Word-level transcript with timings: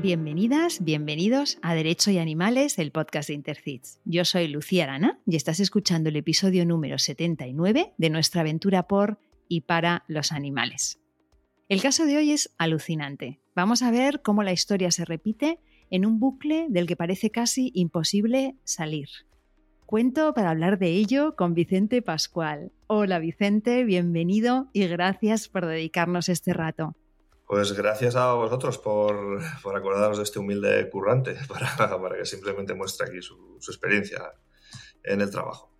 Bienvenidas, 0.00 0.84
bienvenidos 0.84 1.58
a 1.60 1.74
Derecho 1.74 2.12
y 2.12 2.18
Animales, 2.18 2.78
el 2.78 2.92
podcast 2.92 3.28
de 3.28 3.34
Intercits. 3.34 3.98
Yo 4.04 4.24
soy 4.24 4.46
Lucía 4.46 4.84
Arana 4.84 5.18
y 5.26 5.34
estás 5.34 5.58
escuchando 5.58 6.08
el 6.08 6.14
episodio 6.14 6.64
número 6.64 6.98
79 6.98 7.94
de 7.98 8.10
nuestra 8.10 8.42
aventura 8.42 8.84
por 8.84 9.18
y 9.48 9.62
para 9.62 10.04
los 10.06 10.30
animales. 10.30 11.00
El 11.68 11.82
caso 11.82 12.06
de 12.06 12.16
hoy 12.16 12.30
es 12.30 12.54
alucinante. 12.58 13.40
Vamos 13.56 13.82
a 13.82 13.90
ver 13.90 14.22
cómo 14.22 14.44
la 14.44 14.52
historia 14.52 14.92
se 14.92 15.04
repite 15.04 15.58
en 15.90 16.06
un 16.06 16.20
bucle 16.20 16.66
del 16.68 16.86
que 16.86 16.94
parece 16.94 17.30
casi 17.30 17.72
imposible 17.74 18.54
salir. 18.62 19.08
Cuento 19.84 20.32
para 20.32 20.50
hablar 20.50 20.78
de 20.78 20.90
ello 20.90 21.34
con 21.34 21.54
Vicente 21.54 22.02
Pascual. 22.02 22.70
Hola 22.86 23.18
Vicente, 23.18 23.82
bienvenido 23.82 24.70
y 24.72 24.86
gracias 24.86 25.48
por 25.48 25.66
dedicarnos 25.66 26.28
este 26.28 26.52
rato. 26.52 26.94
Pues 27.48 27.72
gracias 27.72 28.14
a 28.14 28.34
vosotros 28.34 28.76
por, 28.76 29.40
acordaros 29.74 30.18
de 30.18 30.22
este 30.22 30.38
humilde 30.38 30.86
currante 30.90 31.34
para, 31.48 32.18
que 32.18 32.26
simplemente 32.26 32.74
muestre 32.74 33.08
aquí 33.08 33.22
su, 33.22 33.56
experiencia 33.66 34.34
en 35.02 35.22
el 35.22 35.30
trabajo. 35.30 35.72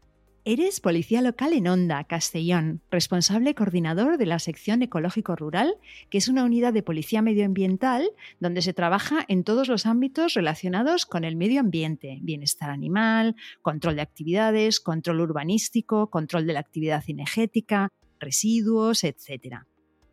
Eres 0.47 0.81
policía 0.81 1.21
local 1.21 1.53
en 1.53 1.69
Onda, 1.69 2.05
Castellón, 2.05 2.81
responsable 2.91 3.55
coordinador 3.55 4.17
de 4.17 4.25
la 4.25 4.39
sección 4.39 4.81
ecológico 4.81 5.37
rural, 5.37 5.75
que 6.09 6.17
es 6.17 6.29
una 6.29 6.45
unidad 6.45 6.73
de 6.73 6.83
policía 6.83 7.21
medioambiental 7.21 8.09
donde 8.41 8.63
se 8.63 8.73
trabaja 8.73 9.27
en 9.29 9.45
todos 9.45 9.69
los 9.69 9.85
ámbitos 9.85 10.33
relacionados 10.33 11.05
con 11.05 11.25
el 11.25 11.37
medio 11.37 11.61
ambiente, 11.61 12.19
bienestar 12.23 12.71
animal, 12.71 13.37
control 13.61 13.97
de 13.97 14.03
actividades, 14.03 14.81
control 14.81 15.21
urbanístico, 15.21 16.09
control 16.09 16.47
de 16.47 16.55
la 16.55 16.61
actividad 16.61 17.05
cinegética, 17.05 17.91
residuos, 18.19 19.05
etc. 19.05 19.68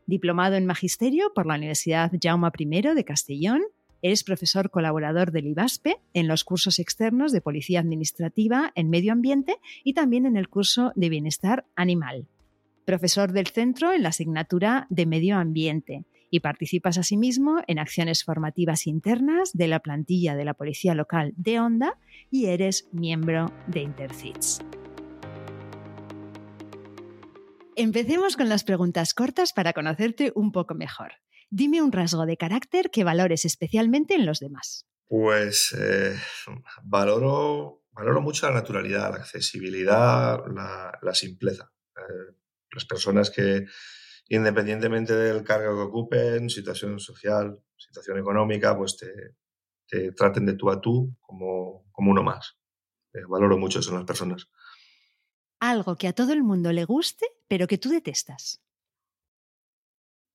Diplomado 0.06 0.56
en 0.56 0.66
Magisterio 0.66 1.32
por 1.34 1.46
la 1.46 1.56
Universidad 1.56 2.12
Jaume 2.22 2.50
I 2.58 2.82
de 2.96 3.04
Castellón 3.06 3.62
Eres 4.06 4.24
profesor 4.24 4.70
colaborador 4.70 5.32
del 5.32 5.48
IBASPE 5.48 5.98
en 6.14 6.28
los 6.28 6.44
cursos 6.44 6.78
externos 6.78 7.32
de 7.32 7.42
Policía 7.42 7.80
Administrativa 7.80 8.72
en 8.76 8.92
Medio 8.92 9.12
Ambiente 9.12 9.58
y 9.84 9.96
también 9.96 10.28
en 10.28 10.38
el 10.38 10.48
curso 10.48 10.92
de 10.96 11.10
Bienestar 11.10 11.66
Animal. 11.76 12.28
Profesor 12.86 13.32
del 13.32 13.48
centro 13.48 13.94
en 13.94 14.04
la 14.04 14.10
asignatura 14.10 14.86
de 14.92 15.08
Medio 15.08 15.38
Ambiente 15.38 16.06
y 16.30 16.42
participas 16.42 17.00
asimismo 17.00 17.64
en 17.66 17.80
acciones 17.80 18.24
formativas 18.24 18.86
internas 18.86 19.54
de 19.54 19.70
la 19.70 19.80
plantilla 19.80 20.36
de 20.36 20.46
la 20.46 20.54
Policía 20.54 20.94
Local 20.94 21.34
de 21.36 21.60
Onda 21.60 21.98
y 22.30 22.46
eres 22.46 22.88
miembro 22.92 23.52
de 23.66 23.82
Intercits. 23.82 24.60
Empecemos 27.78 28.38
con 28.38 28.48
las 28.48 28.64
preguntas 28.64 29.14
cortas 29.14 29.52
para 29.52 29.74
conocerte 29.74 30.32
un 30.34 30.54
poco 30.54 30.76
mejor. 30.76 31.12
Dime 31.50 31.82
un 31.82 31.92
rasgo 31.92 32.26
de 32.26 32.38
carácter 32.38 32.90
que 32.90 33.04
valores 33.04 33.44
especialmente 33.44 34.16
en 34.16 34.26
los 34.26 34.40
demás. 34.40 34.86
Pues 35.08 35.76
eh, 35.78 36.16
valoro, 36.84 37.84
valoro 37.92 38.22
mucho 38.22 38.48
la 38.48 38.54
naturalidad, 38.54 39.12
la 39.12 39.18
accesibilidad, 39.18 40.40
la, 40.48 41.14
simpleza. 41.14 41.70
Eh, 41.98 42.36
las 42.72 42.86
personas 42.86 43.30
que, 43.30 43.66
independientemente 44.30 45.14
del 45.14 45.44
cargo 45.44 45.76
que 45.76 45.82
ocupen, 45.82 46.50
situación 46.50 46.98
social, 47.02 47.60
situación 47.76 48.18
económica, 48.20 48.78
pues 48.78 48.98
te, 48.98 50.12
traten 50.14 50.46
de 50.46 50.54
tú 50.54 50.72
a 50.72 50.80
tú 50.80 51.14
como, 51.20 51.86
como 51.92 52.12
uno 52.12 52.24
más. 52.24 52.58
Eh, 53.14 53.20
valoro 53.28 53.58
mucho 53.58 53.80
eso 53.80 53.92
en 53.92 53.98
las 53.98 54.06
personas. 54.06 54.48
Algo 55.60 55.98
que 55.98 56.08
a 56.08 56.14
todo 56.14 56.32
el 56.32 56.44
mundo 56.44 56.72
le 56.72 56.86
guste, 56.86 57.26
pero 57.48 57.68
que 57.68 57.78
tú 57.78 57.90
detestas. 57.90 58.62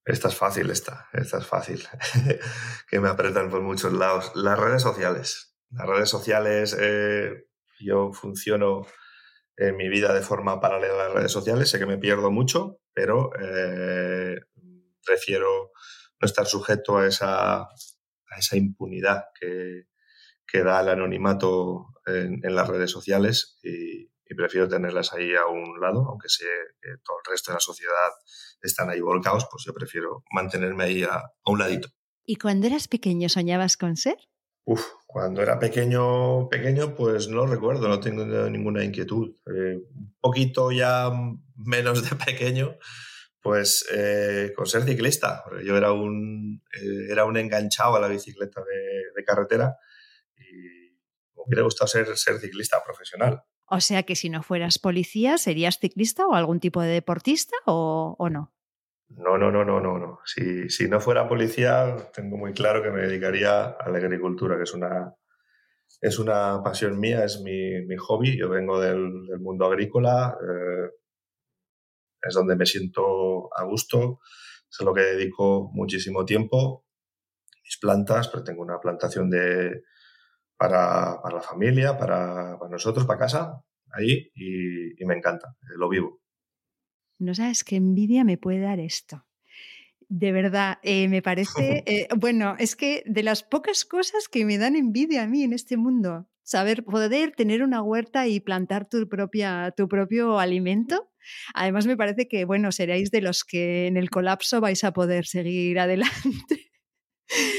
Esta 0.04 0.28
es 0.28 0.34
fácil, 0.34 0.70
esta, 0.70 1.08
esta 1.12 1.38
es 1.38 1.46
fácil. 1.46 1.86
que 2.90 3.00
me 3.00 3.08
apretan 3.08 3.50
por 3.50 3.60
muchos 3.62 3.92
lados. 3.92 4.32
Las 4.34 4.58
redes 4.58 4.82
sociales. 4.82 5.56
Las 5.70 5.86
redes 5.86 6.08
sociales, 6.08 6.76
eh, 6.78 7.46
yo 7.78 8.12
funciono 8.12 8.86
en 9.56 9.76
mi 9.76 9.88
vida 9.88 10.12
de 10.14 10.22
forma 10.22 10.60
paralela 10.60 10.94
a 10.94 11.08
las 11.08 11.12
redes 11.12 11.32
sociales. 11.32 11.70
Sé 11.70 11.78
que 11.78 11.86
me 11.86 11.98
pierdo 11.98 12.30
mucho, 12.30 12.80
pero 12.92 13.30
eh, 13.38 14.40
prefiero 15.04 15.70
no 16.20 16.26
estar 16.26 16.46
sujeto 16.46 16.98
a 16.98 17.06
esa, 17.06 17.60
a 17.60 18.38
esa 18.38 18.56
impunidad 18.56 19.24
que, 19.38 19.86
da 20.64 20.80
el 20.80 20.88
anonimato 20.88 21.86
en, 22.06 22.40
las 22.42 22.68
redes 22.68 22.90
sociales 22.90 23.60
y 24.30 24.34
prefiero 24.36 24.68
tenerlas 24.68 25.12
ahí 25.12 25.34
a 25.34 25.46
un 25.46 25.80
lado, 25.80 26.06
aunque 26.08 26.28
sé 26.28 26.44
que 26.80 26.90
todo 27.04 27.16
el 27.18 27.32
resto 27.32 27.50
de 27.50 27.56
la 27.56 27.60
sociedad 27.60 28.10
están 28.62 28.88
ahí 28.88 29.00
volcados, 29.00 29.48
pues 29.50 29.64
yo 29.66 29.74
prefiero 29.74 30.22
mantenerme 30.30 30.84
ahí 30.84 31.02
a, 31.02 31.24
un 31.46 31.58
ladito. 31.58 31.88
¿Y 32.24 32.36
cuando 32.36 32.68
eras 32.68 32.86
pequeño 32.86 33.28
soñabas 33.28 33.76
con 33.76 33.96
ser? 33.96 34.16
Uf, 34.64 34.86
cuando 35.04 35.42
era 35.42 35.58
pequeño, 35.58 36.48
pequeño, 36.48 36.94
pues 36.94 37.26
no 37.26 37.44
recuerdo, 37.44 37.88
no 37.88 37.98
tengo 37.98 38.24
ninguna 38.24 38.84
inquietud. 38.84 39.34
Eh, 39.46 39.78
un 39.92 40.16
poquito 40.20 40.70
ya 40.70 41.10
menos 41.56 42.08
de 42.08 42.14
pequeño, 42.14 42.76
pues 43.40 43.84
eh, 43.92 44.52
con 44.54 44.66
ser 44.66 44.84
ciclista. 44.84 45.42
Yo 45.64 45.76
era 45.76 45.90
un, 45.90 46.62
eh, 46.72 47.10
era 47.10 47.24
un 47.24 47.36
enganchado 47.36 47.96
a 47.96 48.00
la 48.00 48.06
bicicleta 48.06 48.60
de, 48.60 49.10
de 49.12 49.24
carretera 49.24 49.76
y 50.36 50.92
me 51.34 51.42
hubiera 51.46 51.64
gustado 51.64 51.88
ser, 51.88 52.16
ser 52.16 52.38
ciclista 52.38 52.80
profesional. 52.84 53.42
O 53.72 53.80
sea 53.80 54.02
que 54.02 54.16
si 54.16 54.30
no 54.30 54.42
fueras 54.42 54.80
policía, 54.80 55.38
¿serías 55.38 55.78
ciclista 55.78 56.26
o 56.26 56.34
algún 56.34 56.58
tipo 56.58 56.82
de 56.82 56.88
deportista 56.88 57.56
o, 57.66 58.28
no? 58.28 58.52
No, 59.10 59.38
no, 59.38 59.52
no, 59.52 59.64
no, 59.64 59.80
no, 59.80 59.96
no. 59.96 60.18
Si, 60.24 60.68
si, 60.68 60.88
no 60.88 61.00
fuera 61.00 61.28
policía, 61.28 61.96
tengo 62.12 62.36
muy 62.36 62.52
claro 62.52 62.82
que 62.82 62.90
me 62.90 63.02
dedicaría 63.02 63.66
a 63.66 63.88
la 63.88 63.98
agricultura, 63.98 64.56
que 64.56 64.64
es 64.64 64.74
una, 64.74 65.14
es 66.00 66.18
una 66.18 66.60
pasión 66.64 66.98
mía, 66.98 67.24
es 67.24 67.42
mi, 67.42 67.86
mi 67.86 67.96
hobby. 67.96 68.36
Yo 68.36 68.48
vengo 68.48 68.80
del, 68.80 69.38
mundo 69.38 69.66
agrícola, 69.66 70.36
eh, 70.42 70.90
es 72.22 72.34
donde 72.34 72.56
me 72.56 72.66
siento 72.66 73.56
a 73.56 73.62
gusto, 73.62 74.18
es 74.68 74.80
a 74.80 74.84
lo 74.84 74.92
que 74.92 75.02
dedico 75.02 75.70
muchísimo 75.72 76.24
tiempo. 76.24 76.86
Mis 77.62 77.78
plantas, 77.78 78.26
pero 78.26 78.42
tengo 78.42 78.62
una 78.62 78.80
plantación 78.80 79.30
de, 79.30 79.84
para, 80.60 81.22
para 81.22 81.36
la 81.36 81.40
familia, 81.40 81.96
para, 81.96 82.58
para, 82.58 82.70
nosotros, 82.70 83.06
para 83.06 83.18
casa, 83.18 83.64
ahí, 83.92 84.30
y, 84.34 85.02
me 85.06 85.14
encanta, 85.14 85.56
eh, 85.62 85.78
lo 85.78 85.88
vivo. 85.88 86.20
No 87.18 87.34
sabes 87.34 87.64
qué 87.64 87.76
envidia 87.76 88.24
me 88.24 88.36
puede 88.36 88.60
dar 88.60 88.78
esto. 88.78 89.24
De 90.10 90.32
verdad, 90.32 90.76
eh, 90.82 91.08
me 91.08 91.22
parece, 91.22 91.82
eh, 91.86 92.08
bueno, 92.14 92.56
es 92.58 92.76
que 92.76 93.02
de 93.06 93.22
las 93.22 93.42
pocas 93.42 93.86
cosas 93.86 94.28
que 94.28 94.44
me 94.44 94.58
dan 94.58 94.76
envidia 94.76 95.22
a 95.22 95.26
mí 95.26 95.44
en 95.44 95.54
este 95.54 95.78
mundo, 95.78 96.28
saber 96.42 96.84
poder 96.84 97.32
tener 97.34 97.62
una 97.62 97.80
huerta 97.80 98.28
y 98.28 98.40
plantar 98.40 98.86
tu, 98.86 99.08
propia, 99.08 99.72
tu 99.74 99.88
propio 99.88 100.38
alimento. 100.38 101.10
Además, 101.54 101.86
me 101.86 101.96
parece 101.96 102.28
que, 102.28 102.44
bueno, 102.44 102.70
seréis 102.70 103.10
de 103.10 103.22
los 103.22 103.44
que 103.44 103.86
en 103.86 103.96
el 103.96 104.10
colapso 104.10 104.60
vais 104.60 104.84
a 104.84 104.92
poder 104.92 105.24
seguir 105.24 105.78
adelante. 105.80 106.59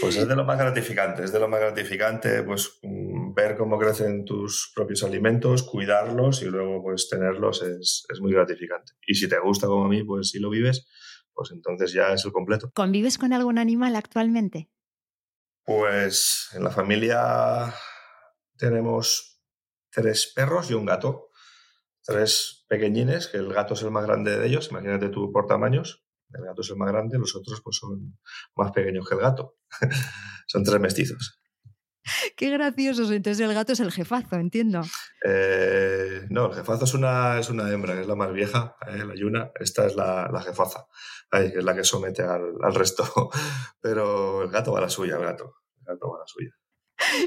Pues 0.01 0.17
es 0.17 0.27
de 0.27 0.35
lo 0.35 0.43
más 0.43 0.57
gratificante, 0.57 1.23
es 1.23 1.31
de 1.31 1.39
lo 1.39 1.47
más 1.47 1.61
gratificante 1.61 2.43
pues 2.43 2.79
mm, 2.81 3.33
ver 3.33 3.55
cómo 3.55 3.79
crecen 3.79 4.25
tus 4.25 4.71
propios 4.75 5.03
alimentos, 5.03 5.63
cuidarlos 5.63 6.41
y 6.41 6.45
luego 6.45 6.83
pues 6.83 7.07
tenerlos 7.07 7.61
es, 7.61 8.05
es, 8.09 8.19
muy 8.19 8.33
gratificante. 8.33 8.93
Y 9.07 9.15
si 9.15 9.29
te 9.29 9.39
gusta 9.39 9.67
como 9.67 9.85
a 9.85 9.89
mí, 9.89 10.03
pues 10.03 10.29
si 10.29 10.39
lo 10.39 10.49
vives, 10.49 10.87
pues 11.33 11.51
entonces 11.51 11.93
ya 11.93 12.11
es 12.13 12.25
el 12.25 12.33
completo. 12.33 12.71
¿Convives 12.73 13.17
con 13.17 13.31
algún 13.31 13.57
animal 13.57 13.95
actualmente? 13.95 14.69
Pues 15.63 16.49
en 16.53 16.63
la 16.63 16.71
familia 16.71 17.73
tenemos 18.57 19.41
tres 19.89 20.31
perros 20.35 20.69
y 20.69 20.73
un 20.73 20.85
gato. 20.85 21.29
Tres 22.03 22.65
pequeñines, 22.67 23.27
que 23.27 23.37
el 23.37 23.53
gato 23.53 23.75
es 23.75 23.83
el 23.83 23.91
más 23.91 24.05
grande 24.05 24.37
de 24.37 24.47
ellos, 24.47 24.69
imagínate 24.71 25.09
tú 25.09 25.31
por 25.31 25.45
tamaños. 25.45 26.03
El 26.33 26.45
gato 26.45 26.61
es 26.61 26.69
el 26.69 26.77
más 26.77 26.91
grande, 26.91 27.17
los 27.17 27.35
otros 27.35 27.61
pues 27.61 27.77
son 27.77 28.17
más 28.55 28.71
pequeños 28.71 29.07
que 29.07 29.15
el 29.15 29.21
gato. 29.21 29.57
son 30.47 30.63
tres 30.63 30.79
mestizos. 30.79 31.41
Qué 32.35 32.49
graciosos. 32.49 33.11
Entonces 33.11 33.45
el 33.45 33.53
gato 33.53 33.73
es 33.73 33.79
el 33.79 33.91
jefazo, 33.91 34.35
entiendo. 34.35 34.81
Eh, 35.23 36.25
no, 36.29 36.47
el 36.47 36.55
jefazo 36.55 36.85
es 36.85 36.93
una, 36.93 37.39
es 37.39 37.49
una 37.49 37.71
hembra, 37.71 37.93
que 37.93 38.01
es 38.01 38.07
la 38.07 38.15
más 38.15 38.33
vieja, 38.33 38.75
eh, 38.87 39.05
la 39.05 39.15
yuna. 39.15 39.51
Esta 39.59 39.85
es 39.85 39.95
la, 39.95 40.29
la 40.31 40.41
jefaza, 40.41 40.87
que 41.31 41.57
es 41.57 41.63
la 41.63 41.75
que 41.75 41.83
somete 41.83 42.23
al, 42.23 42.55
al, 42.61 42.73
resto. 42.73 43.29
Pero 43.81 44.43
el 44.43 44.49
gato 44.49 44.71
va 44.71 44.79
a 44.79 44.83
la 44.83 44.89
suya, 44.89 45.15
el 45.15 45.23
gato. 45.23 45.55
El 45.79 45.93
gato 45.93 46.09
va 46.09 46.17
a 46.17 46.19
la 46.21 46.27
suya. 46.27 46.51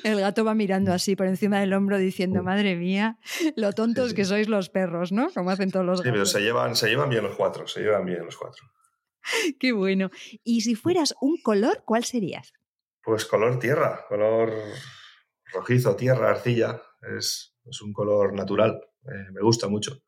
El 0.05 0.20
gato 0.20 0.44
va 0.44 0.55
mirando 0.55 0.93
así 0.93 1.17
por 1.17 1.26
encima 1.26 1.58
del 1.61 1.73
hombro 1.73 1.99
diciendo, 1.99 2.43
madre 2.43 2.76
mía, 2.76 3.19
lo 3.56 3.73
tontos 3.73 4.14
que 4.14 4.25
sois 4.25 4.49
los 4.49 4.70
perros, 4.70 5.11
¿no? 5.11 5.31
Como 5.34 5.50
hacen 5.50 5.70
todos 5.73 5.84
los 5.84 6.00
gatos. 6.00 6.06
Sí, 6.06 6.12
pero 6.12 6.26
se 6.26 6.40
llevan, 6.40 6.76
se 6.76 6.88
llevan 6.88 7.08
bien 7.08 7.25
los 7.25 7.34
cuatro, 7.34 7.67
se 7.67 7.81
llevan 7.81 8.05
bien 8.05 8.25
los 8.25 8.37
cuatro. 8.37 8.64
Qué 9.59 9.73
bueno. 9.73 10.11
Y 10.43 10.62
si 10.62 10.75
fueras 10.75 11.15
un 11.21 11.38
color, 11.43 11.82
¿cuál 11.85 12.05
serías? 12.05 12.53
Pues 13.03 13.25
color 13.25 13.59
tierra, 13.59 14.05
color 14.09 14.53
rojizo, 15.53 15.97
tierra, 15.97 16.31
arcilla. 16.31 16.81
Es, 17.17 17.56
un 17.82 17.93
color 17.93 18.35
natural. 18.35 18.81
Eh, 19.05 19.31
me 19.32 19.41
gusta 19.41 19.69
mucho. 19.69 20.03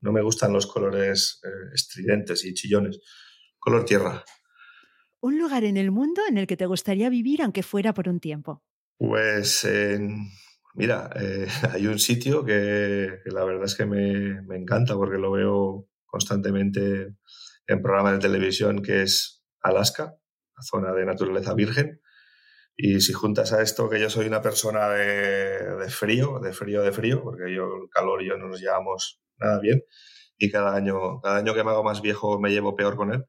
No 0.00 0.12
me 0.12 0.22
gustan 0.22 0.52
los 0.52 0.66
colores 0.66 1.40
eh, 1.44 1.74
estridentes 1.74 2.44
y 2.44 2.54
chillones. 2.54 3.00
Color 3.58 3.84
tierra. 3.84 4.24
Un 5.20 5.38
lugar 5.38 5.64
en 5.64 5.76
el 5.76 5.90
mundo 5.90 6.22
en 6.28 6.38
el 6.38 6.46
que 6.46 6.56
te 6.56 6.66
gustaría 6.66 7.08
vivir, 7.08 7.42
aunque 7.42 7.62
fuera 7.62 7.94
por 7.94 8.08
un 8.08 8.18
tiempo. 8.18 8.62
Pues 8.98 9.66
mira, 10.74 11.10
eh, 11.16 11.46
hay 11.72 11.86
un 11.86 11.98
sitio 11.98 12.44
que, 12.44 13.20
la 13.26 13.44
verdad 13.44 13.64
es 13.64 13.74
que 13.74 13.86
me, 13.86 14.42
me, 14.42 14.56
encanta 14.56 14.94
porque 14.94 15.18
lo 15.18 15.30
veo 15.30 15.88
constantemente 16.06 17.14
en 17.66 17.82
programas 17.82 18.14
de 18.14 18.18
televisión, 18.18 18.82
que 18.82 19.02
es 19.02 19.44
Alaska, 19.60 20.16
la 20.56 20.62
zona 20.62 20.92
de 20.92 21.06
naturaleza 21.06 21.54
virgen. 21.54 22.00
Y 22.76 23.00
si 23.00 23.12
juntas 23.12 23.52
a 23.52 23.62
esto 23.62 23.88
que 23.88 24.00
yo 24.00 24.08
soy 24.10 24.26
una 24.26 24.40
persona 24.40 24.88
de, 24.88 25.76
de, 25.76 25.90
frío, 25.90 26.40
de 26.40 26.52
frío, 26.52 26.82
de 26.82 26.92
frío, 26.92 27.22
porque 27.22 27.54
yo 27.54 27.64
el 27.64 27.90
calor 27.90 28.22
y 28.22 28.28
yo 28.28 28.36
no 28.36 28.48
nos 28.48 28.60
llevamos 28.60 29.22
nada 29.36 29.60
bien, 29.60 29.82
y 30.38 30.50
cada 30.50 30.74
año, 30.74 31.20
cada 31.20 31.36
año 31.38 31.54
que 31.54 31.62
me 31.64 31.70
hago 31.70 31.84
más 31.84 32.00
viejo 32.02 32.40
me 32.40 32.50
llevo 32.50 32.74
peor 32.74 32.96
con 32.96 33.12
él, 33.12 33.24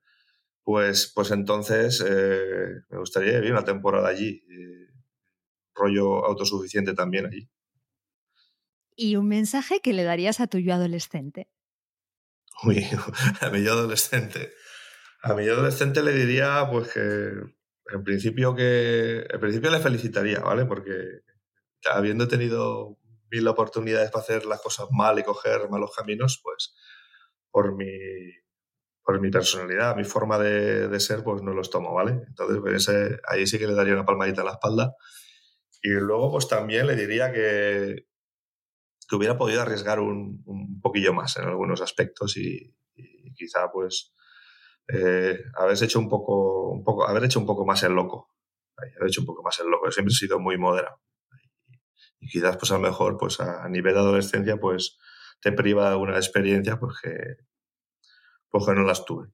pues, 0.64 1.12
pues 1.14 1.32
entonces 1.32 2.04
eh, 2.08 2.82
me 2.90 2.98
gustaría 2.98 3.36
vivir 3.36 3.52
una 3.52 3.66
temporada 3.66 4.08
allí, 4.08 4.44
eh, 4.50 4.88
rollo 5.76 6.26
autosuficiente 6.26 6.94
también 6.94 7.26
allí. 7.26 7.50
¿Y 8.96 9.16
un 9.16 9.28
mensaje 9.28 9.80
que 9.82 9.94
le 9.94 10.04
darías 10.04 10.40
a 10.40 10.48
tu 10.48 10.60
yo 10.60 10.74
adolescente? 10.74 11.50
A 13.42 13.50
mi 13.50 13.64
yo 13.64 13.74
adolescente. 13.74 14.54
A 15.22 15.34
mi 15.34 15.46
yo 15.46 15.54
adolescente 15.54 16.04
le 16.04 16.14
diría, 16.14 16.68
pues 16.72 16.90
que 16.90 17.00
en 17.00 18.04
principio 18.04 18.56
que. 18.56 19.26
En 19.30 19.40
principio 19.40 19.72
le 19.72 19.80
felicitaría, 19.80 20.40
¿vale? 20.40 20.66
Porque 20.66 20.94
habiendo 21.92 22.28
tenido 22.28 22.98
mil 23.32 23.48
oportunidades 23.48 24.12
para 24.12 24.24
hacer 24.24 24.46
las 24.46 24.62
cosas 24.62 24.88
mal 24.92 25.20
y 25.20 25.24
coger 25.24 25.70
malos 25.70 25.92
caminos, 25.96 26.40
pues 26.44 26.76
por 27.52 27.76
mi, 27.76 27.92
por 29.04 29.20
mi 29.20 29.30
personalidad, 29.30 29.96
mi 29.96 30.06
forma 30.06 30.40
de, 30.40 31.00
ser, 31.00 31.24
pues 31.24 31.42
no 31.42 31.54
los 31.54 31.70
tomo, 31.70 31.94
¿vale? 31.94 32.24
Entonces, 32.28 32.60
pues 32.62 32.90
ahí 33.28 33.46
sí 33.48 33.60
que 33.60 33.68
le 33.68 33.74
daría 33.74 33.94
una 33.94 34.06
palmadita 34.06 34.42
en 34.42 34.48
la 34.48 34.54
espalda. 34.54 34.96
Y 35.82 35.90
luego, 35.90 36.32
pues 36.32 36.48
también 36.48 36.88
le 36.88 36.96
diría 36.96 37.32
que, 37.32 38.08
que 39.14 39.18
hubiera 39.18 39.38
podido 39.38 39.62
arriesgar 39.62 40.00
un, 40.00 40.42
un, 40.48 40.82
poquillo 40.82 41.14
más 41.14 41.38
en 41.38 41.44
algunos 41.44 41.82
aspectos 41.82 42.36
y, 42.36 42.76
quizá, 43.36 43.72
pues, 43.72 44.16
eh, 44.88 45.40
hecho 45.84 46.00
un 46.00 46.10
poco, 46.10 46.72
un 46.72 46.84
poco, 46.84 47.08
haber 47.08 47.26
hecho 47.26 47.40
un 47.40 47.46
poco 47.46 47.64
más 47.64 47.84
el 47.84 47.94
loco. 47.94 48.34
Haber 48.76 49.10
hecho 49.10 49.22
un 49.22 49.28
poco 49.28 49.44
más 49.44 49.60
el 49.60 49.68
loco. 49.68 49.92
siempre 49.92 50.12
he 50.12 50.16
sido 50.16 50.40
muy 50.40 50.58
moderado. 50.58 51.00
Y, 52.20 52.28
quizás, 52.28 52.58
pues 52.58 52.72
a 52.72 52.76
lo 52.76 52.80
mejor, 52.80 53.18
pues 53.20 53.40
a, 53.40 53.70
nivel 53.70 53.94
de 53.94 54.00
adolescencia, 54.00 54.58
pues 54.58 54.98
te 55.42 55.52
priva 55.52 55.84
de 55.84 55.90
alguna 55.90 56.16
experiencia 56.16 56.80
porque, 56.80 57.38
pues 58.50 58.66
no 58.66 58.82
las 58.82 59.06
tuve. 59.06 59.28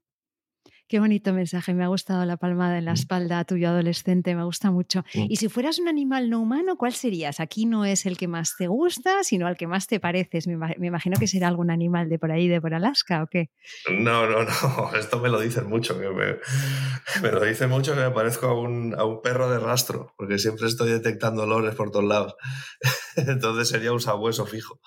Qué 0.89 0.99
bonito 0.99 1.33
mensaje, 1.33 1.75
me 1.75 1.83
ha 1.83 1.87
gustado 1.87 2.25
la 2.25 2.37
palmada 2.37 2.79
en 2.79 2.85
la 2.85 2.93
mm. 2.93 2.95
espalda 2.95 3.45
tuyo 3.45 3.69
adolescente, 3.69 4.33
me 4.33 4.43
gusta 4.43 4.71
mucho. 4.71 5.05
Mm. 5.13 5.25
Y 5.29 5.35
si 5.35 5.47
fueras 5.47 5.77
un 5.77 5.87
animal 5.87 6.31
no 6.31 6.39
humano, 6.39 6.77
¿cuál 6.77 6.93
serías? 6.93 7.39
Aquí 7.39 7.67
no 7.67 7.85
es 7.85 8.07
el 8.07 8.17
que 8.17 8.27
más 8.27 8.55
te 8.57 8.65
gusta, 8.65 9.23
sino 9.23 9.45
al 9.45 9.55
que 9.55 9.67
más 9.67 9.85
te 9.85 9.99
pareces. 9.99 10.47
Me, 10.47 10.53
imagino 10.87 11.19
que 11.19 11.27
será 11.27 11.47
algún 11.47 11.69
animal 11.69 12.09
de 12.09 12.17
por 12.17 12.31
ahí, 12.31 12.47
de 12.47 12.59
por 12.59 12.73
Alaska, 12.73 13.21
¿o 13.21 13.27
qué? 13.27 13.51
No, 13.91 14.25
no, 14.25 14.43
no, 14.43 14.95
esto 14.99 15.19
me 15.19 15.29
lo 15.29 15.39
dicen 15.39 15.69
mucho. 15.69 15.95
Me, 17.21 17.31
lo 17.31 17.45
dicen 17.45 17.69
mucho 17.69 17.93
que 17.93 18.01
me 18.01 18.11
parezco 18.11 18.47
a 18.47 18.59
un, 18.59 18.95
a 18.97 19.03
un, 19.03 19.21
perro 19.21 19.51
de 19.51 19.59
rastro, 19.59 20.13
porque 20.17 20.39
siempre 20.39 20.67
estoy 20.67 20.89
detectando 20.89 21.43
olores 21.43 21.75
por 21.75 21.91
todos 21.91 22.05
lados. 22.05 22.35
Entonces 23.15 23.69
sería 23.69 23.91
un 23.91 23.99
sabueso 23.99 24.47
fijo. 24.47 24.79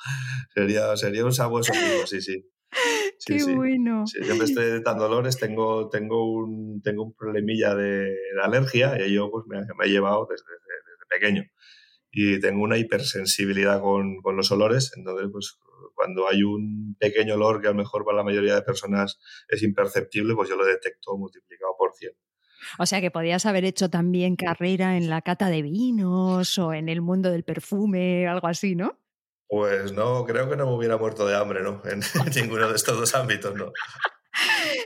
Sería, 0.53 0.97
sería 0.97 1.25
un 1.25 1.33
sabueso 1.33 1.73
fijo, 1.73 2.07
sí, 2.07 2.21
sí. 2.21 2.45
Qué 3.27 3.45
bueno. 3.45 4.07
Sí, 4.07 4.23
siempre 4.23 4.47
estoy 4.47 4.65
detectando 4.65 5.07
olores, 5.07 5.39
tengo, 5.39 5.89
tengo, 5.89 6.33
un, 6.33 6.81
tengo 6.83 7.05
un 7.05 7.15
problemilla 7.15 7.75
de, 7.75 8.15
alergia 8.43 8.95
y 9.05 9.15
yo 9.15 9.31
pues, 9.31 9.45
me, 9.47 9.61
me, 9.61 9.87
he 9.87 9.89
llevado 9.89 10.27
desde, 10.31 10.45
desde, 10.45 11.07
pequeño. 11.09 11.45
Y 12.11 12.41
tengo 12.41 12.63
una 12.63 12.77
hipersensibilidad 12.77 13.81
con, 13.81 14.21
con, 14.23 14.37
los 14.37 14.51
olores, 14.51 14.93
entonces 14.97 15.29
pues 15.33 15.59
cuando 15.95 16.29
hay 16.29 16.43
un 16.43 16.97
pequeño 16.99 17.35
olor 17.35 17.61
que 17.61 17.69
a 17.69 17.71
lo 17.71 17.77
mejor 17.77 18.05
para 18.05 18.19
la 18.19 18.25
mayoría 18.25 18.55
de 18.55 18.63
personas 18.63 19.19
es 19.49 19.63
imperceptible, 19.63 20.35
pues 20.35 20.49
yo 20.49 20.57
lo 20.57 20.65
detecto 20.65 21.17
multiplicado 21.17 21.73
por 21.79 21.95
100. 21.95 22.13
O 22.79 22.87
sea 22.87 23.01
que 23.01 23.11
podías 23.11 23.47
haber 23.47 23.65
hecho 23.65 23.91
también 23.91 24.37
carrera 24.37 24.97
en 24.97 25.09
la 25.09 25.23
cata 25.23 25.49
de 25.49 25.63
vinos 25.63 26.59
o 26.59 26.73
en 26.73 26.89
el 26.89 27.01
mundo 27.01 27.31
del 27.31 27.45
perfume, 27.45 28.27
algo 28.27 28.47
así, 28.47 28.75
¿no? 28.75 29.02
Pues 29.53 29.93
no, 29.93 30.25
creo 30.25 30.49
que 30.49 30.57
no 30.57 30.65
me 30.65 30.73
hubiera 30.73 30.97
muerto 30.97 31.27
de 31.27 31.37
hambre, 31.37 31.63
¿no? 31.63 31.83
En, 31.85 32.01
ninguno 32.35 32.71
de 32.71 32.75
estos 32.75 32.99
dos 32.99 33.15
ámbitos, 33.15 33.55
¿no? 33.55 33.71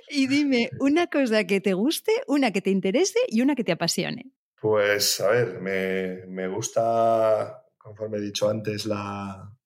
Y 0.09 0.27
dime, 0.27 0.71
una 0.81 1.07
cosa 1.07 1.45
que 1.45 1.61
te 1.61 1.73
guste, 1.73 2.11
una 2.27 2.51
que 2.51 2.63
te 2.63 2.71
interese 2.71 3.21
y 3.29 3.43
una 3.43 3.55
que 3.55 3.63
te 3.63 3.71
apasione. 3.71 4.33
Pues, 4.61 5.21
a 5.21 5.29
ver, 5.31 5.61
me, 5.61 6.27
me 6.27 6.49
gusta, 6.49 7.65
conforme 7.79 8.19
he 8.19 8.21
dicho 8.21 8.51
antes, 8.51 8.87
la, 8.87 9.57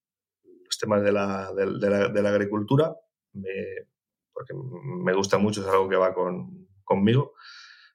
los 0.45 0.79
temas 0.79 1.03
de 1.03 1.13
la, 1.13 1.51
de, 1.55 1.89
la, 1.89 2.09
de 2.09 2.23
la 2.23 2.29
agricultura, 2.29 2.95
me, 3.33 3.49
porque 4.35 4.53
me 4.53 5.15
gusta 5.15 5.39
mucho, 5.39 5.63
es 5.63 5.67
algo 5.67 5.89
que 5.89 5.97
va 5.97 6.13
con, 6.13 6.69
conmigo. 6.85 7.33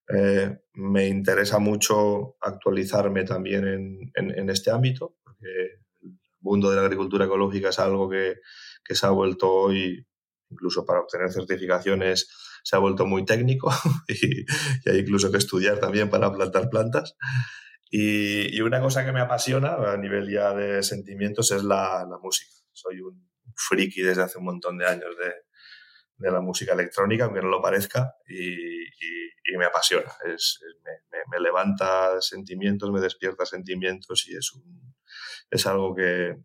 Eh, 0.10 0.58
me 0.74 1.08
interesa 1.08 1.60
mucho 1.60 2.38
actualizarme 2.42 3.26
también 3.26 3.68
en, 3.68 4.12
en, 4.16 4.40
en 4.40 4.50
este 4.50 4.72
ámbito, 4.72 5.18
porque 5.24 5.85
mundo 6.46 6.70
de 6.70 6.78
la 6.78 6.84
agricultura 6.84 7.26
ecológica 7.26 7.70
es 7.70 7.80
algo 7.80 8.10
que, 8.10 8.36
que 8.84 8.96
se 8.96 9.06
ha 9.06 9.10
vuelto 9.10 9.52
hoy, 9.52 10.08
incluso 10.50 10.86
para 10.86 11.02
obtener 11.02 11.32
certificaciones, 11.32 12.30
se 12.64 12.76
ha 12.76 12.80
vuelto 12.80 13.06
muy 13.06 13.26
técnico 13.26 13.72
y, 14.08 14.46
hay 14.90 15.00
incluso 15.00 15.32
que 15.32 15.40
estudiar 15.40 15.80
también 15.80 16.10
para 16.10 16.32
plantar 16.32 16.70
plantas. 16.70 17.16
Y, 17.90 18.56
y, 18.56 18.62
una 18.62 18.80
cosa 18.80 19.06
que 19.06 19.12
me 19.12 19.22
apasiona 19.22 19.76
a 19.76 19.98
nivel 19.98 20.32
ya 20.32 20.54
de 20.54 20.84
sentimientos 20.84 21.52
es 21.52 21.64
la, 21.64 22.06
la 22.10 22.18
música. 22.22 22.52
Soy 22.72 23.00
un 23.02 23.30
friki 23.56 24.02
desde 24.02 24.24
hace 24.24 24.38
un 24.38 24.46
montón 24.46 24.78
de 24.78 24.86
años 24.86 25.16
de, 25.18 25.34
de 26.18 26.32
la 26.32 26.42
música 26.42 26.74
electrónica, 26.74 27.26
aunque 27.26 27.42
no 27.42 27.50
lo 27.50 27.62
parezca, 27.62 28.16
y, 28.28 28.84
y 28.84 29.58
me 29.58 29.66
apasiona. 29.66 30.12
Es, 30.26 30.60
me, 30.84 30.92
me, 31.12 31.24
me, 31.32 31.40
levanta 31.40 32.22
sentimientos, 32.22 32.92
me 32.92 33.00
despierta 33.00 33.46
sentimientos 33.46 34.28
y 34.28 34.36
es 34.36 34.52
un, 34.54 34.96
es 35.50 35.68
algo 35.68 35.96
que 35.96 36.38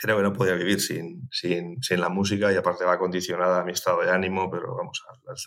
creo 0.00 0.16
que 0.16 0.22
no 0.22 0.32
podía 0.32 0.54
vivir 0.54 0.80
sin, 0.80 1.28
sin, 1.30 1.82
sin, 1.82 2.00
la 2.00 2.08
música 2.08 2.52
y 2.52 2.56
aparte 2.56 2.84
va 2.84 2.98
condicionada 2.98 3.60
a 3.60 3.64
mi 3.64 3.72
estado 3.72 4.00
de 4.00 4.10
ánimo, 4.10 4.50
pero 4.50 4.74
vamos, 4.74 5.02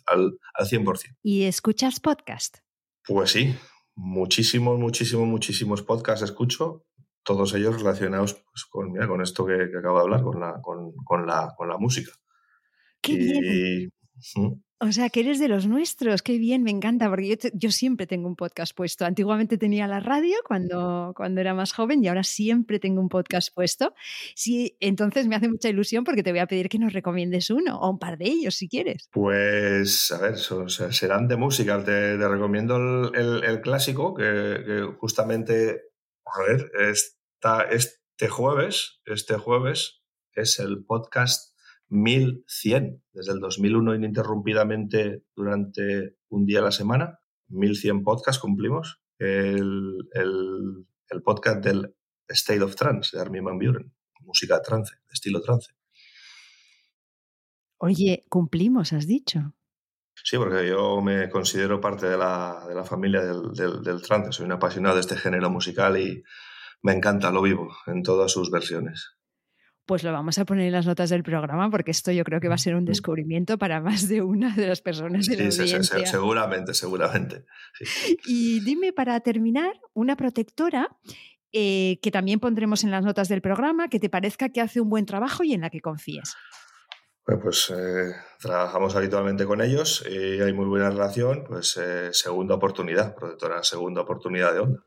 al, 0.08 0.20
al, 0.20 0.40
al 0.54 0.68
100%. 0.68 1.18
¿Y 1.24 1.44
escuchas 1.46 2.00
podcast? 2.00 2.58
Pues 3.06 3.32
sí, 3.32 3.56
muchísimos, 3.96 4.80
muchísimos, 4.80 5.28
muchísimos 5.28 5.82
podcasts 5.82 6.24
escucho, 6.24 6.86
todos 7.24 7.54
ellos 7.56 7.78
relacionados 7.78 8.36
pues, 8.36 8.66
con, 8.66 8.92
mira, 8.92 9.08
con 9.08 9.22
esto 9.22 9.46
que, 9.46 9.70
que, 9.72 9.78
acabo 9.78 9.98
de 9.98 10.04
hablar, 10.04 10.24
con 10.24 10.40
la, 10.40 10.62
con, 10.62 10.94
con 11.04 11.26
la, 11.26 11.54
con 11.58 11.68
la 11.68 11.78
música. 11.78 12.12
¡Qué 13.02 13.14
y, 13.14 13.18
bien! 13.18 13.92
O 14.86 14.92
sea, 14.92 15.10
que 15.10 15.22
eres 15.22 15.40
de 15.40 15.48
los 15.48 15.66
nuestros, 15.66 16.22
qué 16.22 16.38
bien, 16.38 16.62
me 16.62 16.70
encanta, 16.70 17.10
porque 17.10 17.38
yo, 17.54 17.72
siempre 17.72 18.06
tengo 18.06 18.28
un 18.28 18.36
podcast 18.36 18.76
puesto. 18.76 19.06
Antiguamente 19.06 19.58
tenía 19.58 19.88
la 19.88 20.02
radio 20.02 20.36
cuando, 20.46 21.14
cuando 21.16 21.40
era 21.40 21.54
más 21.54 21.72
joven 21.72 22.04
y 22.04 22.10
ahora 22.10 22.24
siempre 22.24 22.80
tengo 22.80 23.00
un 23.00 23.08
podcast 23.08 23.54
puesto. 23.56 23.94
Sí, 24.36 24.76
entonces 24.82 25.26
me 25.28 25.38
hace 25.38 25.48
mucha 25.48 25.70
ilusión 25.70 26.04
porque 26.04 26.22
te 26.22 26.32
voy 26.32 26.40
a 26.40 26.48
pedir 26.48 26.68
que 26.68 26.80
nos 26.80 26.92
recomiendes 26.92 27.50
uno 27.50 27.80
o 27.80 27.90
un 27.92 27.98
par 27.98 28.18
de 28.18 28.26
ellos 28.26 28.56
si 28.56 28.68
quieres. 28.68 29.08
Pues, 29.12 30.12
a 30.12 30.20
ver, 30.20 30.38
serán 30.38 31.30
de 31.30 31.38
música. 31.38 31.82
Te, 31.82 32.18
recomiendo 32.18 32.76
el, 33.14 33.62
clásico 33.62 34.14
que, 34.14 34.86
justamente, 35.00 35.82
a 36.26 36.42
ver, 36.42 36.70
está 36.78 37.64
este 37.72 38.28
jueves, 38.28 39.00
este 39.06 39.38
jueves 39.38 40.02
es 40.34 40.60
el 40.60 40.84
podcast 40.84 41.53
1100 41.94 43.04
desde 43.14 43.34
el 43.34 43.40
2001 43.40 43.96
ininterrumpidamente 43.96 45.24
durante 45.36 46.18
un 46.30 46.46
día 46.46 46.60
a 46.60 46.64
la 46.64 46.72
semana. 46.72 47.20
1100 47.50 48.04
podcasts 48.04 48.42
cumplimos. 48.42 49.02
El, 49.20 50.10
el, 50.14 50.88
el 51.10 51.22
podcast 51.22 51.64
del 51.64 51.96
State 52.28 52.64
of 52.64 52.76
Trance 52.76 53.16
de 53.16 53.22
Armin 53.22 53.44
Van 53.44 53.60
Buren, 53.60 53.94
música 54.22 54.62
trance, 54.62 54.96
estilo 55.12 55.40
trance. 55.42 55.72
Oye, 57.78 58.26
cumplimos, 58.28 58.92
has 58.94 59.06
dicho. 59.06 59.54
Sí, 60.16 60.38
porque 60.38 60.68
yo 60.68 61.02
me 61.02 61.30
considero 61.30 61.80
parte 61.80 62.08
de 62.08 62.18
la, 62.18 62.66
de 62.68 62.74
la 62.74 62.86
familia 62.86 63.22
del, 63.22 63.54
del, 63.54 63.84
del, 63.84 64.02
trance. 64.02 64.32
Soy 64.32 64.46
un 64.46 64.54
apasionado 64.54 64.96
de 64.96 65.02
este 65.02 65.16
género 65.16 65.50
musical 65.50 66.00
y 66.00 66.24
me 66.82 66.94
encanta, 66.94 67.32
lo 67.32 67.42
vivo 67.42 67.70
en 67.86 68.02
todas 68.02 68.32
sus 68.32 68.50
versiones 68.50 69.18
pues 69.86 70.04
lo 70.04 70.12
vamos 70.12 70.38
a 70.40 70.46
poner 70.46 70.68
en 70.68 70.72
las 70.72 70.86
notas 70.86 71.10
del 71.10 71.24
programa 71.24 71.70
porque 71.70 71.92
esto 71.92 72.12
yo 72.12 72.24
creo 72.24 72.40
que 72.40 72.48
va 72.48 72.56
a 72.56 72.60
ser 72.60 72.76
un 72.76 72.86
descubrimiento 72.86 73.58
para 73.58 73.82
más 73.82 74.08
de 74.08 74.22
una 74.22 74.56
de 74.56 74.68
las 74.68 74.82
personas 74.82 75.26
de 75.26 75.38
la 75.38 75.52
sí, 75.52 75.62
audiencia. 75.62 76.00
Sí, 76.00 76.06
seguramente, 76.06 76.74
seguramente. 76.74 77.46
Sí. 77.74 78.18
Y 78.26 78.60
dime 78.62 78.94
para 78.94 79.20
terminar, 79.20 79.80
una 79.94 80.16
protectora 80.16 80.90
eh, 81.52 82.00
que 82.02 82.10
también 82.10 82.40
pondremos 82.40 82.84
en 82.84 82.90
las 82.90 83.06
notas 83.06 83.28
del 83.28 83.42
programa, 83.42 83.88
que 83.88 84.00
te 84.00 84.10
parezca 84.10 84.50
que 84.50 84.60
hace 84.60 84.82
un 84.82 84.90
buen 84.90 85.06
trabajo 85.06 85.44
y 85.44 85.54
en 85.54 85.62
la 85.62 85.70
que 85.70 85.82
confíes. 85.82 86.34
pues 87.26 87.72
eh, 87.76 88.12
trabajamos 88.40 88.96
habitualmente 88.96 89.46
con 89.46 89.62
ellos 89.62 90.04
y 90.10 90.42
hay 90.42 90.52
muy 90.52 90.66
buena 90.66 90.90
relación, 90.90 91.44
pues 91.48 91.78
eh, 91.78 92.10
segunda 92.12 92.56
oportunidad, 92.56 93.14
protectora 93.14 93.64
segunda 93.64 94.02
oportunidad 94.02 94.54
de 94.54 94.60
onda. 94.62 94.84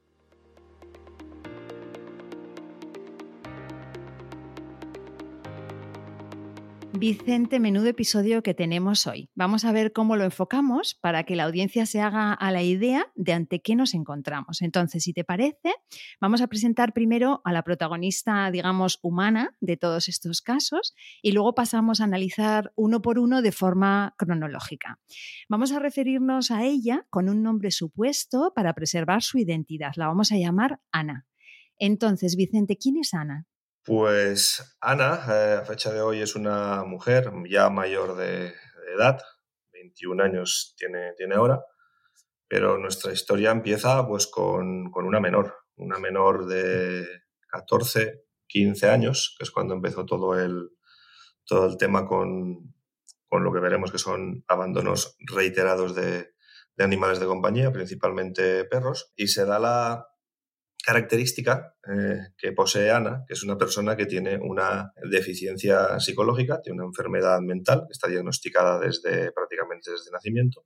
Vicente, 6.98 7.60
menudo 7.60 7.88
episodio 7.88 8.42
que 8.42 8.54
tenemos 8.54 9.06
hoy. 9.06 9.28
Vamos 9.34 9.66
a 9.66 9.72
ver 9.72 9.92
cómo 9.92 10.16
lo 10.16 10.24
enfocamos 10.24 10.94
para 10.94 11.24
que 11.24 11.36
la 11.36 11.44
audiencia 11.44 11.84
se 11.84 12.00
haga 12.00 12.32
a 12.32 12.50
la 12.50 12.62
idea 12.62 13.12
de 13.14 13.34
ante 13.34 13.60
qué 13.60 13.76
nos 13.76 13.92
encontramos. 13.92 14.62
Entonces, 14.62 15.04
si 15.04 15.12
te 15.12 15.22
parece, 15.22 15.74
vamos 16.22 16.40
a 16.40 16.46
presentar 16.46 16.94
primero 16.94 17.42
a 17.44 17.52
la 17.52 17.62
protagonista, 17.64 18.50
digamos, 18.50 18.98
humana 19.02 19.54
de 19.60 19.76
todos 19.76 20.08
estos 20.08 20.40
casos 20.40 20.94
y 21.20 21.32
luego 21.32 21.54
pasamos 21.54 22.00
a 22.00 22.04
analizar 22.04 22.72
uno 22.76 23.02
por 23.02 23.18
uno 23.18 23.42
de 23.42 23.52
forma 23.52 24.14
cronológica. 24.16 24.98
Vamos 25.50 25.72
a 25.72 25.78
referirnos 25.78 26.50
a 26.50 26.64
ella 26.64 27.06
con 27.10 27.28
un 27.28 27.42
nombre 27.42 27.72
supuesto 27.72 28.52
para 28.54 28.72
preservar 28.72 29.22
su 29.22 29.38
identidad. 29.38 29.92
La 29.96 30.06
vamos 30.06 30.32
a 30.32 30.38
llamar 30.38 30.80
Ana. 30.92 31.26
Entonces, 31.78 32.36
Vicente, 32.36 32.78
¿quién 32.78 32.96
es 32.96 33.12
Ana? 33.12 33.46
Pues 33.86 34.76
Ana, 34.80 35.24
eh, 35.28 35.58
a 35.60 35.64
fecha 35.64 35.92
de 35.92 36.00
hoy, 36.00 36.20
es 36.20 36.34
una 36.34 36.82
mujer 36.82 37.30
ya 37.48 37.70
mayor 37.70 38.16
de, 38.16 38.52
edad, 38.92 39.20
21 39.72 40.24
años 40.24 40.74
tiene, 40.76 41.12
tiene 41.16 41.36
ahora, 41.36 41.64
pero 42.48 42.78
nuestra 42.78 43.12
historia 43.12 43.52
empieza 43.52 44.04
pues 44.08 44.26
con, 44.26 44.90
una 44.92 45.20
menor, 45.20 45.54
una 45.76 46.00
menor 46.00 46.46
de 46.46 47.06
14, 47.46 48.24
15 48.48 48.90
años, 48.90 49.36
que 49.38 49.44
es 49.44 49.52
cuando 49.52 49.74
empezó 49.74 50.04
todo 50.04 50.36
el, 50.36 50.70
todo 51.44 51.66
el 51.66 51.76
tema 51.76 52.06
con, 52.06 52.74
con 53.28 53.44
lo 53.44 53.52
que 53.52 53.60
veremos 53.60 53.92
que 53.92 53.98
son 53.98 54.44
abandonos 54.48 55.16
reiterados 55.20 55.94
de, 55.94 56.34
de 56.76 56.84
animales 56.84 57.20
de 57.20 57.26
compañía, 57.26 57.70
principalmente 57.70 58.64
perros, 58.64 59.12
y 59.14 59.28
se 59.28 59.44
da 59.44 59.60
la, 59.60 60.08
característica 60.86 61.74
eh, 61.92 62.28
que 62.38 62.52
posee 62.52 62.92
Ana, 62.92 63.24
que 63.26 63.34
es 63.34 63.42
una 63.42 63.58
persona 63.58 63.96
que 63.96 64.06
tiene 64.06 64.38
una 64.38 64.92
deficiencia 65.10 65.98
psicológica, 65.98 66.62
tiene 66.62 66.78
una 66.78 66.86
enfermedad 66.86 67.40
mental 67.40 67.86
que 67.88 67.92
está 67.92 68.06
diagnosticada 68.06 68.78
desde 68.78 69.32
prácticamente 69.32 69.90
desde 69.90 70.12
nacimiento, 70.12 70.64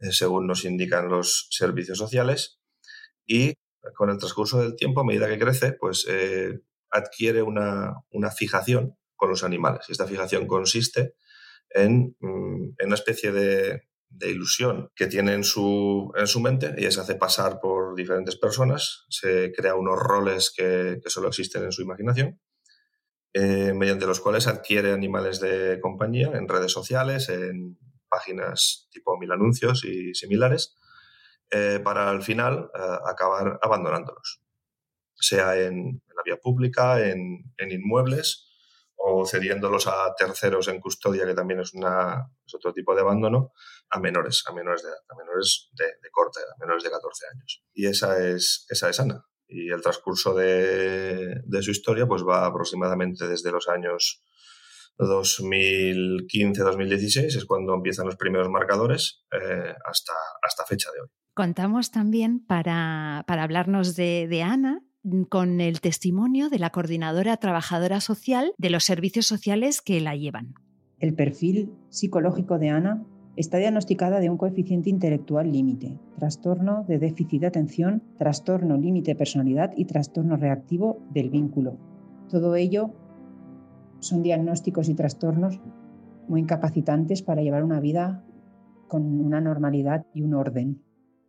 eh, 0.00 0.10
según 0.10 0.46
nos 0.46 0.64
indican 0.64 1.10
los 1.10 1.48
servicios 1.50 1.98
sociales, 1.98 2.60
y 3.26 3.52
con 3.94 4.08
el 4.08 4.16
transcurso 4.16 4.62
del 4.62 4.74
tiempo, 4.74 5.02
a 5.02 5.04
medida 5.04 5.28
que 5.28 5.38
crece, 5.38 5.74
pues 5.74 6.06
eh, 6.08 6.58
adquiere 6.90 7.42
una, 7.42 7.92
una, 8.12 8.30
fijación 8.30 8.96
con 9.16 9.28
los 9.28 9.44
animales. 9.44 9.84
Esta 9.90 10.06
fijación 10.06 10.46
consiste 10.46 11.16
en, 11.68 12.16
mm, 12.20 12.74
en 12.78 12.86
una 12.86 12.94
especie 12.94 13.32
de, 13.32 13.82
de 14.08 14.30
ilusión 14.30 14.90
que 14.94 15.06
tiene 15.06 15.34
en 15.34 15.44
su, 15.44 16.12
en 16.16 16.26
su 16.26 16.40
mente. 16.40 16.74
Ella 16.76 16.90
se 16.90 17.00
hace 17.00 17.14
pasar 17.16 17.60
por 17.60 17.94
diferentes 17.94 18.36
personas, 18.36 19.04
se 19.08 19.52
crea 19.52 19.74
unos 19.74 19.98
roles 19.98 20.52
que, 20.56 21.00
solo 21.06 21.28
existen 21.28 21.64
en 21.64 21.72
su 21.72 21.82
imaginación, 21.82 22.40
eh, 23.32 23.72
mediante 23.74 24.06
los 24.06 24.20
cuales 24.20 24.46
adquiere 24.46 24.92
animales 24.92 25.40
de 25.40 25.78
compañía 25.80 26.30
en 26.34 26.48
redes 26.48 26.72
sociales, 26.72 27.28
en 27.28 27.78
páginas 28.08 28.88
tipo 28.90 29.18
mil 29.18 29.30
anuncios 29.32 29.84
y 29.84 30.14
similares, 30.14 30.76
eh, 31.50 31.80
para 31.82 32.10
al 32.10 32.22
final 32.22 32.70
eh, 32.74 32.98
acabar 33.06 33.58
abandonándolos, 33.62 34.42
sea 35.14 35.56
en, 35.60 36.02
la 36.14 36.22
vía 36.24 36.38
pública, 36.38 37.06
en, 37.06 37.52
en 37.58 37.70
inmuebles 37.70 38.45
o 39.08 39.24
cediéndolos 39.24 39.86
a 39.86 40.12
terceros 40.18 40.66
en 40.66 40.80
custodia, 40.80 41.24
que 41.24 41.34
también 41.34 41.60
es, 41.60 41.72
una, 41.74 42.28
otro 42.52 42.72
tipo 42.72 42.92
de 42.92 43.02
abandono, 43.02 43.52
a 43.88 44.00
menores, 44.00 44.42
a 44.48 44.52
menores 44.52 44.82
de 44.82 44.88
edad, 44.88 44.98
a 45.08 45.14
menores 45.14 45.70
de, 45.74 46.10
corta 46.10 46.40
edad, 46.40 46.50
a 46.56 46.58
menores 46.58 46.82
de 46.82 46.90
14 46.90 47.26
años. 47.32 47.62
Y 47.72 47.86
esa 47.86 48.18
es, 48.26 48.66
esa 48.68 48.90
es 48.90 48.98
Ana. 48.98 49.24
Y 49.46 49.70
el 49.70 49.80
transcurso 49.80 50.34
de, 50.34 51.40
su 51.60 51.70
historia 51.70 52.08
pues 52.08 52.24
va 52.24 52.46
aproximadamente 52.46 53.28
desde 53.28 53.52
los 53.52 53.68
años 53.68 54.24
2015-2016, 54.98 57.36
es 57.36 57.44
cuando 57.44 57.74
empiezan 57.74 58.06
los 58.06 58.16
primeros 58.16 58.48
marcadores, 58.48 59.24
eh, 59.30 59.72
hasta, 59.84 60.14
hasta 60.42 60.66
fecha 60.66 60.90
de 60.90 61.02
hoy. 61.02 61.08
Contamos 61.32 61.92
también, 61.92 62.44
para, 62.44 63.22
para 63.28 63.44
hablarnos 63.44 63.94
de, 63.94 64.26
de 64.26 64.42
Ana, 64.42 64.80
con 65.28 65.60
el 65.60 65.80
testimonio 65.80 66.48
de 66.48 66.58
la 66.58 66.70
coordinadora 66.70 67.36
trabajadora 67.36 68.00
social 68.00 68.52
de 68.58 68.70
los 68.70 68.84
servicios 68.84 69.26
sociales 69.26 69.80
que 69.80 70.00
la 70.00 70.16
llevan. 70.16 70.54
El 70.98 71.14
perfil 71.14 71.72
psicológico 71.90 72.58
de 72.58 72.70
Ana 72.70 73.04
está 73.36 73.58
diagnosticada 73.58 74.18
de 74.18 74.30
un 74.30 74.38
coeficiente 74.38 74.88
intelectual 74.88 75.52
límite, 75.52 75.98
trastorno 76.18 76.84
de 76.88 76.98
déficit 76.98 77.42
de 77.42 77.46
atención, 77.46 78.02
trastorno 78.16 78.76
límite 78.78 79.12
de 79.12 79.16
personalidad 79.16 79.72
y 79.76 79.84
trastorno 79.84 80.36
reactivo 80.36 80.98
del 81.10 81.30
vínculo. 81.30 81.76
Todo 82.30 82.56
ello 82.56 82.90
son 84.00 84.22
diagnósticos 84.22 84.88
y 84.88 84.94
trastornos 84.94 85.60
muy 86.28 86.40
incapacitantes 86.40 87.22
para 87.22 87.42
llevar 87.42 87.62
una 87.62 87.80
vida 87.80 88.24
con 88.88 89.20
una 89.20 89.40
normalidad 89.40 90.06
y 90.14 90.22
un 90.22 90.34
orden. 90.34 90.82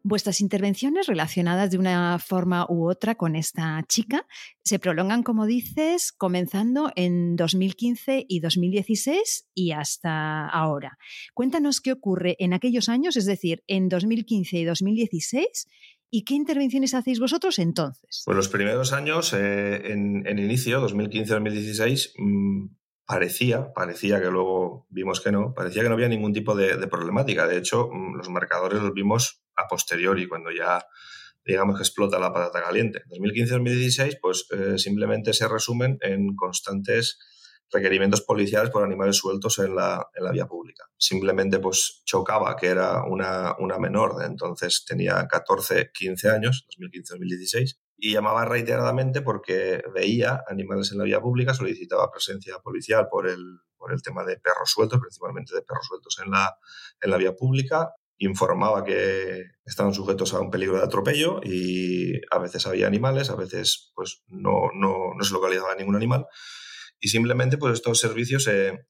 Vuestras 0.10 0.40
intervenciones 0.40 1.08
relacionadas 1.08 1.70
de 1.70 1.78
una 1.78 2.18
forma 2.18 2.66
u 2.70 2.90
otra 2.90 3.16
con 3.16 3.36
esta 3.36 3.84
chica 3.90 4.26
se 4.64 4.80
prolongan, 4.80 5.22
como 5.22 5.46
dices, 5.46 6.14
comenzando 6.14 6.94
en 6.96 7.36
2015 7.36 8.26
y 8.26 8.40
2016 8.40 9.50
y 9.54 9.74
hasta 9.74 10.48
ahora. 10.48 10.98
Cuéntanos 11.34 11.82
qué 11.82 11.92
ocurre 11.92 12.38
en 12.40 12.54
aquellos 12.54 12.88
años, 12.88 13.18
es 13.18 13.26
decir, 13.26 13.66
en 13.68 13.90
2015 13.90 14.58
y 14.58 14.64
2016, 14.64 15.68
¿Y 16.10 16.24
qué 16.24 16.36
intervenciones 16.36 16.94
hacéis 16.94 17.20
vosotros 17.20 17.60
entonces? 17.60 18.24
Pues 18.24 18.38
los 18.38 18.48
primeros 18.48 18.94
años, 18.94 19.34
eh, 19.34 19.92
en, 19.92 20.40
inicio, 20.40 20.80
2015-2016, 20.88 22.14
mmm, 22.18 22.68
parecía, 23.08 23.74
parecía 23.74 24.22
que 24.22 24.30
luego 24.30 24.86
vimos 24.90 25.22
que 25.22 25.32
no, 25.32 25.54
parecía 25.54 25.82
que 25.82 25.88
no 25.88 25.96
había 25.96 26.10
ningún 26.10 26.34
tipo 26.34 26.56
de, 26.56 26.88
problemática. 26.88 27.48
De 27.48 27.58
hecho, 27.58 27.90
mm, 27.92 28.18
los 28.18 28.30
marcadores 28.30 28.82
los 28.82 28.94
vimos 28.94 29.42
a 29.56 29.68
posteriori, 29.68 30.28
cuando 30.28 30.52
ya 30.52 30.86
digamos 31.44 31.78
que 31.78 31.84
explota 31.84 32.20
la 32.20 32.34
patata 32.34 32.62
caliente. 32.62 33.04
2015-2016, 33.10 34.20
pues 34.22 34.46
eh, 34.52 34.78
simplemente 34.78 35.34
se 35.34 35.48
resumen 35.48 35.98
en 36.02 36.36
constantes 36.36 37.18
requerimientos 37.72 38.22
policiales 38.22 38.70
por 38.70 38.84
animales 38.84 39.16
sueltos 39.16 39.58
en 39.60 39.76
la, 39.76 40.06
en 40.14 40.26
la 40.26 40.32
vía 40.32 40.46
pública. 40.46 40.84
Simplemente 40.98 41.60
pues 41.60 42.02
chocaba 42.06 42.58
que 42.58 42.68
era 42.68 43.04
una, 43.06 43.56
una 43.60 43.80
menor, 43.80 44.22
entonces 44.26 44.84
tenía 44.86 45.26
14, 45.28 45.92
15 45.94 46.30
años, 46.30 46.68
2015-2016, 46.78 47.78
y 47.98 48.14
llamaba 48.14 48.46
reiteradamente 48.46 49.22
porque 49.22 49.82
veía 49.94 50.44
animales 50.48 50.92
en 50.92 51.00
la 51.00 51.04
vía 51.04 51.20
pública, 51.20 51.54
solicitaba 51.54 52.12
presencia 52.12 52.60
policial 52.60 53.08
por 53.10 53.28
el, 53.28 53.60
por 53.76 53.92
el 53.92 54.02
tema 54.04 54.24
de 54.24 54.38
perros 54.38 54.70
sueltos, 54.70 55.00
principalmente 55.00 55.56
de 55.56 55.64
perros 55.64 55.88
sueltos 55.88 56.20
en 56.24 56.32
la, 56.32 56.56
en 57.02 57.10
la 57.10 57.18
vía 57.18 57.34
pública, 57.36 57.94
informaba 58.20 58.84
que 58.84 59.44
estaban 59.66 59.94
sujetos 59.94 60.34
a 60.34 60.40
un 60.40 60.52
peligro 60.52 60.78
de 60.78 60.84
atropello 60.84 61.40
y 61.44 62.14
a 62.32 62.38
veces 62.38 62.68
había 62.68 62.88
animales, 62.88 63.32
a 63.32 63.36
veces 63.36 63.92
pues 63.96 64.24
no, 64.28 64.70
no, 64.76 65.14
no 65.16 65.24
se 65.24 65.34
localizaba 65.34 65.76
ningún 65.76 65.96
animal. 65.96 66.28
Y 67.00 67.10
simplemente 67.10 67.58
pues 67.58 67.74
estos 67.74 68.00
servicios 68.00 68.44
se, 68.44 68.88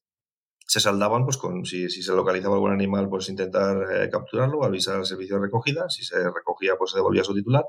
se 0.65 0.79
saldaban 0.79 1.23
pues 1.23 1.37
con 1.37 1.65
si, 1.65 1.89
si, 1.89 2.03
se 2.03 2.13
localizaba 2.13 2.55
algún 2.55 2.71
animal 2.71 3.09
pues 3.09 3.29
intentar 3.29 3.77
eh, 3.91 4.09
capturarlo, 4.09 4.63
avisar 4.63 4.95
al 4.95 5.05
servicio 5.05 5.35
de 5.35 5.43
recogida, 5.43 5.89
si 5.89 6.03
se 6.03 6.17
recogía 6.31 6.75
pues 6.77 6.91
se 6.91 6.97
devolvía 6.97 7.21
a 7.21 7.25
su 7.25 7.33
titular 7.33 7.65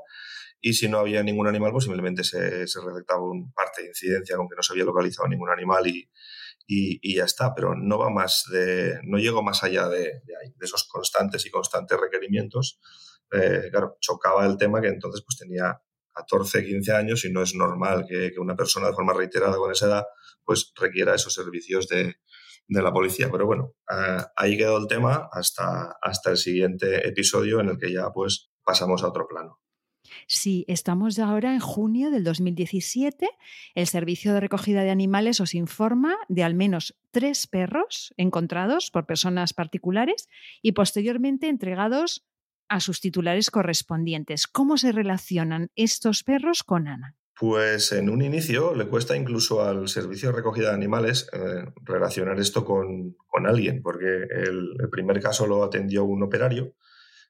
y 0.61 0.73
si 0.73 0.89
no 0.89 0.99
había 0.99 1.23
ningún 1.23 1.47
animal, 1.47 1.71
pues 1.71 1.85
simplemente 1.85 2.23
se, 2.23 2.67
se 2.67 2.81
redactaba 2.81 3.21
un 3.21 3.53
parte 3.53 3.81
de 3.81 3.89
incidencia 3.89 4.35
con 4.35 4.49
que 4.49 4.55
no 4.55 4.63
se 4.63 4.73
había 4.73 4.83
localizado 4.83 5.27
ningún 5.27 5.49
animal 5.49 5.87
y, 5.87 6.09
y, 6.67 7.15
ya 7.15 7.23
está, 7.23 7.55
pero 7.55 7.75
no 7.75 7.97
va 7.97 8.09
más 8.09 8.45
de, 8.51 8.99
no 9.03 9.17
llego 9.17 9.41
más 9.41 9.63
allá 9.63 9.87
de, 9.87 9.99
de, 9.99 10.33
de 10.55 10.65
esos 10.65 10.83
constantes 10.87 11.45
y 11.45 11.49
constantes 11.49 11.99
requerimientos. 11.99 12.79
Eh, 13.31 13.69
claro, 13.71 13.97
chocaba 13.99 14.45
el 14.45 14.57
tema 14.57 14.81
que 14.81 14.87
entonces 14.87 15.23
pues 15.25 15.37
tenía 15.37 15.81
14, 16.13 16.65
15 16.65 16.93
años 16.93 17.25
y 17.25 17.31
no 17.31 17.41
es 17.41 17.55
normal 17.55 18.05
que, 18.07 18.31
que, 18.31 18.39
una 18.39 18.55
persona 18.55 18.87
de 18.87 18.93
forma 18.93 19.13
reiterada 19.13 19.55
con 19.57 19.71
esa 19.71 19.87
edad 19.87 20.03
pues 20.43 20.73
requiera 20.75 21.15
esos 21.15 21.33
servicios 21.33 21.87
de, 21.87 22.17
de 22.67 22.81
la 22.81 22.93
policía. 22.93 23.29
Pero 23.31 23.45
bueno, 23.45 23.73
eh, 23.91 24.23
ahí 24.35 24.57
quedó 24.57 24.77
el 24.77 24.87
tema 24.87 25.29
hasta, 25.31 25.97
hasta 26.01 26.31
el 26.31 26.37
siguiente 26.37 27.07
episodio 27.07 27.59
en 27.59 27.69
el 27.69 27.77
que 27.77 27.91
ya 27.91 28.11
pues 28.11 28.51
pasamos 28.63 29.03
a 29.03 29.07
otro 29.07 29.27
plano. 29.27 29.59
Sí, 30.31 30.63
estamos 30.67 31.17
ahora 31.17 31.55
en 31.55 31.59
junio 31.59 32.11
del 32.11 32.23
2017. 32.23 33.27
El 33.73 33.87
Servicio 33.87 34.31
de 34.31 34.39
Recogida 34.39 34.83
de 34.83 34.91
Animales 34.91 35.39
os 35.39 35.55
informa 35.55 36.15
de 36.27 36.43
al 36.43 36.53
menos 36.53 36.95
tres 37.09 37.47
perros 37.47 38.13
encontrados 38.15 38.91
por 38.91 39.07
personas 39.07 39.53
particulares 39.53 40.27
y 40.61 40.73
posteriormente 40.73 41.49
entregados 41.49 42.27
a 42.67 42.79
sus 42.79 43.01
titulares 43.01 43.49
correspondientes. 43.49 44.45
¿Cómo 44.45 44.77
se 44.77 44.91
relacionan 44.91 45.71
estos 45.75 46.23
perros 46.23 46.61
con 46.61 46.87
Ana? 46.87 47.17
Pues 47.39 47.91
en 47.91 48.11
un 48.11 48.21
inicio 48.21 48.75
le 48.75 48.87
cuesta 48.87 49.17
incluso 49.17 49.63
al 49.63 49.87
servicio 49.87 50.29
de 50.29 50.35
recogida 50.35 50.67
de 50.67 50.75
animales 50.75 51.27
eh, 51.33 51.73
relacionar 51.85 52.39
esto 52.39 52.63
con, 52.63 53.15
alguien, 53.47 53.81
porque 53.81 54.27
el, 54.29 54.75
primer 54.91 55.19
caso 55.21 55.47
lo 55.47 55.63
atendió 55.63 56.03
un 56.03 56.21
operario, 56.21 56.75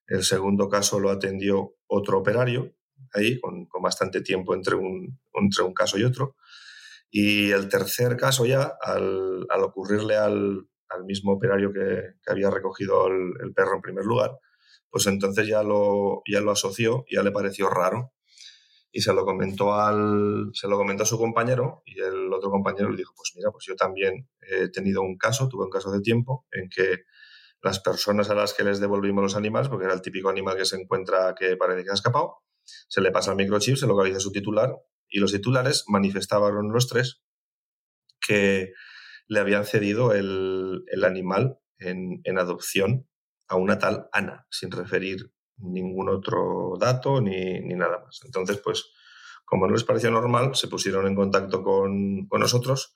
el 0.05 0.23
segundo 0.23 0.67
caso 0.67 0.99
lo 0.99 1.11
atendió 1.11 1.75
otro 1.87 2.17
operario, 2.17 2.75
ahí 3.13 3.39
con, 3.39 3.67
bastante 3.81 4.21
tiempo 4.21 4.53
entre 4.53 4.75
un, 4.75 5.19
entre 5.33 5.63
un 5.63 5.73
caso 5.73 5.97
y 5.97 6.03
otro. 6.03 6.35
Y 7.11 7.51
el 7.51 7.69
tercer 7.69 8.17
caso 8.17 8.45
ya, 8.45 8.73
al, 8.81 9.47
ocurrirle 9.63 10.15
al, 10.17 10.67
mismo 11.05 11.33
operario 11.33 11.71
que, 11.71 12.15
había 12.27 12.49
recogido 12.49 13.07
el, 13.07 13.33
el, 13.41 13.53
perro 13.53 13.75
en 13.75 13.81
primer 13.81 14.05
lugar, 14.05 14.31
pues 14.89 15.07
entonces 15.07 15.47
ya 15.47 15.63
lo, 15.63 16.21
ya 16.27 16.41
lo 16.41 16.51
asoció, 16.51 17.05
ya 17.09 17.23
le 17.23 17.31
pareció 17.31 17.69
raro 17.69 18.13
y 18.91 19.01
se 19.01 19.13
lo 19.13 19.25
comentó 19.25 19.73
al 19.73 20.49
se 20.53 20.67
lo 20.67 20.77
comentó 20.77 21.03
a 21.03 21.05
su 21.05 21.17
compañero 21.17 21.83
y 21.85 21.99
el 21.99 22.31
otro 22.33 22.49
compañero 22.49 22.89
le 22.89 22.97
dijo 22.97 23.13
pues 23.15 23.33
mira 23.35 23.51
pues 23.51 23.65
yo 23.65 23.75
también 23.75 24.27
he 24.41 24.69
tenido 24.69 25.01
un 25.01 25.17
caso 25.17 25.47
tuve 25.47 25.65
un 25.65 25.69
caso 25.69 25.91
de 25.91 26.01
tiempo 26.01 26.45
en 26.51 26.69
que 26.69 27.03
las 27.61 27.79
personas 27.79 28.29
a 28.29 28.35
las 28.35 28.53
que 28.53 28.63
les 28.63 28.79
devolvimos 28.79 29.21
los 29.21 29.35
animales 29.35 29.69
porque 29.69 29.85
era 29.85 29.93
el 29.93 30.01
típico 30.01 30.29
animal 30.29 30.57
que 30.57 30.65
se 30.65 30.77
encuentra 30.77 31.35
que 31.37 31.55
parece 31.55 31.83
que 31.83 31.91
ha 31.91 31.93
escapado 31.93 32.37
se 32.87 33.01
le 33.01 33.11
pasa 33.11 33.31
el 33.31 33.37
microchip 33.37 33.75
se 33.75 33.87
localiza 33.87 34.19
su 34.19 34.31
titular 34.31 34.75
y 35.09 35.19
los 35.19 35.31
titulares 35.31 35.85
manifestaban 35.87 36.71
los 36.71 36.87
tres 36.87 37.21
que 38.25 38.73
le 39.27 39.39
habían 39.39 39.65
cedido 39.65 40.13
el, 40.13 40.83
el 40.87 41.03
animal 41.03 41.59
en, 41.77 42.21
en 42.23 42.37
adopción 42.37 43.07
a 43.47 43.55
una 43.55 43.79
tal 43.79 44.07
Ana 44.11 44.45
sin 44.49 44.71
referir 44.71 45.31
ningún 45.57 46.09
otro 46.09 46.75
dato 46.79 47.21
ni, 47.21 47.59
nada 47.75 47.99
más. 48.05 48.21
Entonces, 48.23 48.61
pues, 48.63 48.91
como 49.45 49.67
no 49.67 49.73
les 49.73 49.83
pareció 49.83 50.11
normal, 50.11 50.55
se 50.55 50.67
pusieron 50.67 51.07
en 51.07 51.15
contacto 51.15 51.63
con, 51.63 52.27
nosotros 52.31 52.95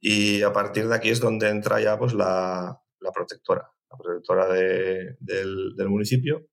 y 0.00 0.42
a 0.42 0.52
partir 0.52 0.88
de 0.88 0.96
aquí 0.96 1.10
es 1.10 1.20
donde 1.20 1.48
entra 1.48 1.80
ya 1.80 1.98
pues, 1.98 2.14
la, 2.14 2.80
protectora, 3.14 3.70
la 3.90 3.96
protectora 3.96 4.48
del, 4.48 5.88
municipio. 5.88 6.46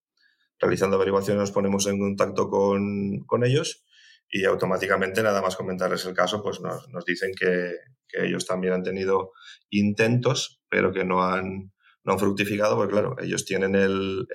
Realizando 0.62 0.96
averiguaciones 0.96 1.42
nos 1.42 1.52
ponemos 1.52 1.88
en 1.88 2.00
contacto 2.00 2.48
con, 2.50 3.44
ellos 3.44 3.84
y 4.30 4.46
automáticamente 4.46 5.24
nada 5.24 5.42
más 5.42 5.56
comentarles 5.56 6.06
el 6.06 6.14
caso, 6.14 6.44
pues 6.44 6.62
nos, 6.62 7.06
dicen 7.06 7.32
que, 7.38 7.74
ellos 8.14 8.46
también 8.46 8.74
han 8.74 8.84
tenido 8.84 9.32
intentos, 9.70 10.62
pero 10.70 10.92
que 10.92 11.04
no 11.04 11.24
han, 11.24 11.72
no 12.04 12.14
han 12.14 12.20
fructificado, 12.20 12.76
porque 12.76 12.92
claro, 12.92 13.16
ellos 13.20 13.46
tienen 13.46 13.74
el, 13.74 14.28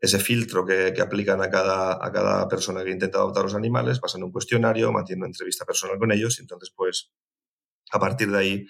ese 0.00 0.18
filtro 0.18 0.64
que, 0.64 0.94
aplican 1.00 1.42
a 1.42 1.50
cada, 1.50 2.04
a 2.04 2.10
cada 2.10 2.48
persona 2.48 2.82
que 2.82 2.90
intenta 2.90 3.18
adoptar 3.18 3.44
los 3.44 3.54
animales, 3.54 4.00
pasan 4.00 4.24
un 4.24 4.32
cuestionario, 4.32 4.90
mantienen 4.90 5.22
una 5.22 5.28
entrevista 5.28 5.64
personal 5.64 5.98
con 5.98 6.10
ellos 6.12 6.38
y 6.38 6.42
entonces 6.42 6.72
pues 6.74 7.12
a 7.92 7.98
partir 7.98 8.30
de 8.30 8.38
ahí 8.38 8.66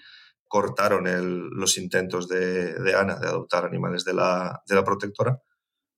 cortaron 0.47 1.05
los 1.57 1.77
intentos 1.77 2.27
de, 2.27 2.75
Ana 2.95 3.15
de 3.15 3.27
adoptar 3.27 3.63
animales 3.63 4.03
de 4.03 4.13
la, 4.13 4.61
de 4.67 4.75
la 4.75 4.83
protectora, 4.83 5.41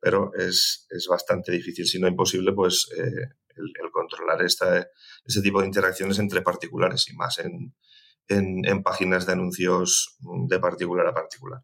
pero 0.03 0.31
es, 0.35 0.87
bastante 1.09 1.51
difícil, 1.51 1.85
si 1.85 1.99
no 1.99 2.07
imposible, 2.07 2.51
pues 2.51 2.89
eh, 2.97 3.29
el, 3.55 3.91
controlar 3.91 4.41
esta, 4.41 4.85
ese 5.25 5.41
tipo 5.41 5.61
de 5.61 5.67
interacciones 5.67 6.19
entre 6.19 6.41
particulares 6.41 7.07
y 7.09 7.15
más 7.15 7.39
en, 7.39 7.73
en 8.27 8.83
páginas 8.83 9.25
de 9.25 9.33
anuncios 9.33 10.17
de 10.47 10.59
particular 10.59 11.07
a 11.07 11.13
particular. 11.13 11.63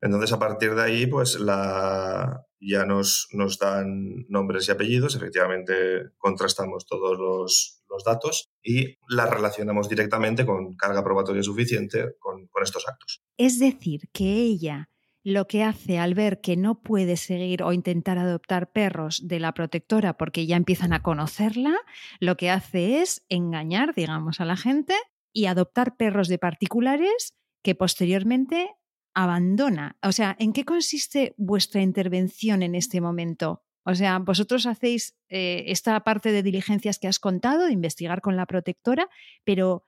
Entonces, 0.00 0.32
a 0.32 0.38
partir 0.38 0.74
de 0.74 0.82
ahí, 0.82 1.06
pues 1.06 1.40
la, 1.40 2.44
ya 2.60 2.84
nos, 2.84 3.28
nos 3.32 3.58
dan 3.58 4.26
nombres 4.28 4.68
y 4.68 4.72
apellidos, 4.72 5.16
efectivamente 5.16 6.10
contrastamos 6.18 6.86
todos 6.86 7.18
los, 7.18 7.80
datos 8.04 8.50
y 8.60 8.98
la 9.08 9.24
relacionamos 9.24 9.88
directamente 9.88 10.44
con 10.44 10.74
carga 10.74 11.04
probatoria 11.04 11.44
suficiente 11.44 12.16
con, 12.18 12.50
estos 12.60 12.88
actos. 12.88 13.22
Es 13.36 13.60
decir, 13.60 14.08
que 14.12 14.24
ella 14.24 14.90
lo 15.24 15.46
que 15.48 15.64
hace 15.64 15.98
al 15.98 16.14
ver 16.14 16.40
que 16.42 16.56
no 16.56 16.80
puede 16.82 17.16
seguir 17.16 17.62
o 17.62 17.72
intentar 17.72 18.18
adoptar 18.18 18.70
perros 18.70 19.26
de 19.26 19.40
la 19.40 19.52
protectora 19.52 20.16
porque 20.18 20.46
ya 20.46 20.56
empiezan 20.56 20.92
a 20.92 21.02
conocerla, 21.02 21.74
lo 22.20 22.36
que 22.36 22.50
hace 22.50 23.00
es 23.00 23.24
engañar, 23.30 23.94
digamos, 23.94 24.40
a 24.40 24.44
la 24.44 24.56
gente 24.56 24.94
y 25.32 25.46
adoptar 25.46 25.96
perros 25.96 26.28
de 26.28 26.38
particulares 26.38 27.32
que 27.62 27.74
posteriormente 27.74 28.70
abandona. 29.14 29.96
O 30.02 30.12
sea, 30.12 30.36
¿en 30.38 30.52
qué 30.52 30.64
consiste 30.64 31.34
vuestra 31.38 31.80
intervención 31.80 32.62
en 32.62 32.74
este 32.74 33.00
momento? 33.00 33.62
O 33.86 33.94
sea, 33.94 34.18
vosotros 34.18 34.66
hacéis 34.66 35.16
eh, 35.28 35.64
esta 35.68 35.98
parte 36.04 36.32
de 36.32 36.42
diligencias 36.42 36.98
que 36.98 37.08
has 37.08 37.18
contado, 37.18 37.66
de 37.66 37.72
investigar 37.72 38.20
con 38.20 38.36
la 38.36 38.46
protectora, 38.46 39.08
pero 39.44 39.86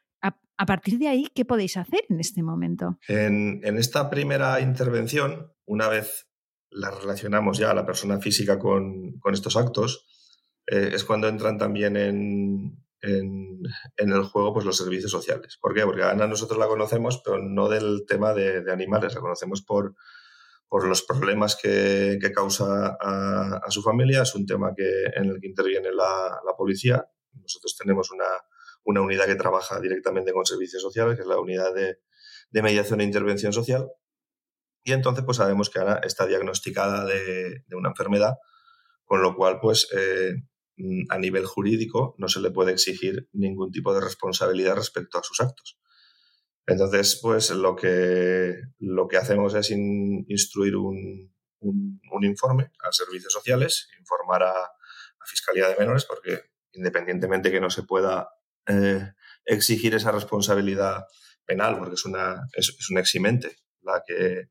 a, 0.58 0.66
partir 0.66 0.98
de 0.98 1.08
ahí, 1.08 1.28
¿qué 1.34 1.44
podéis 1.44 1.76
hacer 1.76 2.00
en 2.08 2.20
este 2.20 2.42
momento? 2.42 2.98
En, 3.08 3.62
esta 3.78 4.10
primera 4.10 4.60
intervención, 4.60 5.52
una 5.64 5.88
vez 5.88 6.28
la 6.70 6.90
relacionamos 6.90 7.58
ya 7.58 7.70
a 7.70 7.74
la 7.74 7.86
persona 7.86 8.20
física 8.20 8.58
con, 8.58 9.20
estos 9.32 9.56
actos, 9.56 10.06
eh, 10.66 10.90
es 10.92 11.04
cuando 11.04 11.28
entran 11.28 11.58
también 11.58 11.96
en, 11.96 12.82
el 13.02 14.22
juego 14.24 14.52
pues 14.52 14.64
los 14.64 14.76
servicios 14.76 15.10
sociales. 15.10 15.58
¿Por 15.60 15.74
qué? 15.74 15.82
Porque 15.82 16.02
a 16.02 16.10
Ana 16.10 16.26
nosotros 16.26 16.58
la 16.58 16.66
conocemos, 16.66 17.22
pero 17.24 17.38
no 17.38 17.68
del 17.68 18.04
tema 18.06 18.34
de, 18.34 18.70
animales, 18.70 19.14
la 19.14 19.20
conocemos 19.20 19.62
por, 19.62 19.94
los 20.70 21.02
problemas 21.02 21.56
que, 21.56 22.18
causa 22.34 22.96
a, 23.00 23.70
su 23.70 23.82
familia. 23.82 24.22
Es 24.22 24.34
un 24.34 24.44
tema 24.44 24.72
que, 24.76 25.04
en 25.14 25.26
el 25.26 25.40
que 25.40 25.46
interviene 25.46 25.92
la, 25.92 26.40
policía. 26.56 27.06
Nosotros 27.32 27.76
tenemos 27.76 28.10
una, 28.10 28.24
una, 28.86 29.02
unidad 29.02 29.26
que 29.26 29.34
trabaja 29.34 29.80
directamente 29.80 30.32
con 30.32 30.46
servicios 30.46 30.82
sociales, 30.82 31.16
que 31.16 31.22
es 31.22 31.28
la 31.28 31.38
unidad 31.38 31.74
de, 31.74 31.98
mediación 32.62 33.00
e 33.00 33.04
intervención 33.04 33.52
social. 33.52 33.90
Y 34.82 34.92
entonces 34.92 35.24
pues 35.24 35.36
sabemos 35.36 35.68
que 35.68 35.80
Ana 35.80 36.00
está 36.02 36.26
diagnosticada 36.26 37.04
de, 37.04 37.64
una 37.72 37.90
enfermedad, 37.90 38.36
con 39.04 39.20
lo 39.20 39.36
cual 39.36 39.58
pues 39.60 39.88
eh, 39.94 40.36
Mm, 40.78 41.04
a 41.08 41.18
nivel 41.18 41.46
jurídico 41.46 42.14
no 42.18 42.28
se 42.28 42.40
le 42.40 42.50
puede 42.50 42.72
exigir 42.72 43.28
ningún 43.32 43.70
tipo 43.72 43.94
de 43.94 44.00
responsabilidad 44.00 44.76
respecto 44.76 45.18
a 45.18 45.22
sus 45.22 45.40
actos. 45.40 45.78
Entonces, 46.66 47.18
pues 47.22 47.50
lo 47.50 47.76
que, 47.76 48.54
lo 48.78 49.08
que 49.08 49.16
hacemos 49.16 49.54
es 49.54 49.70
instruir 49.70 50.76
un, 50.76 51.32
un, 51.60 52.24
informe 52.24 52.70
a 52.80 52.92
servicios 52.92 53.32
sociales, 53.32 53.88
informar 53.98 54.42
a, 54.42 54.50
a, 54.50 55.26
Fiscalía 55.26 55.68
de 55.68 55.76
Menores, 55.76 56.04
porque 56.04 56.40
independientemente 56.72 57.50
que 57.50 57.60
no 57.60 57.70
se 57.70 57.84
pueda 57.84 58.28
eh, 58.66 59.12
exigir 59.44 59.94
esa 59.94 60.12
responsabilidad 60.12 61.04
penal, 61.44 61.78
porque 61.78 61.94
es 61.94 62.04
una, 62.04 62.48
es, 62.52 62.76
es 62.78 62.90
eximente 62.96 63.56
la 63.82 64.02
que, 64.06 64.50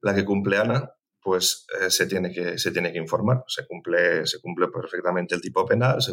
la 0.00 0.14
que 0.14 0.24
cumple 0.24 0.58
Ana, 0.58 0.90
pues 1.26 1.66
eh, 1.80 1.90
se, 1.90 2.06
tiene 2.06 2.32
que, 2.32 2.56
se 2.56 2.70
tiene 2.70 2.92
que 2.92 2.98
informar. 2.98 3.42
Se 3.48 3.66
cumple, 3.66 4.24
se 4.26 4.40
cumple 4.40 4.68
perfectamente 4.68 5.34
el 5.34 5.40
tipo 5.40 5.66
penal, 5.66 6.00
se, 6.00 6.12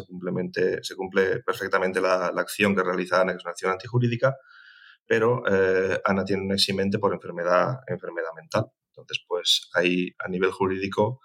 se 0.82 0.96
cumple 0.96 1.40
perfectamente 1.46 2.00
la, 2.00 2.26
acción 2.26 2.74
que 2.74 2.82
realiza 2.82 3.20
Ana, 3.20 3.32
que 3.32 3.38
es 3.38 3.44
una 3.44 3.52
acción 3.52 3.70
antijurídica, 3.70 4.34
pero 5.06 5.44
eh, 5.48 6.00
Ana 6.04 6.24
tiene 6.24 6.42
un 6.42 6.52
eximente 6.52 6.98
por 6.98 7.14
enfermedad, 7.14 7.78
enfermedad 7.86 8.30
mental. 8.34 8.66
Entonces, 8.88 9.24
pues 9.28 9.68
ahí 9.74 10.08
a 10.18 10.28
nivel 10.28 10.50
jurídico 10.50 11.20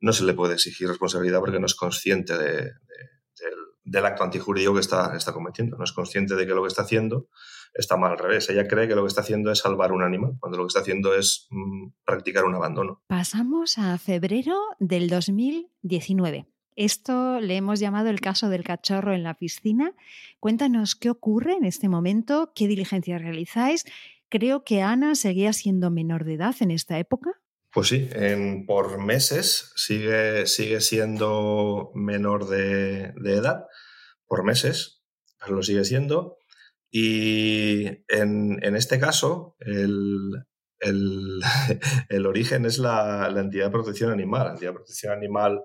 no 0.00 0.12
se 0.12 0.24
le 0.24 0.34
puede 0.34 0.54
exigir 0.54 0.88
responsabilidad 0.88 1.38
porque 1.38 1.60
no 1.60 1.66
es 1.66 1.76
consciente 1.76 2.36
de, 2.36 2.72
del, 3.90 4.06
acto 4.06 4.24
antijurídico 4.24 4.74
que 4.74 4.80
está, 4.80 5.16
está 5.16 5.32
cometiendo, 5.32 5.76
no 5.76 5.84
es 5.84 5.92
consciente 5.92 6.34
de 6.34 6.46
que 6.46 6.54
lo 6.54 6.62
que 6.62 6.68
está 6.68 6.82
haciendo 6.82 7.28
está 7.74 7.96
mal 7.96 8.12
al 8.12 8.18
revés. 8.18 8.48
Ella 8.50 8.66
cree 8.66 8.88
que 8.88 8.94
lo 8.94 9.02
que 9.02 9.08
está 9.08 9.20
haciendo 9.20 9.50
es 9.50 9.58
salvar 9.60 9.92
un 9.92 10.02
animal, 10.02 10.36
cuando 10.40 10.58
lo 10.58 10.64
que 10.64 10.68
está 10.68 10.80
haciendo 10.80 11.14
es 11.14 11.46
mm, 11.50 11.88
practicar 12.04 12.44
un 12.44 12.54
abandono. 12.54 13.02
Pasamos 13.06 13.78
a 13.78 13.96
febrero 13.98 14.56
del 14.78 15.08
2019. 15.08 16.46
Esto 16.76 17.40
le 17.40 17.56
hemos 17.56 17.80
llamado 17.80 18.08
el 18.08 18.20
caso 18.20 18.48
del 18.48 18.62
cachorro 18.62 19.12
en 19.12 19.24
la 19.24 19.34
piscina. 19.34 19.94
Cuéntanos 20.38 20.94
qué 20.94 21.10
ocurre 21.10 21.54
en 21.54 21.64
este 21.64 21.88
momento, 21.88 22.52
qué 22.54 22.68
diligencias 22.68 23.20
realizáis. 23.20 23.84
Creo 24.28 24.62
que 24.62 24.82
Ana 24.82 25.16
seguía 25.16 25.52
siendo 25.52 25.90
menor 25.90 26.24
de 26.24 26.34
edad 26.34 26.54
en 26.60 26.70
esta 26.70 26.98
época. 26.98 27.32
Pues 27.78 27.90
sí, 27.90 28.10
por 28.66 28.98
meses 28.98 29.70
sigue, 29.76 30.48
sigue 30.48 30.80
siendo 30.80 31.92
menor 31.94 32.48
de, 32.48 33.12
de 33.14 33.34
edad, 33.34 33.66
por 34.26 34.42
meses, 34.42 35.04
lo 35.46 35.62
sigue 35.62 35.84
siendo. 35.84 36.38
Y 36.90 37.86
en, 38.08 38.74
este 38.74 38.98
caso, 38.98 39.54
el, 39.60 40.44
origen 42.26 42.66
es 42.66 42.78
la, 42.78 43.32
entidad 43.36 43.66
de 43.66 43.70
protección 43.70 44.10
animal. 44.10 44.46
La 44.46 44.52
entidad 44.54 44.70
de 44.70 44.78
protección 44.78 45.12
animal 45.12 45.62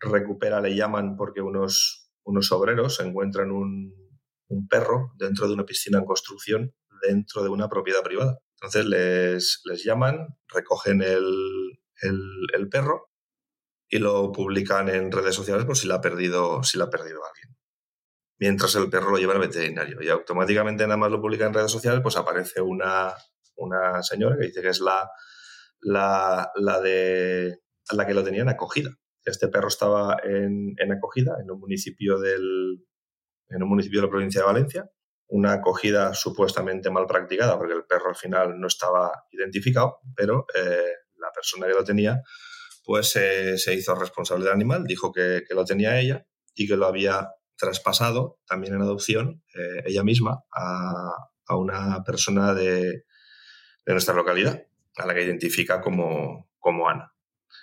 recupera, 0.00 0.58
le 0.62 0.74
llaman, 0.74 1.16
porque 1.18 1.42
unos, 1.42 2.10
unos 2.24 2.50
obreros 2.50 2.98
encuentran 3.00 3.50
un, 3.50 3.92
perro 4.70 5.12
dentro 5.18 5.46
de 5.48 5.52
una 5.52 5.66
piscina 5.66 5.98
en 5.98 6.06
construcción 6.06 6.74
dentro 7.06 7.42
de 7.42 7.50
una 7.50 7.68
propiedad 7.68 8.02
privada. 8.02 8.38
Entonces 8.62 8.86
les, 8.86 9.60
les 9.64 9.82
llaman, 9.82 10.38
recogen 10.46 11.02
el, 11.02 11.80
el, 12.00 12.68
perro 12.70 13.10
y 13.88 13.98
lo 13.98 14.30
publican 14.30 14.88
en 14.88 15.10
redes 15.10 15.34
sociales 15.34 15.64
por 15.64 15.76
si 15.76 15.88
la 15.88 15.96
ha 15.96 16.00
perdido, 16.00 16.62
si 16.62 16.78
la 16.78 16.84
ha 16.84 16.90
perdido 16.90 17.20
alguien. 17.24 17.56
mientras 18.38 18.76
el 18.76 18.88
perro 18.88 19.10
lo 19.10 19.18
lleva 19.18 19.32
al 19.34 19.40
veterinario. 19.40 20.00
Y 20.00 20.08
automáticamente 20.10 20.84
nada 20.84 20.96
más 20.96 21.10
lo 21.10 21.20
publica 21.20 21.44
en 21.44 21.54
redes 21.54 21.72
sociales, 21.72 22.02
pues 22.04 22.16
aparece 22.16 22.60
una, 22.60 23.12
una 23.56 24.00
señora 24.04 24.36
que 24.38 24.46
dice 24.46 24.62
que 24.62 24.68
es 24.68 24.80
la, 24.80 25.10
la, 25.80 26.48
la, 26.54 26.80
de, 26.80 27.58
la 27.90 28.06
que 28.06 28.14
lo 28.14 28.22
tenían 28.22 28.48
acogida. 28.48 28.90
Este 29.24 29.48
perro 29.48 29.68
estaba 29.68 30.18
en, 30.22 30.74
en 30.78 30.92
acogida 30.92 31.36
en 31.42 31.50
un 31.50 31.58
municipio 31.58 32.20
del, 32.20 32.86
en 33.48 33.62
un 33.62 33.68
municipio 33.68 34.00
de 34.00 34.06
la 34.06 34.10
provincia 34.10 34.40
de 34.40 34.46
Valencia, 34.46 34.90
una 35.32 35.54
acogida 35.54 36.12
supuestamente 36.12 36.90
mal 36.90 37.06
practicada 37.06 37.56
porque 37.56 37.72
el 37.72 37.84
perro 37.84 38.10
al 38.10 38.16
final 38.16 38.60
no 38.60 38.66
estaba 38.66 39.24
identificado, 39.30 40.00
pero 40.14 40.44
eh, 40.54 40.92
la 41.16 41.32
persona 41.32 41.66
que 41.66 41.72
lo 41.72 41.84
tenía 41.84 42.22
pues 42.84 43.10
se 43.10 43.74
hizo 43.74 43.94
responsable 43.94 44.44
del 44.44 44.52
animal, 44.52 44.84
dijo 44.84 45.10
que, 45.10 45.44
lo 45.50 45.64
tenía 45.64 45.98
ella 45.98 46.26
y 46.54 46.66
que 46.66 46.76
lo 46.76 46.86
había 46.86 47.30
traspasado 47.56 48.40
también 48.46 48.74
en 48.74 48.82
adopción 48.82 49.42
eh, 49.54 49.84
ella 49.86 50.02
misma 50.02 50.44
a, 50.52 51.14
a 51.46 51.56
una 51.56 52.02
persona 52.04 52.52
de, 52.52 53.04
de, 53.86 53.92
nuestra 53.92 54.14
localidad, 54.14 54.66
a 54.96 55.06
la 55.06 55.14
que 55.14 55.22
identifica 55.22 55.80
como, 55.80 56.50
como 56.58 56.88
Ana. 56.88 57.14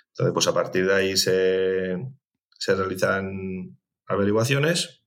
Entonces, 0.08 0.32
pues 0.32 0.46
a 0.48 0.54
partir 0.54 0.86
de 0.86 0.94
ahí 0.94 1.16
se, 1.16 1.98
se 2.58 2.74
realizan 2.74 3.78
averiguaciones 4.06 4.99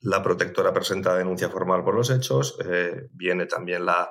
la 0.00 0.22
protectora 0.22 0.72
presenta 0.72 1.16
denuncia 1.16 1.48
formal 1.48 1.82
por 1.84 1.94
los 1.94 2.10
hechos, 2.10 2.56
eh, 2.64 3.08
viene 3.12 3.46
también 3.46 3.84
la, 3.84 4.10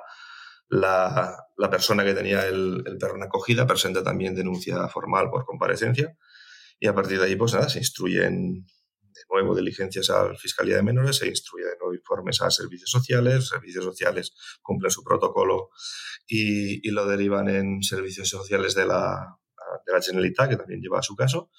la, 0.68 1.70
persona 1.70 2.04
que 2.04 2.14
tenía 2.14 2.46
el, 2.46 2.82
perro 3.00 3.16
en 3.16 3.22
acogida, 3.22 3.66
presenta 3.66 4.02
también 4.02 4.34
denuncia 4.34 4.88
formal 4.88 5.30
por 5.30 5.44
comparecencia 5.44 6.16
y 6.78 6.88
a 6.88 6.94
partir 6.94 7.18
de 7.18 7.26
ahí 7.26 7.36
pues 7.36 7.54
nada, 7.54 7.68
se 7.68 7.78
instruyen 7.78 8.66
de 9.00 9.22
nuevo 9.30 9.54
diligencias 9.54 10.10
a 10.10 10.24
la 10.24 10.36
Fiscalía 10.36 10.76
de 10.76 10.82
Menores, 10.82 11.16
se 11.16 11.28
instruye 11.28 11.64
de 11.64 11.76
nuevo 11.78 11.94
informes 11.94 12.42
a 12.42 12.50
servicios 12.50 12.90
sociales, 12.90 13.48
servicios 13.48 13.84
sociales 13.84 14.32
cumplen 14.60 14.90
su 14.90 15.02
protocolo 15.02 15.70
y, 16.26 16.86
y 16.86 16.90
lo 16.90 17.06
derivan 17.06 17.48
en 17.48 17.82
servicios 17.82 18.28
sociales 18.28 18.74
de 18.74 18.86
la, 18.86 19.38
de 19.86 19.92
la 19.92 20.02
Generalitat, 20.02 20.50
que 20.50 20.56
también 20.56 20.80
lleva 20.80 21.02
su 21.02 21.16
caso, 21.16 21.50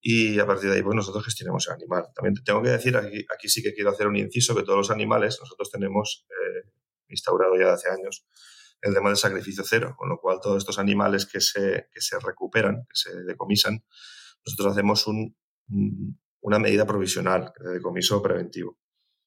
y 0.00 0.38
a 0.38 0.46
partir 0.46 0.70
de 0.70 0.76
ahí 0.76 0.82
pues 0.82 0.94
nosotros 0.94 1.24
gestionamos 1.24 1.66
el 1.68 1.74
animal. 1.74 2.06
También 2.14 2.34
tengo 2.44 2.62
que 2.62 2.70
decir, 2.70 2.96
aquí, 2.96 3.48
sí 3.48 3.62
que 3.62 3.74
quiero 3.74 3.90
hacer 3.90 4.06
un 4.06 4.16
inciso, 4.16 4.54
que 4.54 4.62
todos 4.62 4.78
los 4.78 4.90
animales, 4.90 5.38
nosotros 5.40 5.70
tenemos 5.70 6.26
eh, 6.30 6.70
instaurado 7.08 7.56
ya 7.58 7.72
hace 7.72 7.90
años 7.90 8.26
el 8.80 8.94
tema 8.94 9.08
del 9.08 9.16
sacrificio 9.16 9.64
cero, 9.66 9.94
con 9.98 10.08
lo 10.08 10.18
cual 10.20 10.38
todos 10.40 10.58
estos 10.58 10.78
animales 10.78 11.26
que 11.26 11.40
se, 11.40 11.88
que 11.92 12.00
se 12.00 12.18
recuperan, 12.20 12.86
que 12.88 12.94
se 12.94 13.24
decomisan, 13.24 13.84
nosotros 14.46 14.72
hacemos 14.72 15.06
un, 15.08 15.36
una 16.40 16.58
medida 16.58 16.86
provisional 16.86 17.52
de 17.58 17.72
decomiso 17.72 18.22
preventivo. 18.22 18.78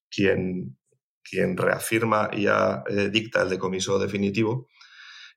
Quien, 0.10 0.78
quien 1.22 1.58
reafirma 1.58 2.30
y 2.32 2.44
ya 2.44 2.84
eh, 2.88 3.10
dicta 3.10 3.42
el 3.42 3.50
decomiso 3.50 4.00
definitivo 4.00 4.68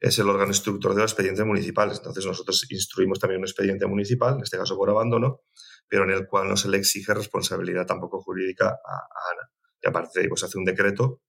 es 0.04 0.18
el 0.18 0.28
órgano 0.28 0.50
instructor 0.50 0.94
de 0.94 1.00
los 1.00 1.12
expedientes 1.12 1.46
municipales. 1.46 1.96
Entonces 1.96 2.26
nosotros 2.26 2.66
instruimos 2.70 3.18
también 3.18 3.40
un 3.40 3.46
expediente 3.46 3.86
municipal, 3.86 4.34
en 4.34 4.42
este 4.42 4.58
caso 4.58 4.76
por 4.76 4.90
abandono, 4.90 5.40
pero 5.88 6.04
en 6.04 6.10
el 6.10 6.26
cual 6.26 6.46
no 6.46 6.58
se 6.58 6.68
le 6.68 6.76
exige 6.76 7.14
responsabilidad 7.14 7.86
tampoco 7.86 8.20
jurídica 8.20 8.66
a, 8.68 9.30
Ana. 9.32 9.50
Y 9.82 9.88
aparte 9.88 10.28
pues 10.28 10.44
hace 10.44 10.58
un 10.58 10.64
decreto 10.66 11.22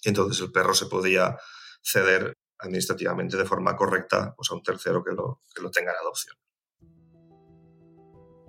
y 0.00 0.10
entonces 0.10 0.40
el 0.42 0.52
perro 0.52 0.74
se 0.74 0.86
podía 0.86 1.36
ceder 1.82 2.34
administrativamente 2.60 3.36
de 3.36 3.44
forma 3.44 3.74
correcta 3.74 4.32
pues, 4.36 4.48
a 4.52 4.54
un 4.54 4.62
tercero 4.62 5.02
que 5.02 5.12
lo, 5.12 5.42
que 5.52 5.60
lo 5.60 5.72
tenga 5.72 5.90
en 5.90 5.98
adopción. 5.98 6.36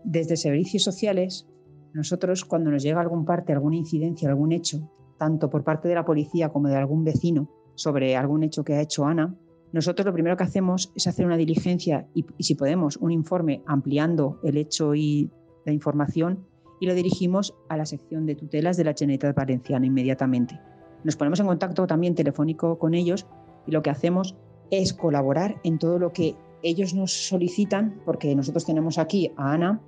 Desde 0.03 0.37
servicios 0.37 0.83
sociales, 0.83 1.47
nosotros 1.91 2.45
cuando 2.45 2.69
nos 2.69 2.83
llega 2.83 3.01
algún 3.01 3.25
parte, 3.25 3.51
alguna 3.51 3.77
incidencia, 3.77 4.29
algún 4.29 4.51
hecho, 4.51 4.91
tanto 5.17 5.49
por 5.49 5.63
parte 5.63 5.87
de 5.87 5.95
la 5.95 6.05
policía 6.05 6.49
como 6.49 6.67
de 6.67 6.75
algún 6.75 7.03
vecino, 7.03 7.49
sobre 7.75 8.15
algún 8.15 8.43
hecho 8.43 8.63
que 8.63 8.73
ha 8.73 8.81
hecho 8.81 9.05
Ana, 9.05 9.35
nosotros 9.75 10.05
lo 10.05 10.13
primero 10.13 10.37
que 10.37 10.45
hacemos 10.45 10.93
es 10.95 11.05
hacer 11.05 11.25
una 11.25 11.35
diligencia 11.35 12.07
y, 12.13 12.25
si 12.39 12.55
podemos, 12.55 12.95
un 12.95 13.11
informe 13.11 13.61
ampliando 13.65 14.39
el 14.41 14.55
hecho 14.55 14.95
y 14.95 15.29
la 15.65 15.73
información 15.73 16.45
y 16.79 16.85
lo 16.85 16.93
dirigimos 16.93 17.53
a 17.67 17.75
la 17.75 17.85
sección 17.85 18.25
de 18.25 18.35
tutelas 18.35 18.77
de 18.77 18.85
la 18.85 18.93
Generalitat 18.93 19.35
Valenciana 19.35 19.85
inmediatamente. 19.85 20.57
Nos 21.03 21.17
ponemos 21.17 21.41
en 21.41 21.47
contacto 21.47 21.87
también 21.87 22.15
telefónico 22.15 22.79
con 22.79 22.93
ellos 22.93 23.27
y 23.67 23.71
lo 23.71 23.81
que 23.81 23.89
hacemos 23.89 24.37
es 24.71 24.93
colaborar 24.93 25.59
en 25.65 25.77
todo 25.77 25.99
lo 25.99 26.13
que 26.13 26.37
ellos 26.63 26.93
nos 26.93 27.11
solicitan, 27.11 27.99
porque 28.05 28.33
nosotros 28.33 28.63
tenemos 28.63 28.97
aquí 28.97 29.33
a 29.35 29.51
Ana 29.51 29.81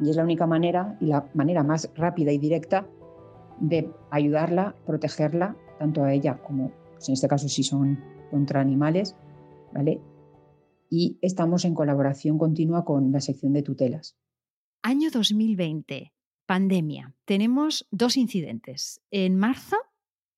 y 0.00 0.08
es 0.08 0.16
la 0.16 0.24
única 0.24 0.46
manera 0.46 0.96
y 1.02 1.06
la 1.06 1.28
manera 1.34 1.62
más 1.62 1.90
rápida 1.94 2.32
y 2.32 2.38
directa 2.38 2.86
de 3.60 3.90
ayudarla, 4.10 4.74
protegerla, 4.86 5.54
tanto 5.78 6.02
a 6.02 6.14
ella 6.14 6.38
como, 6.38 6.72
pues 6.94 7.10
en 7.10 7.12
este 7.12 7.28
caso, 7.28 7.46
si 7.46 7.62
son 7.62 8.17
contra 8.30 8.60
animales, 8.60 9.16
¿vale? 9.72 10.00
Y 10.90 11.18
estamos 11.20 11.64
en 11.64 11.74
colaboración 11.74 12.38
continua 12.38 12.84
con 12.84 13.12
la 13.12 13.20
sección 13.20 13.52
de 13.52 13.62
tutelas. 13.62 14.16
Año 14.82 15.10
2020, 15.10 16.12
pandemia. 16.46 17.14
Tenemos 17.24 17.86
dos 17.90 18.16
incidentes. 18.16 19.02
En 19.10 19.36
marzo, 19.36 19.76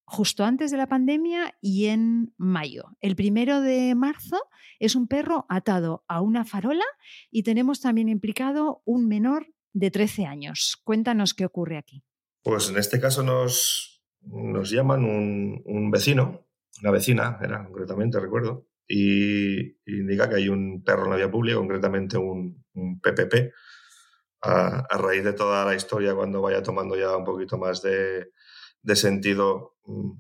justo 0.05 0.45
antes 0.45 0.73
de 0.73 0.77
la 0.77 0.89
pandemia, 0.89 1.55
y 1.61 1.87
en 1.87 2.35
mayo. 2.37 2.97
El 3.01 3.15
primero 3.15 3.61
de 3.61 3.95
marzo 3.95 4.39
es 4.81 4.97
un 4.97 5.07
perro 5.07 5.47
atado 5.49 6.05
a 6.09 6.21
una 6.21 6.45
farola 6.45 6.85
y 7.31 7.45
tenemos 7.45 7.81
también 7.81 8.09
implicado 8.09 8.83
un 8.85 9.07
menor 9.07 9.55
de 9.73 9.91
13 9.91 10.27
años. 10.27 10.81
Cuéntanos 10.83 11.33
qué 11.33 11.45
ocurre 11.45 11.77
aquí. 11.77 12.03
Pues 12.43 12.71
en 12.71 12.79
este 12.79 12.99
caso 12.99 13.23
nos, 13.23 14.03
nos 14.23 14.71
llaman 14.71 15.05
un, 15.05 15.63
un 15.65 15.91
vecino 15.91 16.50
una 16.83 16.91
vecina, 16.91 17.39
era 17.43 17.65
concretamente, 17.65 18.21
recuerdo, 18.21 18.67
y, 18.91 19.79
indica 19.87 20.29
que 20.29 20.37
hay 20.37 20.49
un 20.49 20.83
perro 20.83 21.05
en 21.05 21.11
la 21.11 21.17
vía 21.17 21.31
pública, 21.31 21.59
concretamente 21.59 22.19
un, 22.19 22.65
PPP. 23.03 23.53
A, 24.43 24.87
raíz 24.99 25.23
de 25.23 25.33
toda 25.33 25.65
la 25.65 25.75
historia, 25.75 26.15
cuando 26.15 26.41
vaya 26.41 26.63
tomando 26.63 26.97
ya 26.97 27.17
un 27.17 27.25
poquito 27.25 27.59
más 27.59 27.83
de, 27.83 28.33
sentido, 28.95 29.77
mm, 29.85 30.13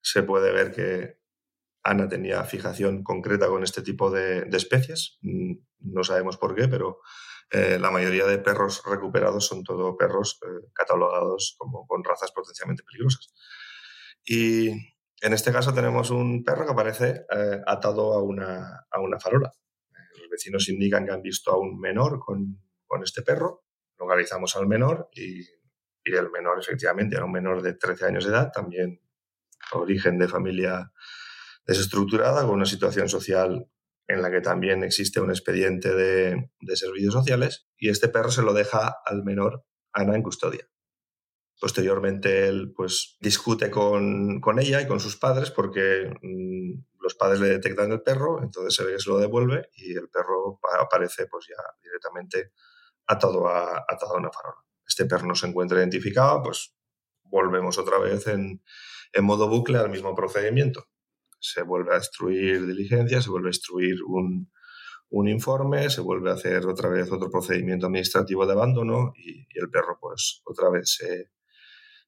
se 0.00 0.22
puede 0.22 0.52
ver 0.52 0.72
que 0.72 1.18
Ana 1.82 2.08
tenía 2.08 2.44
fijación 2.44 3.02
concreta 3.02 3.48
con 3.48 3.62
este 3.62 3.82
tipo 3.82 4.10
de, 4.10 4.48
especies. 4.52 5.18
Mm, 5.22 5.54
no 5.80 6.04
sabemos 6.04 6.36
por 6.38 6.54
qué, 6.54 6.68
pero 6.68 7.00
eh, 7.50 7.78
la 7.78 7.90
mayoría 7.90 8.26
de 8.26 8.38
perros 8.38 8.82
recuperados 8.86 9.46
son 9.46 9.64
todos 9.64 9.96
perros 9.98 10.38
eh, 10.42 10.68
catalogados 10.72 11.56
como 11.58 11.86
con 11.86 12.04
razas 12.04 12.32
potencialmente 12.32 12.84
peligrosas. 12.84 13.34
Y, 14.24 14.70
en 15.20 15.32
este 15.32 15.52
caso 15.52 15.74
tenemos 15.74 16.10
un 16.10 16.44
perro 16.44 16.64
que 16.64 16.72
aparece 16.72 17.26
eh, 17.30 17.60
atado 17.66 18.12
a 18.12 18.22
una, 18.22 18.86
a 18.90 19.00
una 19.00 19.18
farola. 19.18 19.52
Los 20.18 20.28
vecinos 20.30 20.68
indican 20.68 21.04
que 21.04 21.12
han 21.12 21.22
visto 21.22 21.50
a 21.50 21.58
un 21.58 21.78
menor 21.78 22.20
con, 22.20 22.60
con 22.86 23.02
este 23.02 23.22
perro. 23.22 23.64
Localizamos 23.98 24.54
al 24.56 24.68
menor 24.68 25.08
y, 25.12 25.40
y, 25.40 26.14
el 26.14 26.30
menor 26.30 26.60
efectivamente 26.60 27.16
era 27.16 27.24
un 27.24 27.32
menor 27.32 27.62
de 27.62 27.74
13 27.74 28.06
años 28.06 28.24
de 28.24 28.30
edad, 28.30 28.52
también 28.52 29.00
origen 29.72 30.18
de 30.18 30.28
familia 30.28 30.92
desestructurada, 31.66 32.42
con 32.42 32.54
una 32.54 32.66
situación 32.66 33.08
social 33.08 33.68
en 34.06 34.22
la 34.22 34.30
que 34.30 34.40
también 34.40 34.84
existe 34.84 35.20
un 35.20 35.30
expediente 35.30 35.94
de, 35.94 36.50
de 36.60 36.76
servicios 36.76 37.12
sociales 37.12 37.68
y 37.76 37.90
este 37.90 38.08
perro 38.08 38.30
se 38.30 38.42
lo 38.42 38.54
deja 38.54 38.96
al 39.04 39.22
menor 39.24 39.64
Ana 39.92 40.14
en 40.14 40.22
custodia. 40.22 40.66
Posteriormente 41.60 42.48
él 42.48 42.72
pues 42.74 43.16
discute 43.20 43.70
con, 43.70 44.40
con 44.40 44.60
ella 44.60 44.80
y 44.80 44.86
con 44.86 45.00
sus 45.00 45.16
padres 45.16 45.50
porque 45.50 46.08
mm, 46.22 47.00
los 47.00 47.14
padres 47.14 47.40
le 47.40 47.48
detectan 47.48 47.90
el 47.90 48.02
perro, 48.02 48.42
entonces 48.42 48.74
se 48.74 48.84
ve 48.84 48.92
que 48.92 49.00
se 49.00 49.10
lo 49.10 49.18
devuelve 49.18 49.68
y 49.74 49.92
el 49.92 50.08
perro 50.08 50.60
aparece 50.80 51.26
pues 51.26 51.46
ya 51.48 51.62
directamente 51.82 52.52
atado 53.06 53.48
a, 53.48 53.84
atado 53.88 54.14
a 54.14 54.18
una 54.18 54.30
farola. 54.30 54.64
Este 54.86 55.06
perro 55.06 55.26
no 55.26 55.34
se 55.34 55.48
encuentra 55.48 55.78
identificado, 55.78 56.42
pues 56.42 56.76
volvemos 57.24 57.76
otra 57.78 57.98
vez 57.98 58.26
en, 58.28 58.62
en 59.12 59.24
modo 59.24 59.48
bucle 59.48 59.78
al 59.78 59.90
mismo 59.90 60.14
procedimiento. 60.14 60.84
Se 61.40 61.62
vuelve 61.62 61.92
a 61.92 61.98
destruir 61.98 62.66
diligencia, 62.66 63.20
se 63.20 63.30
vuelve 63.30 63.48
a 63.48 63.50
destruir 63.50 63.96
un, 64.06 64.50
un 65.10 65.28
informe, 65.28 65.90
se 65.90 66.02
vuelve 66.02 66.30
a 66.30 66.34
hacer 66.34 66.66
otra 66.66 66.88
vez 66.88 67.10
otro 67.10 67.30
procedimiento 67.30 67.86
administrativo 67.86 68.46
de 68.46 68.52
abandono 68.52 69.12
y 69.16 69.46
el 69.58 69.70
perro 69.70 69.98
pues 70.00 70.42
otra 70.44 70.70
vez 70.70 70.94
se, 70.96 71.30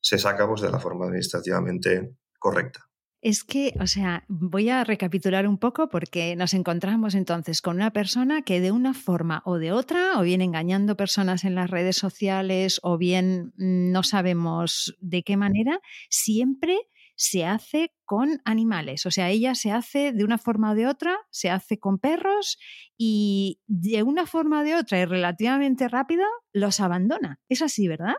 se 0.01 0.19
saca 0.19 0.47
pues, 0.49 0.61
de 0.61 0.71
la 0.71 0.81
forma 0.81 1.07
administrativamente 1.07 2.17
correcta. 2.39 2.91
Es 3.23 3.45
que, 3.45 3.75
o 3.79 3.87
sea, 3.87 4.25
voy 4.29 4.71
a 4.71 4.83
recapitular 4.83 5.47
un 5.47 5.59
poco 5.59 5.91
porque 5.91 6.37
nos 6.37 6.55
encontramos 6.55 7.15
entonces 7.15 7.61
con 7.61 7.77
una 7.77 7.93
persona 7.93 8.41
que 8.41 8.63
de 8.63 8.73
una 8.73 8.95
forma 8.95 9.43
o 9.45 9.59
de 9.59 9.73
otra, 9.73 10.19
o 10.19 10.23
bien 10.23 10.41
engañando 10.41 10.97
personas 10.97 11.45
en 11.45 11.55
las 11.55 11.69
redes 11.69 11.97
sociales, 11.97 12.81
o 12.83 12.97
bien 12.97 13.53
mm, 13.59 13.93
no 13.93 14.03
sabemos 14.05 14.97
de 15.01 15.23
qué 15.23 15.37
manera, 15.37 15.81
siempre 16.09 16.79
se 17.15 17.45
hace 17.45 17.93
con 18.07 18.41
animales. 18.47 19.05
O 19.05 19.11
sea, 19.11 19.29
ella 19.29 19.55
se 19.55 19.71
hace 19.71 20.13
de 20.13 20.25
una 20.25 20.39
forma 20.39 20.71
o 20.71 20.75
de 20.75 20.87
otra, 20.87 21.19
se 21.29 21.51
hace 21.51 21.79
con 21.79 21.99
perros 21.99 22.59
y 22.97 23.61
de 23.67 24.03
una 24.03 24.25
forma 24.25 24.63
o 24.63 24.65
de 24.65 24.77
otra 24.77 24.99
y 24.99 25.05
relativamente 25.05 25.89
rápido 25.89 26.25
los 26.55 26.81
abandona. 26.81 27.39
Es 27.51 27.61
así, 27.61 27.87
¿verdad? 27.87 28.15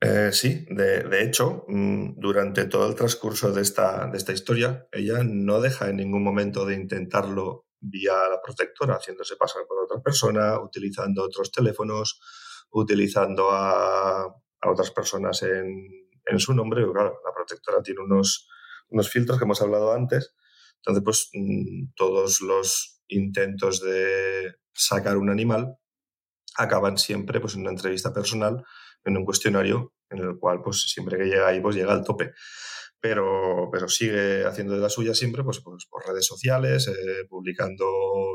Eh, 0.00 0.30
sí, 0.32 0.64
de, 0.70 1.22
hecho, 1.22 1.64
mm, 1.66 2.20
durante 2.20 2.66
todo 2.66 2.88
el 2.88 2.94
transcurso 2.94 3.52
de 3.52 3.62
esta, 3.62 4.06
de 4.06 4.16
esta 4.16 4.32
historia, 4.32 4.86
ella 4.92 5.24
no 5.24 5.60
deja 5.60 5.88
en 5.88 5.96
ningún 5.96 6.22
momento 6.22 6.64
de 6.64 6.76
intentarlo 6.76 7.66
vía 7.80 8.12
la 8.30 8.40
protectora, 8.40 8.94
haciéndose 8.94 9.36
pasar 9.36 9.62
por 9.66 9.84
otra 9.84 10.00
persona, 10.00 10.60
utilizando 10.60 11.24
otros 11.24 11.50
teléfonos, 11.50 12.20
utilizando 12.70 13.50
a, 13.50 14.22
a 14.22 14.70
otras 14.70 14.90
personas 14.92 15.42
en, 15.42 15.88
en, 16.26 16.38
su 16.38 16.54
nombre. 16.54 16.84
claro, 16.92 17.20
la 17.24 17.34
protectora 17.34 17.82
tiene 17.82 18.00
unos, 18.02 18.48
unos 18.90 19.10
filtros 19.10 19.38
que 19.38 19.44
hemos 19.44 19.62
hablado 19.62 19.92
antes. 19.92 20.34
Entonces, 20.76 21.02
pues 21.04 21.30
mm, 21.32 21.94
todos 21.96 22.40
los 22.40 23.02
intentos 23.08 23.80
de 23.80 24.54
sacar 24.72 25.16
un 25.16 25.30
animal 25.30 25.76
acaban 26.56 26.98
siempre 26.98 27.40
pues, 27.40 27.54
en 27.54 27.62
una 27.62 27.70
entrevista 27.70 28.12
personal, 28.12 28.64
en 29.04 29.16
un 29.16 29.24
cuestionario 29.24 29.94
en 30.10 30.18
el 30.18 30.38
cual 30.38 30.62
pues, 30.62 30.82
siempre 30.90 31.18
que 31.18 31.24
llega 31.24 31.48
ahí 31.48 31.60
pues, 31.60 31.76
llega 31.76 31.92
al 31.92 32.04
tope. 32.04 32.32
Pero, 33.00 33.68
pero 33.70 33.88
sigue 33.88 34.44
haciendo 34.44 34.74
de 34.74 34.80
la 34.80 34.88
suya 34.88 35.14
siempre 35.14 35.44
pues, 35.44 35.60
pues 35.60 35.86
por 35.86 36.04
redes 36.06 36.26
sociales, 36.26 36.88
eh, 36.88 37.26
publicando 37.28 37.86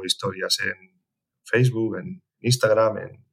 historias 0.05 0.57
en 0.61 1.03
Facebook, 1.43 1.97
en 1.97 2.23
Instagram, 2.39 2.97
en, 2.97 3.25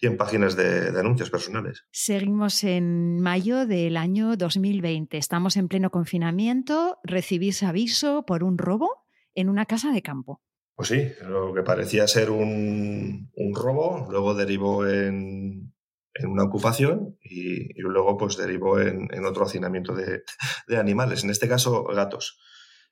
y 0.00 0.06
en 0.06 0.16
páginas 0.16 0.54
de, 0.54 0.92
de, 0.92 1.00
anuncios 1.00 1.30
personales. 1.30 1.84
Seguimos 1.90 2.62
en 2.62 3.20
mayo 3.20 3.66
del 3.66 3.96
año 3.96 4.36
2020. 4.36 5.18
Estamos 5.18 5.56
en 5.56 5.66
pleno 5.66 5.90
confinamiento. 5.90 6.98
Recibís 7.02 7.64
aviso 7.64 8.24
por 8.24 8.44
un 8.44 8.58
robo 8.58 9.08
en 9.34 9.48
una 9.48 9.66
casa 9.66 9.90
de 9.90 10.02
campo. 10.02 10.40
Pues 10.76 10.90
sí, 10.90 11.10
lo 11.28 11.52
que 11.52 11.62
parecía 11.62 12.06
ser 12.06 12.30
un, 12.30 13.32
un 13.34 13.54
robo, 13.56 14.06
luego 14.08 14.34
derivó 14.34 14.86
en, 14.86 15.72
en 16.14 16.30
una 16.30 16.44
ocupación 16.44 17.18
y, 17.22 17.78
y, 17.78 17.82
luego 17.82 18.16
pues 18.16 18.36
derivó 18.36 18.80
en, 18.80 19.08
en 19.12 19.24
otro 19.24 19.44
hacinamiento 19.44 19.94
de, 19.94 20.22
de, 20.66 20.76
animales, 20.76 21.24
en 21.24 21.30
este 21.30 21.48
caso 21.48 21.84
gatos. 21.84 22.38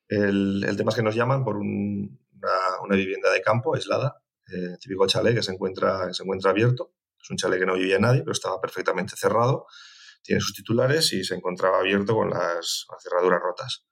El, 0.08 0.64
el, 0.64 0.76
tema 0.76 0.90
es 0.90 0.96
que 0.96 1.02
nos 1.02 1.14
llaman 1.14 1.44
por 1.44 1.56
un, 1.56 2.20
una, 2.34 2.80
una, 2.84 2.96
vivienda 2.96 3.32
de 3.32 3.42
campo 3.42 3.74
aislada, 3.74 4.22
eh, 4.52 4.76
típico 4.80 5.06
chalet 5.06 5.34
que 5.34 5.42
se 5.42 5.52
encuentra, 5.52 6.06
que 6.06 6.14
se 6.14 6.22
encuentra 6.22 6.50
abierto. 6.50 6.92
Es 7.20 7.30
un 7.30 7.36
chalet 7.36 7.58
que 7.58 7.66
no 7.66 7.74
vivía 7.74 7.98
nadie, 7.98 8.20
pero 8.20 8.32
estaba 8.32 8.60
perfectamente 8.60 9.16
cerrado, 9.16 9.66
tiene 10.22 10.40
sus 10.40 10.54
titulares 10.54 11.12
y 11.12 11.24
se 11.24 11.34
encontraba 11.34 11.80
abierto 11.80 12.14
con 12.14 12.30
las, 12.30 12.86
las 12.90 13.02
cerraduras 13.02 13.40
rotas. 13.42 13.86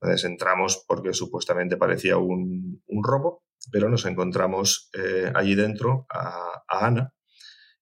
Entonces 0.00 0.24
entramos 0.24 0.84
porque 0.86 1.12
supuestamente 1.12 1.76
parecía 1.76 2.16
un, 2.16 2.82
un 2.86 3.04
robo, 3.04 3.44
pero 3.70 3.88
nos 3.88 4.04
encontramos 4.06 4.90
eh, 4.92 5.32
allí 5.34 5.54
dentro 5.54 6.06
a, 6.10 6.62
a, 6.68 6.86
Ana 6.86 7.14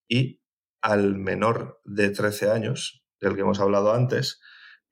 y 0.07 0.42
al 0.83 1.17
menor 1.17 1.81
de 1.85 2.11
13 2.11 2.51
años, 2.51 3.05
del 3.21 3.35
que 3.35 3.41
hemos 3.43 3.61
hablado 3.61 3.95
antes, 3.95 4.41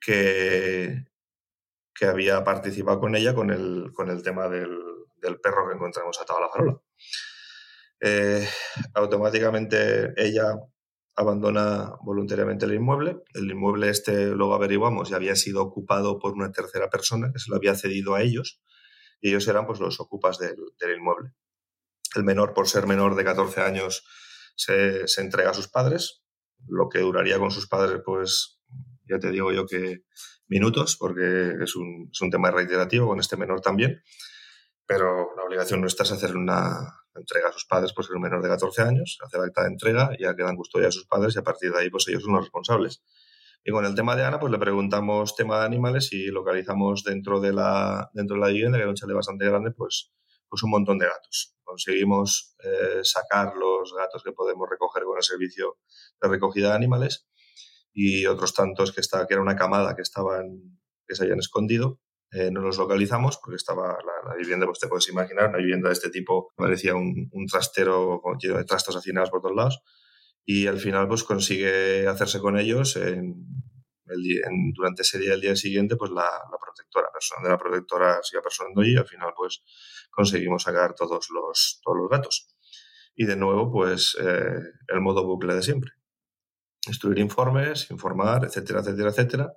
que, 0.01 1.05
que 1.95 2.07
había 2.07 2.43
participado 2.45 3.01
con 3.01 3.17
ella 3.17 3.35
con 3.35 3.51
el, 3.51 3.93
con 3.93 4.09
el 4.09 4.23
tema 4.23 4.49
del, 4.49 4.79
del 5.21 5.41
perro 5.41 5.69
que 5.69 5.75
encontramos 5.75 6.21
atado 6.21 6.39
a 6.39 6.43
la 6.43 6.49
farola. 6.49 6.81
Eh, 8.01 8.49
automáticamente 8.95 10.15
ella 10.17 10.59
abandona 11.17 11.93
voluntariamente 12.03 12.65
el 12.65 12.75
inmueble. 12.75 13.19
El 13.35 13.51
inmueble 13.51 13.91
este, 13.91 14.29
luego 14.29 14.55
averiguamos, 14.55 15.11
ya 15.11 15.17
había 15.17 15.37
sido 15.37 15.63
ocupado 15.63 16.19
por 16.19 16.33
una 16.33 16.51
tercera 16.51 16.89
persona 16.89 17.31
que 17.33 17.39
se 17.39 17.51
lo 17.51 17.57
había 17.57 17.75
cedido 17.75 18.15
a 18.15 18.23
ellos 18.23 18.63
y 19.21 19.29
ellos 19.29 19.47
eran 19.49 19.67
pues 19.67 19.81
los 19.81 20.01
ocupas 20.01 20.39
del, 20.39 20.57
del 20.79 20.97
inmueble. 20.97 21.33
El 22.15 22.25
menor, 22.25 22.55
por 22.55 22.69
ser 22.69 22.87
menor 22.87 23.15
de 23.15 23.25
14 23.25 23.61
años, 23.61 24.05
se, 25.07 25.21
entrega 25.21 25.51
a 25.51 25.55
sus 25.55 25.69
padres. 25.69 26.23
Lo 26.69 26.89
que 26.89 27.01
duraría 27.01 27.39
con 27.39 27.51
sus 27.51 27.67
padres, 27.69 28.01
pues 28.05 28.61
ya 29.09 29.19
te 29.19 29.31
digo 29.31 29.53
yo 29.53 29.67
que 29.67 30.05
minutos, 30.49 30.97
porque 30.99 31.55
es 31.63 31.77
un, 31.77 32.11
es 32.13 32.21
un 32.21 32.31
tema 32.31 32.51
reiterativo 32.51 33.09
con 33.09 33.21
este 33.21 33.37
menor 33.37 33.61
también. 33.61 34.03
Pero 34.87 35.35
la 35.37 35.45
obligación 35.45 35.81
nuestra 35.81 36.05
es 36.05 36.13
hacer 36.13 36.37
una, 36.37 37.01
entrega 37.15 37.49
a 37.49 37.53
sus 37.53 37.65
padres, 37.65 37.93
pues 37.95 38.09
el 38.11 38.21
menor 38.21 38.43
de 38.43 38.49
14 38.49 38.83
años, 38.83 39.19
hace 39.25 39.39
la 39.39 39.45
acta 39.45 39.63
de 39.63 39.69
entrega, 39.69 40.11
ya 40.19 40.35
quedan 40.35 40.57
custodia 40.57 40.87
de 40.87 40.93
sus 40.93 41.07
padres 41.07 41.35
y 41.35 41.39
a 41.39 41.43
partir 41.43 41.73
de 41.73 41.81
ahí, 41.81 41.91
pues 41.91 42.07
ellos 42.09 42.23
son 42.23 42.35
los 42.35 42.43
responsables. 42.43 43.03
Y 43.65 43.73
con 43.73 43.85
el 43.85 43.95
tema 43.95 44.17
de 44.17 44.25
Ana, 44.25 44.39
pues 44.39 44.51
le 44.51 44.59
preguntamos 44.59 45.37
tema 45.37 45.61
de 45.61 45.67
animales 45.67 46.13
y 46.13 46.27
localizamos 46.27 47.05
dentro 47.05 47.41
de 47.41 47.53
la, 47.53 48.11
dentro 48.15 48.37
de 48.37 48.41
la 48.41 48.49
vivienda, 48.49 48.79
que 48.79 48.83
era 48.83 48.91
un 48.91 48.97
chalet 48.97 49.17
bastante 49.17 49.45
grande, 49.45 49.71
pues, 49.73 50.13
pues 50.51 50.63
un 50.63 50.71
montón 50.71 50.99
de 50.99 51.07
gatos. 51.07 51.57
Conseguimos 51.63 52.57
eh, 52.65 53.01
sacar 53.03 53.55
los 53.55 53.95
gatos 53.97 54.23
que 54.23 54.33
podemos 54.33 54.69
recoger 54.69 55.05
con 55.05 55.17
el 55.17 55.23
servicio 55.23 55.79
de 56.21 56.29
recogida 56.29 56.71
de 56.71 56.75
animales 56.75 57.29
y 57.93 58.27
otros 58.27 58.53
tantos 58.53 58.93
que, 58.93 59.01
está, 59.01 59.27
que 59.27 59.35
era 59.35 59.43
una 59.43 59.57
camada 59.57 59.95
que, 59.95 60.03
estaban, 60.03 60.81
que 61.07 61.15
se 61.15 61.23
habían 61.23 61.39
escondido 61.39 62.01
eh, 62.33 62.51
no 62.53 62.61
los 62.61 62.79
localizamos 62.79 63.39
porque 63.39 63.57
estaba 63.57 63.99
la, 64.25 64.37
vivienda, 64.37 64.65
pues 64.65 64.79
te 64.79 64.87
puedes 64.87 65.09
imaginar, 65.09 65.49
una 65.49 65.59
vivienda 65.59 65.89
de 65.89 65.95
este 65.95 66.11
tipo 66.11 66.53
parecía 66.55 66.95
un, 66.95 67.29
un 67.33 67.47
trastero 67.47 68.23
lleno 68.39 68.57
de 68.57 68.65
trastos 68.65 68.95
hacinados 68.95 69.31
por 69.31 69.41
todos 69.43 69.57
lados 69.57 69.83
y 70.45 70.69
al 70.69 70.79
final 70.79 71.09
pues 71.09 71.25
consigue 71.25 72.07
hacerse 72.07 72.39
con 72.39 72.57
ellos 72.57 72.97
durante 74.75 75.03
ese 75.03 75.19
día, 75.19 75.35
el 75.35 75.41
día 75.41 75.57
siguiente, 75.57 75.97
pues 75.97 76.11
la, 76.11 76.23
la 76.25 76.59
protectora, 76.59 77.09
persona 77.13 77.43
de 77.45 77.51
la 77.51 77.59
protectora 77.59 78.21
sigue 78.23 78.43
personando 78.43 78.83
y 78.85 78.97
al 78.97 79.07
final 79.07 79.33
pues 79.37 79.63
conseguimos 80.11 80.63
sacar 80.63 80.95
todos 80.95 81.29
los, 81.31 81.81
todos 81.83 81.97
los 81.97 82.09
gatos. 82.09 82.49
Y 83.15 83.25
de 83.27 83.37
nuevo 83.37 83.71
pues 83.71 84.17
eh, 84.21 84.61
el 84.89 85.01
modo 85.01 85.27
bucle 85.27 85.55
de 85.55 85.63
siempre. 85.63 85.93
Instruir 86.87 87.19
informes, 87.19 87.91
informar, 87.91 88.45
etcétera, 88.45 88.81
etcétera, 88.81 89.11
etcétera 89.11 89.53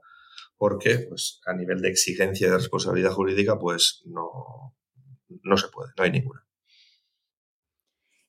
porque 0.58 1.08
pues, 1.10 1.42
a 1.46 1.54
nivel 1.54 1.82
de 1.82 1.90
exigencia 1.90 2.50
de 2.50 2.58
responsabilidad 2.58 3.12
jurídica 3.12 3.60
pues 3.60 4.02
no, 4.06 4.76
no 5.44 5.58
se 5.58 5.68
puede, 5.68 5.92
no 5.98 6.04
hay 6.04 6.12
ninguna. 6.12 6.48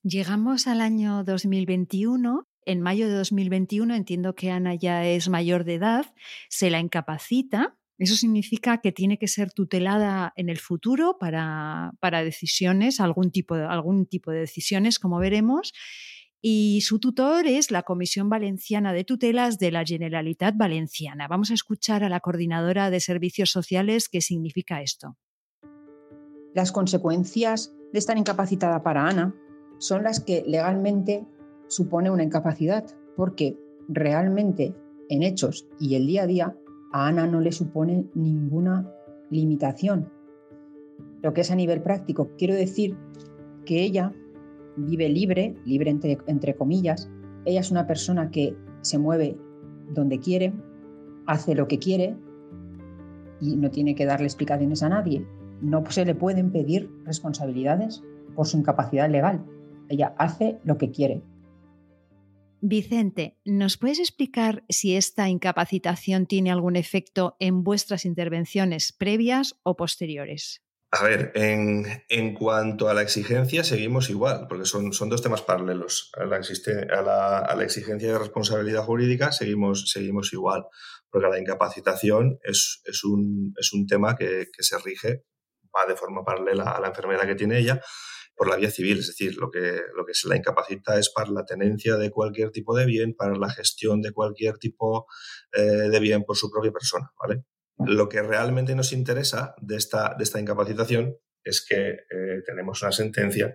Llegamos 0.03 0.67
al 0.67 0.81
año 0.81 1.25
2021. 1.25 2.49
En 2.67 2.81
mayo 2.81 3.09
de 3.09 3.15
2021 3.15 3.95
entiendo 3.95 4.35
que 4.35 4.51
Ana 4.51 4.75
ya 4.75 5.07
es 5.07 5.29
mayor 5.29 5.65
de 5.65 5.75
edad, 5.75 6.07
se 6.49 6.71
la 6.71 6.81
incapacita. 6.81 7.77
Eso 7.99 8.17
significa 8.17 8.79
que 8.79 8.91
tiene 8.91 9.19
que 9.19 9.29
ser 9.29 9.53
tutelada 9.53 10.33
en 10.37 10.49
el 10.49 10.59
futuro 10.59 11.17
para, 11.19 11.93
para 12.01 12.25
decisiones, 12.25 13.01
algún 13.01 13.31
tipo, 13.31 13.57
de, 13.57 13.65
algún 13.65 14.07
tipo 14.07 14.33
de 14.33 14.41
decisiones, 14.41 14.99
como 14.99 15.19
veremos 15.19 15.73
y 16.47 16.83
su 16.83 16.99
tutor 16.99 17.47
es 17.47 17.71
la 17.71 17.85
Comisión 17.85 18.29
Valenciana 18.29 18.93
de 18.93 19.03
Tutelas 19.03 19.59
de 19.59 19.71
la 19.71 19.83
Generalitat 19.83 20.55
Valenciana. 20.55 21.27
Vamos 21.27 21.51
a 21.51 21.55
escuchar 21.55 22.05
a 22.05 22.11
la 22.11 22.21
coordinadora 22.21 22.91
de 22.91 23.01
servicios 23.01 23.51
sociales 23.51 24.11
qué 24.11 24.21
significa 24.21 24.83
esto. 24.83 25.17
Las 26.53 26.71
consecuencias 26.71 27.75
de 27.95 27.99
estar 27.99 28.19
incapacitada 28.19 28.83
para 28.83 29.09
Ana 29.09 29.35
son 29.79 30.03
las 30.03 30.21
que 30.21 30.45
legalmente 30.47 31.25
supone 31.75 32.11
una 32.11 32.23
incapacidad, 32.23 32.85
porque 33.17 33.59
realmente 33.89 34.75
en 35.09 35.23
hechos 35.23 35.69
y 35.81 35.97
el 35.97 36.07
día 36.07 36.23
a 36.23 36.27
día 36.27 36.57
a 36.93 37.09
Ana 37.09 37.27
no 37.27 37.41
le 37.41 37.53
supone 37.53 38.07
ninguna 38.15 38.89
limitación. 39.31 40.09
Lo 41.23 41.35
que 41.35 41.41
es 41.41 41.51
a 41.51 41.57
nivel 41.57 41.83
práctico, 41.83 42.31
quiero 42.39 42.55
decir 42.55 42.97
que 43.65 43.83
ella 43.83 44.13
vive 44.77 45.09
libre, 45.09 45.57
libre 45.65 45.91
entre, 45.91 46.19
entre 46.27 46.55
comillas. 46.55 47.11
Ella 47.45 47.61
es 47.61 47.71
una 47.71 47.87
persona 47.87 48.31
que 48.31 48.57
se 48.83 48.99
mueve 48.99 49.37
donde 49.93 50.21
quiere, 50.21 50.55
hace 51.27 51.55
lo 51.55 51.67
que 51.67 51.79
quiere 51.79 52.17
y 53.41 53.57
no 53.57 53.71
tiene 53.71 53.95
que 53.95 54.07
darle 54.07 54.27
explicaciones 54.27 54.83
a 54.83 54.89
nadie. 54.89 55.27
No 55.61 55.83
se 55.91 56.05
le 56.05 56.15
pueden 56.15 56.53
pedir 56.53 56.91
responsabilidades 57.05 58.03
por 58.35 58.47
su 58.47 58.59
incapacidad 58.59 59.11
legal. 59.11 59.45
Ella 59.89 60.15
hace 60.19 60.59
lo 60.65 60.79
que 60.79 60.91
quiere. 60.91 61.23
Vicente, 62.67 63.39
¿nos 63.45 63.77
puedes 63.77 63.99
explicar 63.99 64.65
si 64.71 64.97
esta 64.97 65.29
incapacitación 65.29 66.25
tiene 66.25 66.51
algún 66.51 66.77
efecto 66.77 67.37
en 67.39 67.63
vuestras 67.63 68.07
intervenciones 68.07 68.91
previas 68.91 69.61
o 69.65 69.77
posteriores? 69.77 70.63
A 70.91 71.05
ver, 71.05 71.33
en, 71.35 71.85
en, 72.09 72.33
cuanto 72.33 72.89
a 72.89 72.95
la 72.95 73.03
exigencia, 73.03 73.65
seguimos 73.65 74.09
igual, 74.09 74.47
porque 74.49 74.65
son, 74.65 74.95
son 74.95 75.11
dos 75.11 75.21
temas 75.21 75.43
paralelos. 75.43 76.11
A 76.17 76.25
la, 76.25 76.37
a, 76.37 77.03
la, 77.03 77.39
a 77.41 77.55
la, 77.55 77.65
exigencia 77.65 78.11
de 78.11 78.19
responsabilidad 78.19 78.85
jurídica 78.85 79.31
seguimos, 79.31 79.91
seguimos 79.91 80.33
igual, 80.33 80.65
porque 81.11 81.29
la 81.29 81.39
incapacitación 81.39 82.39
es, 82.43 82.81
es, 82.87 83.05
un, 83.05 83.53
es 83.61 83.75
un 83.75 83.87
tema 83.87 84.17
que, 84.17 84.47
que, 84.51 84.63
se 84.63 84.79
rige, 84.79 85.27
va 85.65 85.85
de 85.87 85.97
forma 85.97 86.25
paralela 86.25 86.71
a 86.71 86.81
la 86.81 86.89
enfermedad 86.89 87.27
que 87.27 87.35
tiene 87.35 87.59
ella, 87.59 87.83
por 88.37 88.49
la 88.49 88.57
vía 88.57 88.71
civil. 88.71 88.99
Es 88.99 89.09
decir, 89.09 89.37
lo 89.37 89.51
que, 89.51 89.81
lo 89.97 90.05
que 90.05 90.15
se 90.15 90.29
la 90.29 90.37
incapacita 90.37 90.99
es 90.99 91.11
para 91.11 91.31
la 91.31 91.45
tenencia 91.45 91.97
de 91.97 92.11
cualquier 92.11 92.51
tipo 92.51 92.77
de 92.77 92.87
bien, 92.87 93.15
para 93.15 93.37
la 93.37 93.51
gestión 93.51 94.03
de 94.03 94.13
cualquier 94.13 94.59
tipo 94.59 95.07
eh, 95.53 95.61
de 95.61 96.01
bien 96.01 96.25
por 96.25 96.37
su 96.37 96.51
propia 96.51 96.73
persona, 96.73 97.11
¿vale? 97.19 97.45
Lo 97.79 98.09
que 98.09 98.23
realmente 98.23 98.75
nos 98.75 98.93
interesa 98.93 99.55
de 99.61 99.77
esta, 99.77 100.15
de 100.17 100.25
esta 100.25 100.41
incapacitación 100.41 101.17
es 101.43 101.65
que 101.69 101.89
eh, 101.91 102.43
tenemos 102.47 102.81
una 102.83 102.93
sentencia, 102.93 103.55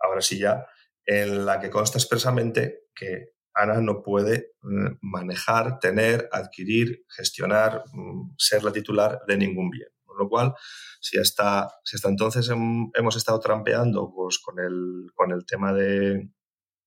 ahora 0.00 0.20
sí 0.20 0.38
ya, 0.38 0.66
en 1.04 1.46
la 1.46 1.60
que 1.60 1.70
consta 1.70 1.98
expresamente 1.98 2.86
que 2.94 3.36
Ana 3.54 3.80
no 3.80 4.02
puede 4.02 4.52
mm, 4.62 4.98
manejar, 5.00 5.78
tener, 5.78 6.28
adquirir, 6.30 7.04
gestionar, 7.08 7.84
mm, 7.92 8.34
ser 8.36 8.64
la 8.64 8.72
titular 8.72 9.20
de 9.26 9.36
ningún 9.36 9.70
bien. 9.70 9.88
Con 10.16 10.24
lo 10.24 10.30
cual, 10.30 10.54
si 11.00 11.18
hasta, 11.18 11.68
si 11.84 11.96
hasta 11.96 12.08
entonces 12.08 12.48
hemos 12.48 13.16
estado 13.16 13.38
trampeando 13.38 14.12
pues, 14.14 14.38
con, 14.38 14.58
el, 14.58 15.10
con 15.14 15.30
el 15.30 15.44
tema 15.44 15.72
de 15.74 16.30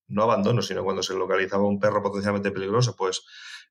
no 0.07 0.23
abandono, 0.23 0.63
sino 0.63 0.83
cuando 0.83 1.03
se 1.03 1.13
localizaba 1.13 1.67
un 1.67 1.79
perro 1.79 2.01
potencialmente 2.01 2.49
peligroso, 2.49 2.95
pues 2.95 3.21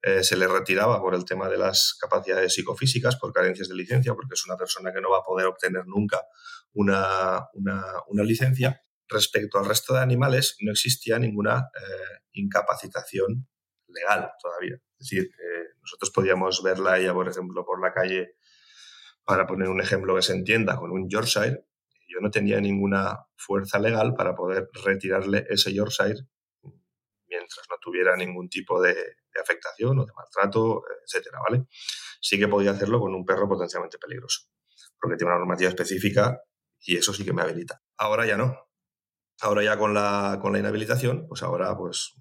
eh, 0.02 0.22
se 0.22 0.36
le 0.36 0.46
retiraba 0.46 1.00
por 1.00 1.16
el 1.16 1.24
tema 1.24 1.48
de 1.48 1.58
las 1.58 1.96
capacidades 2.00 2.54
psicofísicas, 2.54 3.16
por 3.16 3.32
carencias 3.32 3.68
de 3.68 3.74
licencia, 3.74 4.14
porque 4.14 4.34
es 4.34 4.46
una 4.46 4.56
persona 4.56 4.92
que 4.92 5.00
no 5.00 5.10
va 5.10 5.18
a 5.18 5.24
poder 5.24 5.46
obtener 5.46 5.84
nunca 5.86 6.22
una, 6.72 7.48
una, 7.54 8.22
licencia. 8.22 8.80
Respecto 9.08 9.58
al 9.58 9.66
resto 9.66 9.94
de 9.94 10.00
animales, 10.00 10.56
no 10.60 10.70
existía 10.70 11.18
ninguna 11.18 11.70
eh, 11.74 12.20
incapacitación 12.34 13.48
legal 13.88 14.30
todavía. 14.40 14.76
Es 15.00 15.08
decir, 15.08 15.30
nosotros 15.80 16.10
podíamos 16.10 16.62
verla 16.62 16.98
ella, 16.98 17.14
por 17.14 17.28
ejemplo, 17.28 17.64
por 17.64 17.80
la 17.80 17.92
calle, 17.92 18.36
para 19.28 19.46
poner 19.46 19.68
un 19.68 19.78
ejemplo 19.78 20.16
que 20.16 20.22
se 20.22 20.32
entienda, 20.32 20.78
con 20.78 20.90
un 20.90 21.06
Yorkshire. 21.06 21.66
Yo 22.08 22.18
no 22.22 22.30
tenía 22.30 22.62
ninguna 22.62 23.26
fuerza 23.36 23.78
legal 23.78 24.14
para 24.14 24.34
poder 24.34 24.70
retirarle 24.82 25.44
ese 25.50 25.74
Yorkshire 25.74 26.20
mientras 27.28 27.66
no 27.68 27.76
tuviera 27.78 28.16
ningún 28.16 28.48
tipo 28.48 28.80
de, 28.80 28.96
afectación 29.38 29.98
o 29.98 30.06
de 30.06 30.12
maltrato, 30.14 30.82
etcétera, 31.04 31.40
¿vale? 31.46 31.66
Sí 32.22 32.38
que 32.38 32.48
podía 32.48 32.70
hacerlo 32.70 33.00
con 33.00 33.14
un 33.14 33.26
perro 33.26 33.46
potencialmente 33.46 33.98
peligroso, 33.98 34.48
porque 34.98 35.18
tiene 35.18 35.30
una 35.30 35.40
normativa 35.40 35.68
específica 35.68 36.40
y 36.80 36.96
eso 36.96 37.12
sí 37.12 37.22
que 37.22 37.34
me 37.34 37.42
habilita. 37.42 37.82
Ahora 37.98 38.24
ya 38.26 38.38
no. 38.38 38.56
Ahora 39.42 39.62
ya 39.62 39.78
con 39.78 39.92
la, 39.92 40.38
con 40.40 40.54
la 40.54 40.58
inhabilitación, 40.58 41.28
pues 41.28 41.42
ahora 41.42 41.76
pues 41.76 42.14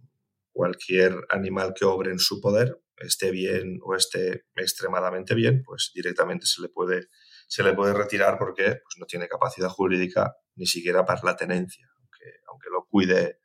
cualquier 0.51 1.25
animal 1.29 1.73
que 1.73 1.85
obre 1.85 2.11
en 2.11 2.19
su 2.19 2.41
poder, 2.41 2.81
esté 2.97 3.31
bien 3.31 3.79
o 3.83 3.95
esté 3.95 4.45
extremadamente 4.55 5.35
bien, 5.35 5.63
pues 5.63 5.91
directamente 5.93 6.45
se 6.45 6.61
le 6.61 6.69
puede, 6.69 7.07
se 7.47 7.63
le 7.63 7.73
puede 7.73 7.93
retirar 7.93 8.37
porque 8.37 8.63
pues, 8.63 8.95
no 8.99 9.05
tiene 9.05 9.27
capacidad 9.27 9.69
jurídica 9.69 10.35
ni 10.55 10.65
siquiera 10.65 11.05
para 11.05 11.21
la 11.23 11.35
tenencia, 11.35 11.87
aunque, 11.99 12.39
aunque 12.49 12.69
lo 12.71 12.85
cuide 12.89 13.39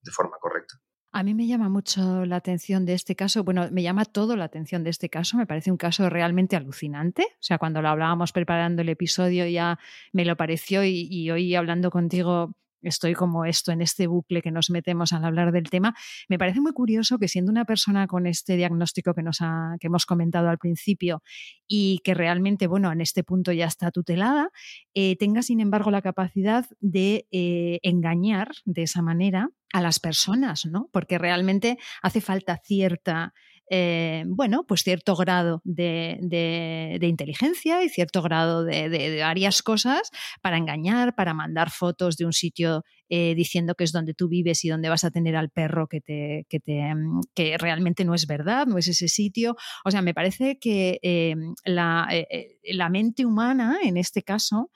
de 0.00 0.10
forma 0.10 0.36
correcta. 0.40 0.74
A 1.16 1.22
mí 1.22 1.32
me 1.32 1.46
llama 1.46 1.68
mucho 1.68 2.24
la 2.26 2.34
atención 2.34 2.84
de 2.84 2.94
este 2.94 3.14
caso, 3.14 3.44
bueno, 3.44 3.68
me 3.70 3.84
llama 3.84 4.04
todo 4.04 4.34
la 4.34 4.46
atención 4.46 4.82
de 4.82 4.90
este 4.90 5.08
caso, 5.08 5.36
me 5.36 5.46
parece 5.46 5.70
un 5.70 5.76
caso 5.76 6.10
realmente 6.10 6.56
alucinante. 6.56 7.22
O 7.22 7.42
sea, 7.42 7.56
cuando 7.58 7.80
lo 7.80 7.88
hablábamos 7.88 8.32
preparando 8.32 8.82
el 8.82 8.88
episodio 8.88 9.46
ya 9.46 9.78
me 10.12 10.24
lo 10.24 10.36
pareció 10.36 10.82
y, 10.82 11.30
hoy 11.30 11.54
hablando 11.54 11.92
contigo 11.92 12.56
estoy 12.84 13.14
como 13.14 13.44
esto 13.44 13.72
en 13.72 13.80
este 13.80 14.06
bucle 14.06 14.42
que 14.42 14.50
nos 14.50 14.70
metemos 14.70 15.12
al 15.12 15.24
hablar 15.24 15.52
del 15.52 15.70
tema. 15.70 15.94
Me 16.28 16.38
parece 16.38 16.60
muy 16.60 16.72
curioso 16.72 17.18
que 17.18 17.28
siendo 17.28 17.50
una 17.50 17.64
persona 17.64 18.06
con 18.06 18.26
este 18.26 18.56
diagnóstico 18.56 19.14
que, 19.14 19.22
nos 19.22 19.38
que 19.38 19.86
hemos 19.86 20.06
comentado 20.06 20.48
al 20.48 20.58
principio 20.58 21.22
y 21.66 22.00
que 22.04 22.14
realmente, 22.14 22.66
bueno, 22.66 22.92
en 22.92 23.00
este 23.00 23.24
punto 23.24 23.52
ya 23.52 23.66
está 23.66 23.90
tutelada, 23.90 24.50
eh, 24.94 25.16
tenga 25.16 25.42
sin 25.42 25.60
embargo 25.60 25.90
la 25.90 26.02
capacidad 26.02 26.66
de 26.80 27.26
eh, 27.30 27.80
engañar 27.82 28.52
de 28.64 28.82
esa 28.82 29.02
manera 29.02 29.48
a 29.72 29.80
las 29.80 29.98
personas, 29.98 30.66
¿no? 30.66 30.88
Porque 30.92 31.18
realmente 31.18 31.78
hace 32.00 32.20
falta 32.20 32.60
cierta 32.64 33.34
eh, 33.70 34.24
bueno, 34.26 34.64
pues 34.66 34.82
cierto 34.82 35.16
grado 35.16 35.62
de, 35.64 36.98
inteligencia 37.00 37.82
y 37.82 37.88
cierto 37.88 38.22
grado 38.22 38.64
de, 38.64 39.18
varias 39.20 39.62
cosas 39.62 40.10
para 40.42 40.58
engañar, 40.58 41.14
para 41.14 41.34
mandar 41.34 41.70
fotos 41.70 42.16
de 42.16 42.26
un 42.26 42.32
sitio 42.32 42.84
eh, 43.08 43.34
diciendo 43.34 43.74
que 43.74 43.84
es 43.84 43.92
donde 43.92 44.14
tú 44.14 44.28
vives 44.28 44.64
y 44.64 44.68
donde 44.68 44.88
vas 44.88 45.04
a 45.04 45.10
tener 45.10 45.36
al 45.36 45.50
perro 45.50 45.88
que, 45.88 46.00
mm, 46.56 47.20
realmente 47.58 48.04
no 48.04 48.14
es 48.14 48.26
verdad, 48.26 48.66
no 48.66 48.78
es 48.78 48.88
ese 48.88 49.08
sitio. 49.08 49.56
O 49.84 49.90
sea, 49.90 50.02
me 50.02 50.14
parece 50.14 50.58
que 50.58 50.98
eh, 51.02 51.34
la, 51.64 52.08
la 52.64 52.88
mente 52.90 53.24
humana, 53.24 53.78
en 53.82 53.96
este 53.96 54.22
caso, 54.22 54.70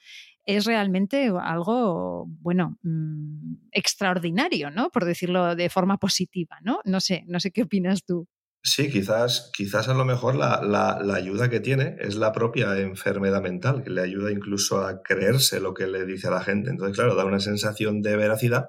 es 0.48 0.64
realmente 0.64 1.30
algo, 1.42 2.24
bueno, 2.40 2.78
mm, 2.82 3.68
extraordinario, 3.70 4.70
¿no? 4.70 4.88
Por 4.88 5.04
decirlo 5.04 5.54
de 5.54 5.68
forma 5.68 5.98
positiva, 5.98 6.56
¿no? 6.62 6.80
No 6.86 7.00
sé, 7.00 7.22
no 7.26 7.38
sé 7.38 7.50
qué 7.50 7.64
opinas 7.64 8.02
tú. 8.06 8.26
Sí, 8.68 8.90
quizás, 8.90 9.50
quizás 9.54 9.88
a 9.88 9.94
lo 9.94 10.04
mejor 10.04 10.34
la, 10.34 10.60
la, 10.62 11.14
ayuda 11.14 11.48
que 11.48 11.58
tiene 11.58 11.96
es 12.00 12.16
la 12.16 12.32
propia 12.32 12.76
enfermedad 12.78 13.40
mental, 13.40 13.82
que 13.82 13.88
le 13.88 14.02
ayuda 14.02 14.30
incluso 14.30 14.82
a 14.84 15.02
creerse 15.02 15.58
lo 15.58 15.72
que 15.72 15.86
le 15.86 16.04
dice 16.04 16.28
a 16.28 16.32
la 16.32 16.42
gente. 16.42 16.68
Entonces, 16.68 16.94
claro, 16.94 17.14
da 17.14 17.24
una 17.24 17.40
sensación 17.40 18.02
de 18.02 18.16
veracidad. 18.16 18.68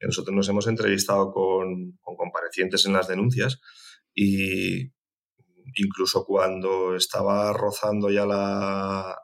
Nosotros 0.00 0.36
nos 0.36 0.48
hemos 0.48 0.68
entrevistado 0.68 1.32
con, 1.32 1.98
con 2.00 2.14
comparecientes 2.16 2.86
en 2.86 2.92
las 2.92 3.08
denuncias 3.08 3.60
y 4.14 4.92
incluso 5.74 6.24
cuando 6.24 6.94
estaba 6.94 7.52
rozando 7.52 8.10
ya 8.10 8.24
la, 8.26 9.18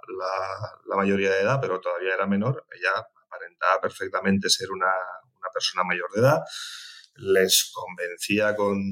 la, 0.89 0.97
mayoría 0.97 1.31
de 1.31 1.43
edad, 1.43 1.61
pero 1.61 1.81
todavía 1.81 2.15
era 2.15 2.27
menor, 2.27 2.67
ella 2.73 2.91
aparentaba 2.99 3.81
perfectamente 3.81 4.51
ser 4.51 4.73
una, 4.73 4.91
una 5.39 5.49
persona 5.55 5.85
mayor 5.85 6.11
de 6.13 6.21
edad, 6.21 6.41
les 7.15 7.71
convencía 7.73 8.57
con, 8.57 8.83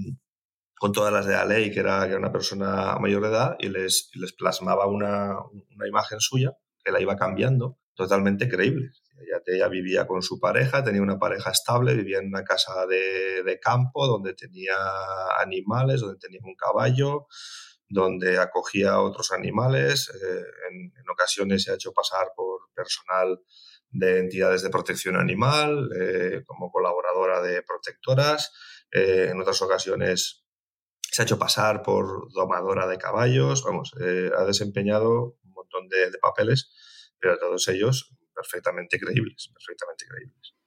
con 0.79 0.93
todas 0.93 1.13
las 1.13 1.27
de 1.27 1.33
la 1.33 1.45
ley, 1.45 1.73
que 1.73 1.81
era, 1.81 2.03
que 2.05 2.11
era 2.11 2.19
una 2.19 2.33
persona 2.33 2.97
mayor 3.01 3.23
de 3.23 3.29
edad, 3.29 3.57
y 3.59 3.69
les, 3.69 4.11
plasmaba 4.39 4.87
una, 4.87 5.37
una, 5.77 5.89
imagen 5.89 6.21
suya 6.21 6.53
que 6.85 6.93
la 6.93 7.01
iba 7.01 7.17
cambiando, 7.17 7.79
totalmente 7.95 8.49
creíble. 8.49 8.91
Ella, 9.21 9.43
ella, 9.47 9.69
vivía 9.69 10.07
con 10.07 10.23
su 10.23 10.39
pareja, 10.39 10.85
tenía 10.85 11.03
una 11.03 11.19
pareja 11.19 11.51
estable, 11.51 11.95
vivía 11.95 12.19
en 12.19 12.29
una 12.29 12.45
casa 12.45 12.87
de, 12.87 13.59
campo 13.61 14.07
donde 14.07 14.35
tenía 14.35 14.77
animales, 15.43 16.01
donde 16.01 16.19
tenía 16.19 16.41
un 16.45 16.55
caballo, 16.55 17.27
donde 17.89 18.39
acogía 18.39 18.93
a 18.93 19.03
otros 19.03 19.33
animales. 19.33 20.11
Eh, 20.11 20.45
en, 20.71 20.93
en, 20.97 21.11
ocasiones 21.11 21.65
se 21.65 21.73
ha 21.73 21.75
hecho 21.75 21.93
pasar 21.93 22.29
por 22.37 22.61
personal 22.73 23.41
de 23.91 24.19
entidades 24.21 24.63
de 24.63 24.71
protección 24.71 25.17
animal, 25.17 25.89
eh, 25.99 26.43
como 26.47 26.71
colaboradora 26.71 27.41
de 27.41 27.63
protectoras. 27.63 28.53
Eh, 28.91 29.29
en 29.31 29.41
otras 29.41 29.61
ocasiones 29.63 30.48
se 31.11 31.23
ha 31.23 31.25
hecho 31.25 31.39
pasar 31.39 31.83
por 31.83 32.31
domadora 32.33 32.87
de 32.87 32.99
caballos, 32.99 33.63
vamos, 33.65 33.93
eh, 34.01 34.31
ha 34.37 34.45
desempeñado 34.45 35.37
un 35.43 35.53
montón 35.53 35.89
de, 35.89 36.11
de, 36.11 36.19
papeles, 36.19 36.71
pero 37.19 37.39
todos 37.39 37.67
ellos 37.69 38.15
perfectamente 38.35 38.99
creíbles, 38.99 39.51
perfectamente 39.53 40.07
creíbles. 40.07 40.58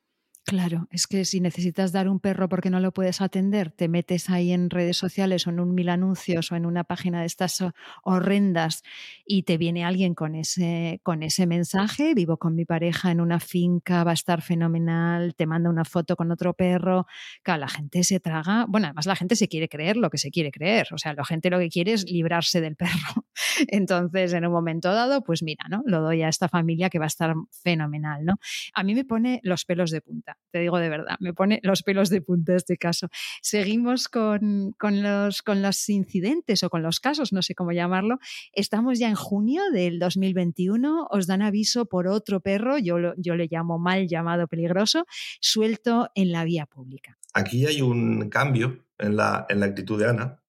Claro, 0.44 0.88
es 0.92 1.06
que 1.08 1.24
si 1.24 1.40
necesitas 1.40 1.92
dar 1.92 2.10
un 2.10 2.20
perro 2.20 2.50
porque 2.50 2.72
no 2.72 2.80
lo 2.80 2.92
puedes 2.92 3.22
atender, 3.22 3.72
te 3.72 3.88
metes 3.88 4.30
ahí 4.30 4.52
en 4.52 4.70
redes 4.72 4.98
sociales 4.98 5.46
o 5.46 5.52
en 5.52 5.60
un 5.60 5.74
mil 5.76 5.88
anuncios 5.88 6.52
o 6.52 6.56
en 6.56 6.66
una 6.66 6.84
página 6.84 7.22
de 7.22 7.28
estas 7.28 7.64
horrendas 8.04 8.82
y 9.26 9.44
te 9.44 9.58
viene 9.58 9.86
alguien 9.86 10.16
con 10.16 10.34
ese, 10.36 11.00
con 11.04 11.22
ese 11.24 11.46
mensaje, 11.46 12.16
vivo 12.16 12.38
con 12.38 12.56
mi 12.56 12.66
pareja 12.66 13.12
en 13.12 13.22
una 13.22 13.40
finca, 13.40 14.04
va 14.04 14.12
a 14.12 14.14
estar 14.16 14.42
fenomenal, 14.42 15.36
te 15.36 15.46
manda 15.46 15.70
una 15.70 15.86
foto 15.86 16.16
con 16.16 16.32
otro 16.32 16.54
perro, 16.56 17.06
claro, 17.44 17.62
la 17.62 17.70
gente 17.70 18.04
se 18.04 18.20
traga, 18.20 18.66
bueno, 18.68 18.88
además 18.88 19.06
la 19.06 19.16
gente 19.16 19.36
se 19.36 19.48
quiere 19.48 19.70
creer 19.70 19.96
lo 19.96 20.10
que 20.10 20.18
se 20.18 20.32
quiere 20.32 20.52
creer, 20.52 20.88
o 20.92 20.98
sea, 20.98 21.14
la 21.14 21.24
gente 21.24 21.50
lo 21.52 21.60
que 21.60 21.70
quiere 21.70 21.94
es 21.94 22.04
librarse 22.10 22.60
del 22.62 22.76
perro. 22.76 23.26
Entonces, 23.68 24.34
en 24.34 24.46
un 24.46 24.52
momento 24.52 24.92
dado, 24.92 25.24
pues 25.24 25.44
mira, 25.44 25.66
¿no? 25.70 25.84
Lo 25.86 26.02
doy 26.02 26.24
a 26.24 26.30
esta 26.30 26.50
familia 26.50 26.90
que 26.90 27.00
va 27.00 27.06
a 27.06 27.08
estar 27.08 27.36
fenomenal, 27.64 28.26
¿no? 28.26 28.36
A 28.74 28.84
mí 28.84 28.96
me 28.96 29.06
pone 29.06 29.40
los 29.44 29.66
pelos 29.66 29.92
de 29.92 30.02
punta 30.02 30.31
te 30.52 30.60
digo 30.60 30.80
de 30.80 30.90
verdad, 30.90 31.16
me 31.20 31.34
pone 31.34 31.60
los 31.64 31.84
pelos 31.84 32.10
de 32.10 32.22
punta 32.22 32.56
este 32.56 32.78
caso. 32.78 33.08
Seguimos 33.42 34.08
con, 34.08 34.76
los, 34.80 35.42
con 35.42 35.62
los 35.62 35.90
incidentes 35.90 36.64
o 36.64 36.70
con 36.70 36.84
los 36.84 37.00
casos, 37.00 37.34
no 37.34 37.42
sé 37.42 37.56
cómo 37.56 37.72
llamarlo. 37.72 38.20
Estamos 38.54 39.00
ya 39.00 39.08
en 39.08 39.16
junio 39.16 39.64
del 39.72 40.00
2021, 40.00 41.08
os 41.10 41.28
dan 41.28 41.42
aviso 41.42 41.86
por 41.86 42.08
otro 42.08 42.42
perro, 42.42 42.78
yo, 42.78 42.98
yo 43.18 43.36
le 43.36 43.48
llamo 43.50 43.80
mal 43.80 44.08
llamado 44.08 44.48
peligroso, 44.48 45.06
suelto 45.40 46.10
en 46.16 46.32
la 46.32 46.44
vía 46.44 46.66
pública. 46.66 47.18
Aquí 47.34 47.66
hay 47.66 47.82
un 47.82 48.30
cambio 48.30 48.86
en 48.98 49.16
la, 49.16 49.46
en 49.50 49.60
la 49.60 49.68
actitud 49.68 50.00
de 50.00 50.10
Ana, 50.10 50.44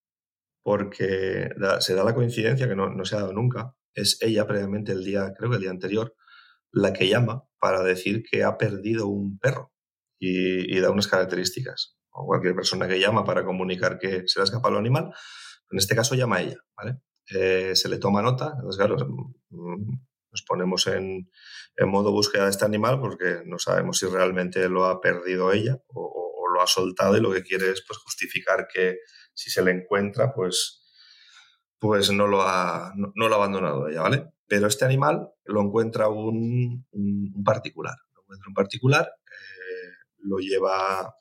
porque 0.63 1.51
se 1.81 1.95
da 1.95 2.05
la 2.05 2.15
coincidencia 2.15 2.69
que 2.69 2.77
no, 2.77 2.89
no 2.91 3.05
se 3.05 3.17
ha 3.17 3.21
dado 3.21 3.33
nunca. 3.33 3.75
Es 3.95 4.19
ella 4.21 4.47
previamente 4.47 4.93
el 4.93 5.05
día, 5.05 5.33
creo 5.37 5.51
que 5.51 5.57
el 5.57 5.63
día 5.63 5.71
anterior, 5.71 6.15
la 6.73 6.93
que 6.93 7.09
llama 7.09 7.45
para 7.59 7.83
decir 7.83 8.25
que 8.29 8.43
ha 8.43 8.59
perdido 8.59 9.07
un 9.07 9.39
perro 9.39 9.73
y, 10.19 10.79
da 10.81 10.91
unas 10.91 11.09
características. 11.09 11.97
O 12.11 12.27
cualquier 12.27 12.55
persona 12.55 12.89
que 12.89 13.01
llama 13.01 13.25
para 13.25 13.45
comunicar 13.45 13.99
que 13.99 14.27
se 14.27 14.39
le 14.39 14.43
ha 14.43 14.45
escapado 14.45 14.75
el 14.75 14.81
animal, 14.81 15.13
en 15.71 15.79
este 15.79 15.95
caso 15.95 16.15
llama 16.15 16.37
a 16.37 16.43
ella, 16.43 16.59
¿vale? 16.77 17.01
Eh, 17.31 17.75
se 17.75 17.89
le 17.89 17.99
toma 17.99 18.21
nota, 18.21 18.53
entonces 18.57 18.77
claro, 18.77 18.97
mm, 19.51 19.93
nos 20.31 20.43
ponemos 20.43 20.87
en, 20.87 21.31
modo 21.87 22.13
búsqueda 22.13 22.45
de 22.45 22.51
este 22.51 22.65
animal 22.65 23.01
porque 23.01 23.43
no 23.47 23.59
sabemos 23.59 23.99
si 23.99 24.07
realmente 24.07 24.69
lo 24.69 24.87
ha 24.87 25.01
perdido 25.01 25.53
ella 25.53 25.79
o, 25.89 26.21
lo 26.55 26.61
ha 26.61 26.67
soltado 26.67 27.17
y 27.17 27.21
lo 27.21 27.33
que 27.33 27.43
quiere 27.43 27.71
es 27.71 27.83
pues, 27.87 27.99
justificar 27.99 28.69
que 28.73 28.99
si 29.33 29.51
se 29.51 29.63
le 29.63 29.71
encuentra, 29.71 30.35
pues, 30.35 30.85
pues 31.79 32.11
no, 32.11 32.27
lo 32.27 32.43
ha, 32.43 32.93
no, 32.95 33.11
lo 33.15 33.35
ha 33.35 33.39
abandonado 33.39 33.89
ella, 33.89 34.03
¿vale? 34.03 34.33
Pero 34.53 34.67
este 34.67 34.85
animal 34.85 35.31
lo 35.47 35.63
encuentra 35.63 36.11
un, 36.11 36.85
particular, 37.43 37.97
lo 38.15 38.21
encuentra 38.21 38.49
un 38.49 38.55
particular 38.55 39.11
lo 40.19 40.37
lleva, 40.41 41.17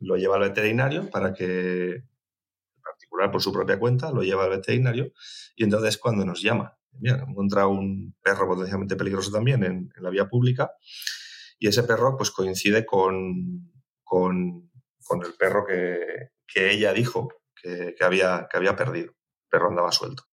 lo 0.00 0.16
lleva 0.16 0.36
al 0.36 0.42
veterinario 0.42 1.08
para 1.08 1.32
que, 1.32 1.94
en 1.94 2.82
particular 2.82 3.30
por 3.30 3.40
su 3.40 3.54
propia 3.54 3.78
cuenta, 3.78 4.12
lo 4.12 4.22
lleva 4.22 4.44
al 4.44 4.50
veterinario 4.50 5.12
y 5.56 5.64
entonces 5.64 5.96
cuando 5.96 6.26
nos 6.26 6.42
llama, 6.42 6.76
encontrado 7.00 7.70
un 7.70 8.14
perro 8.22 8.46
potencialmente 8.46 8.96
peligroso 8.96 9.30
también 9.30 9.64
en, 9.64 9.90
la 9.96 10.10
vía 10.10 10.28
pública 10.28 10.72
y 11.58 11.68
ese 11.68 11.84
perro 11.84 12.18
pues 12.18 12.30
coincide 12.32 12.84
con, 12.84 13.72
con, 14.02 14.70
el 15.24 15.32
perro 15.38 15.64
que, 15.66 16.32
ella 16.54 16.92
dijo 16.92 17.30
que, 17.54 17.94
había, 18.02 18.46
que 18.50 18.58
había 18.58 18.76
perdido. 18.76 19.06
El 19.06 19.48
perro 19.48 19.70
andaba 19.70 19.90
suelto. 19.90 20.24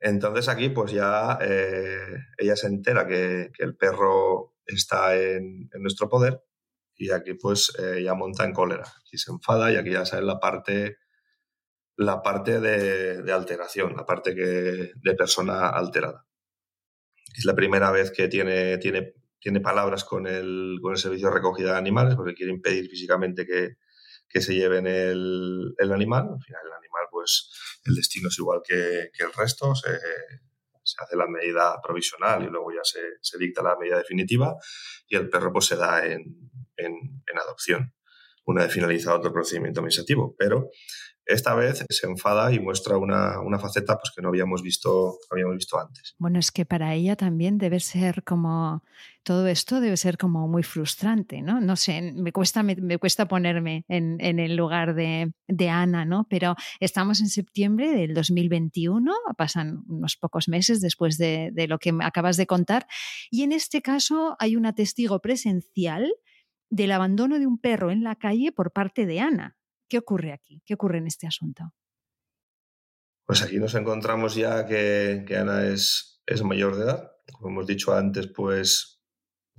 Entonces 0.00 0.48
aquí 0.48 0.68
pues 0.68 0.92
ya 0.92 1.38
eh, 1.40 2.16
ella 2.38 2.56
se 2.56 2.66
entera 2.66 3.06
que, 3.06 3.50
el 3.58 3.76
perro 3.76 4.54
está 4.66 5.16
en, 5.16 5.68
nuestro 5.80 6.08
poder 6.08 6.42
y 6.94 7.10
aquí 7.10 7.34
pues 7.34 7.72
eh, 7.78 8.02
ya 8.02 8.14
monta 8.14 8.44
en 8.44 8.52
cólera 8.52 8.84
y 9.10 9.18
se 9.18 9.32
enfada 9.32 9.72
y 9.72 9.76
aquí 9.76 9.90
ya 9.90 10.04
sale 10.04 10.26
la 10.26 10.38
parte 10.38 10.98
la 11.98 12.22
parte 12.22 12.60
de, 12.60 13.32
alteración, 13.32 13.96
la 13.96 14.04
parte 14.04 14.34
que, 14.34 14.92
de 14.94 15.14
persona 15.14 15.68
alterada. 15.70 16.26
Es 17.34 17.46
la 17.46 17.54
primera 17.54 17.90
vez 17.90 18.10
que 18.10 18.28
tiene, 18.28 18.76
tiene, 18.78 19.14
tiene 19.40 19.60
palabras 19.60 20.04
con 20.04 20.26
el, 20.26 20.78
con 20.82 20.92
el 20.92 20.98
servicio 20.98 21.28
de 21.28 21.34
recogida 21.34 21.72
de 21.72 21.78
animales 21.78 22.14
porque 22.14 22.34
quiere 22.34 22.52
impedir 22.52 22.88
físicamente 22.88 23.46
que, 23.46 23.76
que 24.28 24.40
se 24.40 24.54
lleven 24.54 24.86
el, 24.86 25.74
el 25.78 25.92
animal. 25.92 26.28
Al 26.32 26.42
final 26.42 26.62
el 26.66 26.72
animal 26.72 26.86
pues 27.10 27.50
el 27.84 27.94
destino 27.94 28.28
es 28.28 28.38
igual 28.38 28.60
que, 28.62 29.10
el 29.18 29.32
resto, 29.36 29.74
se, 29.74 29.88
hace 29.88 31.16
la 31.16 31.26
medida 31.26 31.80
provisional 31.82 32.44
y 32.44 32.48
luego 32.48 32.72
ya 32.72 32.82
se, 32.84 33.38
dicta 33.38 33.62
la 33.62 33.76
medida 33.76 33.98
definitiva 33.98 34.54
y 35.08 35.16
el 35.16 35.28
perro 35.28 35.52
pues 35.52 35.66
se 35.66 35.76
da 35.76 36.04
en, 36.06 36.52
adopción 37.42 37.92
una 38.44 38.62
vez 38.62 38.72
finalizado 38.72 39.18
otro 39.18 39.32
procedimiento 39.32 39.80
administrativo. 39.80 40.34
Pero 40.38 40.70
esta 41.26 41.54
vez 41.54 41.84
se 41.88 42.06
enfada 42.06 42.52
y 42.52 42.60
muestra 42.60 42.96
una, 42.96 43.58
faceta 43.58 43.98
pues, 43.98 44.12
que 44.14 44.22
no 44.22 44.28
habíamos, 44.28 44.62
visto, 44.62 45.18
habíamos 45.30 45.56
visto 45.56 45.78
antes. 45.78 46.14
Bueno, 46.18 46.38
es 46.38 46.52
que 46.52 46.64
para 46.64 46.94
ella 46.94 47.16
también 47.16 47.58
debe 47.58 47.80
ser 47.80 48.22
como, 48.22 48.84
todo 49.24 49.48
esto 49.48 49.80
debe 49.80 49.96
ser 49.96 50.18
como 50.18 50.46
muy 50.46 50.62
frustrante, 50.62 51.42
¿no? 51.42 51.60
No 51.60 51.74
sé, 51.74 52.12
me 52.14 52.32
cuesta, 52.32 52.62
me, 52.62 52.98
cuesta 52.98 53.26
ponerme 53.26 53.84
en, 53.88 54.20
el 54.20 54.54
lugar 54.54 54.94
de, 54.94 55.32
Ana, 55.68 56.04
¿no? 56.04 56.26
Pero 56.30 56.54
estamos 56.78 57.20
en 57.20 57.28
septiembre 57.28 57.90
del 57.90 58.14
2021, 58.14 59.12
pasan 59.36 59.82
unos 59.88 60.16
pocos 60.16 60.48
meses 60.48 60.80
después 60.80 61.18
de, 61.18 61.50
de 61.52 61.66
lo 61.66 61.78
que 61.78 61.92
acabas 62.00 62.36
de 62.36 62.46
contar, 62.46 62.86
y 63.30 63.42
en 63.42 63.50
este 63.52 63.82
caso 63.82 64.36
hay 64.38 64.54
un 64.54 64.72
testigo 64.74 65.20
presencial 65.20 66.12
del 66.70 66.92
abandono 66.92 67.38
de 67.38 67.46
un 67.46 67.58
perro 67.58 67.90
en 67.90 68.04
la 68.04 68.16
calle 68.16 68.52
por 68.52 68.72
parte 68.72 69.06
de 69.06 69.20
Ana. 69.20 69.56
¿Qué 69.88 69.98
ocurre 69.98 70.32
aquí? 70.32 70.62
¿Qué 70.64 70.74
ocurre 70.74 70.98
en 70.98 71.06
este 71.06 71.26
asunto? 71.26 71.72
Pues 73.26 73.42
aquí 73.42 73.58
nos 73.58 73.74
encontramos 73.74 74.34
ya 74.34 74.66
que, 74.66 75.24
Ana 75.36 75.66
es, 75.66 76.22
mayor 76.44 76.76
de 76.76 76.84
edad. 76.84 77.12
Como 77.32 77.50
hemos 77.50 77.66
dicho 77.66 77.94
antes, 77.94 78.28
pues 78.28 79.00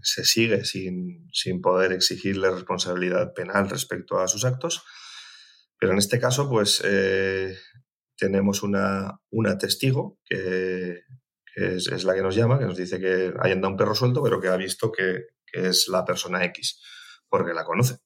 se 0.02 0.24
sigue 0.24 0.64
sin, 0.64 1.30
poder 1.62 1.92
exigirle 1.92 2.52
responsabilidad 2.52 3.34
penal 3.34 3.70
respecto 3.70 4.20
a 4.20 4.28
sus 4.28 4.46
actos. 4.46 4.84
Pero 5.80 5.92
en 5.92 6.00
este 6.00 6.20
caso, 6.20 6.50
pues 6.50 6.82
eh, 6.86 7.56
tenemos 8.18 8.64
una, 8.64 9.20
una 9.30 9.58
testigo 9.58 10.20
que, 10.26 11.02
es, 11.56 12.04
la 12.04 12.16
que 12.16 12.22
nos 12.22 12.36
llama, 12.36 12.60
que 12.60 12.66
nos 12.66 12.78
dice 12.78 13.00
que 13.00 13.34
hay 13.40 13.52
anda 13.52 13.68
un 13.68 13.78
perro 13.78 13.96
suelto, 13.96 14.24
pero 14.24 14.40
que 14.40 14.48
ha 14.48 14.58
visto 14.58 14.92
que 14.92 15.26
es 15.52 15.88
la 15.88 16.06
persona 16.06 16.44
X, 16.46 16.82
porque 17.30 17.54
la 17.54 17.66
conoce 17.66 17.98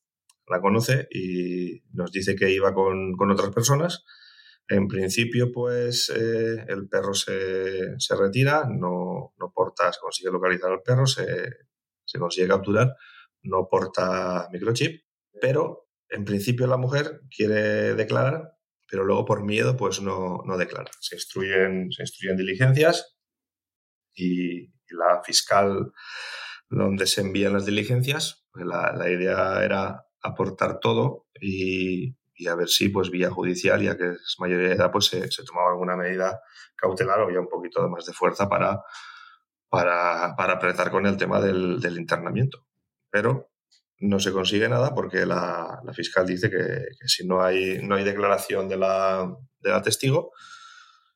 la 0.52 0.62
conoce 0.62 1.08
y 1.10 1.82
nos 1.94 2.12
dice 2.12 2.36
que 2.36 2.52
iba 2.52 2.74
con, 2.74 3.16
otras 3.32 3.52
personas. 3.52 4.04
En 4.68 4.88
principio, 4.88 5.52
pues 5.52 6.10
eh, 6.16 6.66
el 6.68 6.88
perro 6.88 7.14
se, 7.14 7.96
retira, 8.18 8.66
no, 8.70 9.34
no, 9.38 9.52
porta, 9.54 9.92
se 9.92 10.00
consigue 10.00 10.32
localizar 10.32 10.72
al 10.72 10.82
perro, 10.82 11.06
se, 11.08 11.26
consigue 12.20 12.48
capturar, 12.48 12.96
no 13.44 13.68
porta 13.70 14.50
microchip, 14.52 15.02
pero 15.42 15.88
en 16.10 16.26
principio 16.26 16.68
la 16.68 16.78
mujer 16.78 17.22
quiere 17.36 17.96
declarar, 17.96 18.58
pero 18.90 19.06
luego 19.06 19.26
por 19.26 19.44
miedo 19.44 19.78
pues 19.78 20.02
no, 20.02 20.44
no 20.46 20.58
declara. 20.58 20.92
Se 21.00 21.16
instruyen, 21.16 21.92
se 21.92 22.04
instruyen 22.04 22.38
diligencias 22.38 23.18
y, 24.14 24.70
la 24.94 25.22
fiscal 25.24 25.94
donde 26.70 27.08
se 27.08 27.22
envían 27.22 27.54
las 27.54 27.66
diligencias, 27.66 28.46
pues 28.52 28.66
la, 28.66 28.92
la 28.92 29.10
idea 29.10 29.64
era 29.64 30.04
aportar 30.22 30.80
todo 30.80 31.28
y, 31.40 32.16
a 32.48 32.56
ver 32.56 32.70
si, 32.70 32.90
pues 32.90 33.10
vía 33.10 33.30
judicial, 33.30 33.82
ya 33.82 33.98
que 33.98 34.12
es 34.12 34.36
mayoría 34.40 34.70
de 34.70 34.76
edad, 34.76 34.92
pues 34.92 35.06
se, 35.06 35.44
tomaba 35.44 35.72
alguna 35.72 35.96
medida 35.96 36.42
cautelar 36.76 37.22
o 37.22 37.32
ya 37.32 37.40
un 37.40 37.50
poquito 37.50 37.88
más 37.90 38.06
de 38.06 38.14
fuerza 38.14 38.50
para, 38.50 38.82
para, 39.70 40.36
para 40.36 40.54
apretar 40.54 40.90
con 40.92 41.06
el 41.06 41.18
tema 41.18 41.40
del, 41.40 41.80
internamiento. 41.98 42.66
Pero 43.10 43.52
no 44.00 44.20
se 44.20 44.32
consigue 44.32 44.68
nada 44.68 44.96
porque 44.96 45.26
la, 45.26 45.82
fiscal 45.94 46.26
dice 46.26 46.50
que, 46.50 47.08
si 47.08 47.28
no 47.28 47.44
hay, 47.44 47.80
no 47.84 47.96
hay 47.96 48.04
declaración 48.04 48.68
de 48.68 48.78
la, 48.78 49.32
de 49.60 49.82
testigo, 49.82 50.32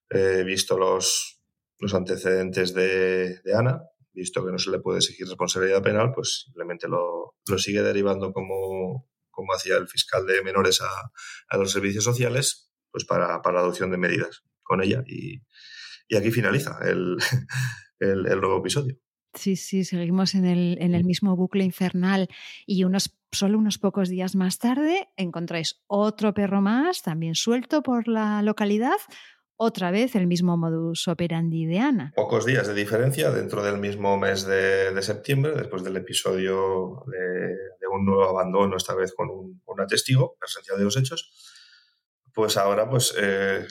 eh, 0.10 0.44
visto 0.46 0.78
los, 0.78 1.42
los 1.80 1.94
antecedentes 1.96 2.74
de, 2.74 3.40
de 3.42 3.56
Ana, 3.56 3.82
visto 4.16 4.46
que 4.46 4.52
no 4.52 4.58
se 4.58 4.72
le 4.72 4.80
puede 4.80 5.00
exigir 5.00 5.28
responsabilidad 5.28 5.84
penal, 5.84 6.12
pues 6.14 6.44
simplemente 6.46 6.88
lo, 6.88 7.36
sigue 7.58 7.82
derivando 7.82 8.34
como, 8.34 9.08
como 9.30 9.54
hacía 9.54 9.78
el 9.78 9.88
fiscal 9.88 10.26
de 10.26 10.42
menores 10.42 10.82
a, 10.82 11.58
los 11.58 11.72
servicios 11.72 12.04
sociales, 12.04 12.72
pues 12.92 13.06
para, 13.06 13.42
la 13.44 13.60
adopción 13.60 13.92
de 13.92 13.98
medidas 13.98 14.44
con 14.64 14.82
ella. 14.82 15.04
Y, 15.06 15.42
aquí 16.16 16.32
finaliza 16.32 16.80
el, 16.86 17.18
el, 18.00 18.40
nuevo 18.40 18.60
episodio. 18.60 18.98
Sí, 19.34 19.58
sí, 19.58 19.84
seguimos 19.84 20.34
en 20.34 20.46
el, 20.46 20.78
en 20.80 20.96
el 20.96 21.04
mismo 21.04 21.36
bucle 21.36 21.66
infernal 21.66 22.30
y 22.66 22.86
unos, 22.86 23.18
solo 23.34 23.58
unos 23.58 23.78
pocos 23.78 24.08
días 24.08 24.34
más 24.34 24.60
tarde 24.60 25.10
encontráis 25.18 25.84
otro 25.88 26.34
perro 26.34 26.62
más, 26.62 27.02
también 27.02 27.36
suelto 27.36 27.84
por 27.84 28.08
la 28.08 28.42
localidad, 28.42 28.96
otra 29.58 29.92
vez 29.92 30.16
el 30.16 30.28
mismo 30.28 30.58
modus 30.58 31.08
operandi 31.08 31.66
de 31.66 31.80
Ana. 31.80 32.14
Pocos 32.16 32.46
días 32.46 32.68
de 32.68 32.74
diferencia 32.74 33.32
dentro 33.32 33.64
del 33.64 33.78
mismo 33.78 34.18
mes 34.18 34.46
de, 34.46 35.02
septiembre, 35.02 35.54
después 35.54 35.84
del 35.84 35.98
episodio 35.98 37.04
de, 37.08 37.88
un 37.92 38.06
nuevo 38.06 38.28
abandono, 38.28 38.76
esta 38.76 38.94
vez 38.94 39.14
con 39.14 39.30
un, 39.30 39.62
un 39.66 39.88
testigo 39.88 40.36
presencial 40.38 40.78
de 40.78 40.84
los 40.84 40.98
hechos, 40.98 41.32
pues 42.34 42.58
ahora 42.58 42.90
pues 42.90 43.16
eh, 43.18 43.66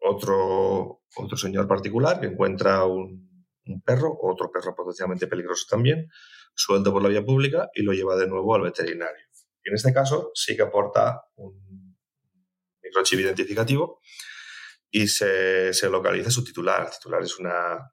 otro, 0.00 1.02
otro 1.16 1.36
señor 1.36 1.66
particular 1.66 2.20
que 2.20 2.26
encuentra 2.26 2.84
un, 2.84 3.46
un, 3.64 3.80
perro, 3.80 4.14
otro 4.20 4.50
perro 4.52 4.74
potencialmente 4.74 5.26
peligroso 5.26 5.66
también, 5.70 6.10
suelto 6.54 6.92
por 6.92 7.02
la 7.02 7.08
vía 7.08 7.24
pública 7.24 7.70
y 7.74 7.82
lo 7.82 7.92
lleva 7.92 8.16
de 8.16 8.26
nuevo 8.26 8.54
al 8.54 8.62
veterinario. 8.62 9.24
Y 9.64 9.70
en 9.70 9.76
este 9.76 9.94
caso 9.94 10.30
sí 10.34 10.54
que 10.54 10.62
aporta 10.62 11.22
un 11.36 11.96
microchip 12.82 13.20
identificativo 13.20 14.00
y 14.92 15.08
se, 15.08 15.72
localiza 15.90 16.30
su 16.30 16.44
titular. 16.44 16.84
El 16.84 16.90
titular 16.90 17.22
es 17.22 17.38
una, 17.38 17.92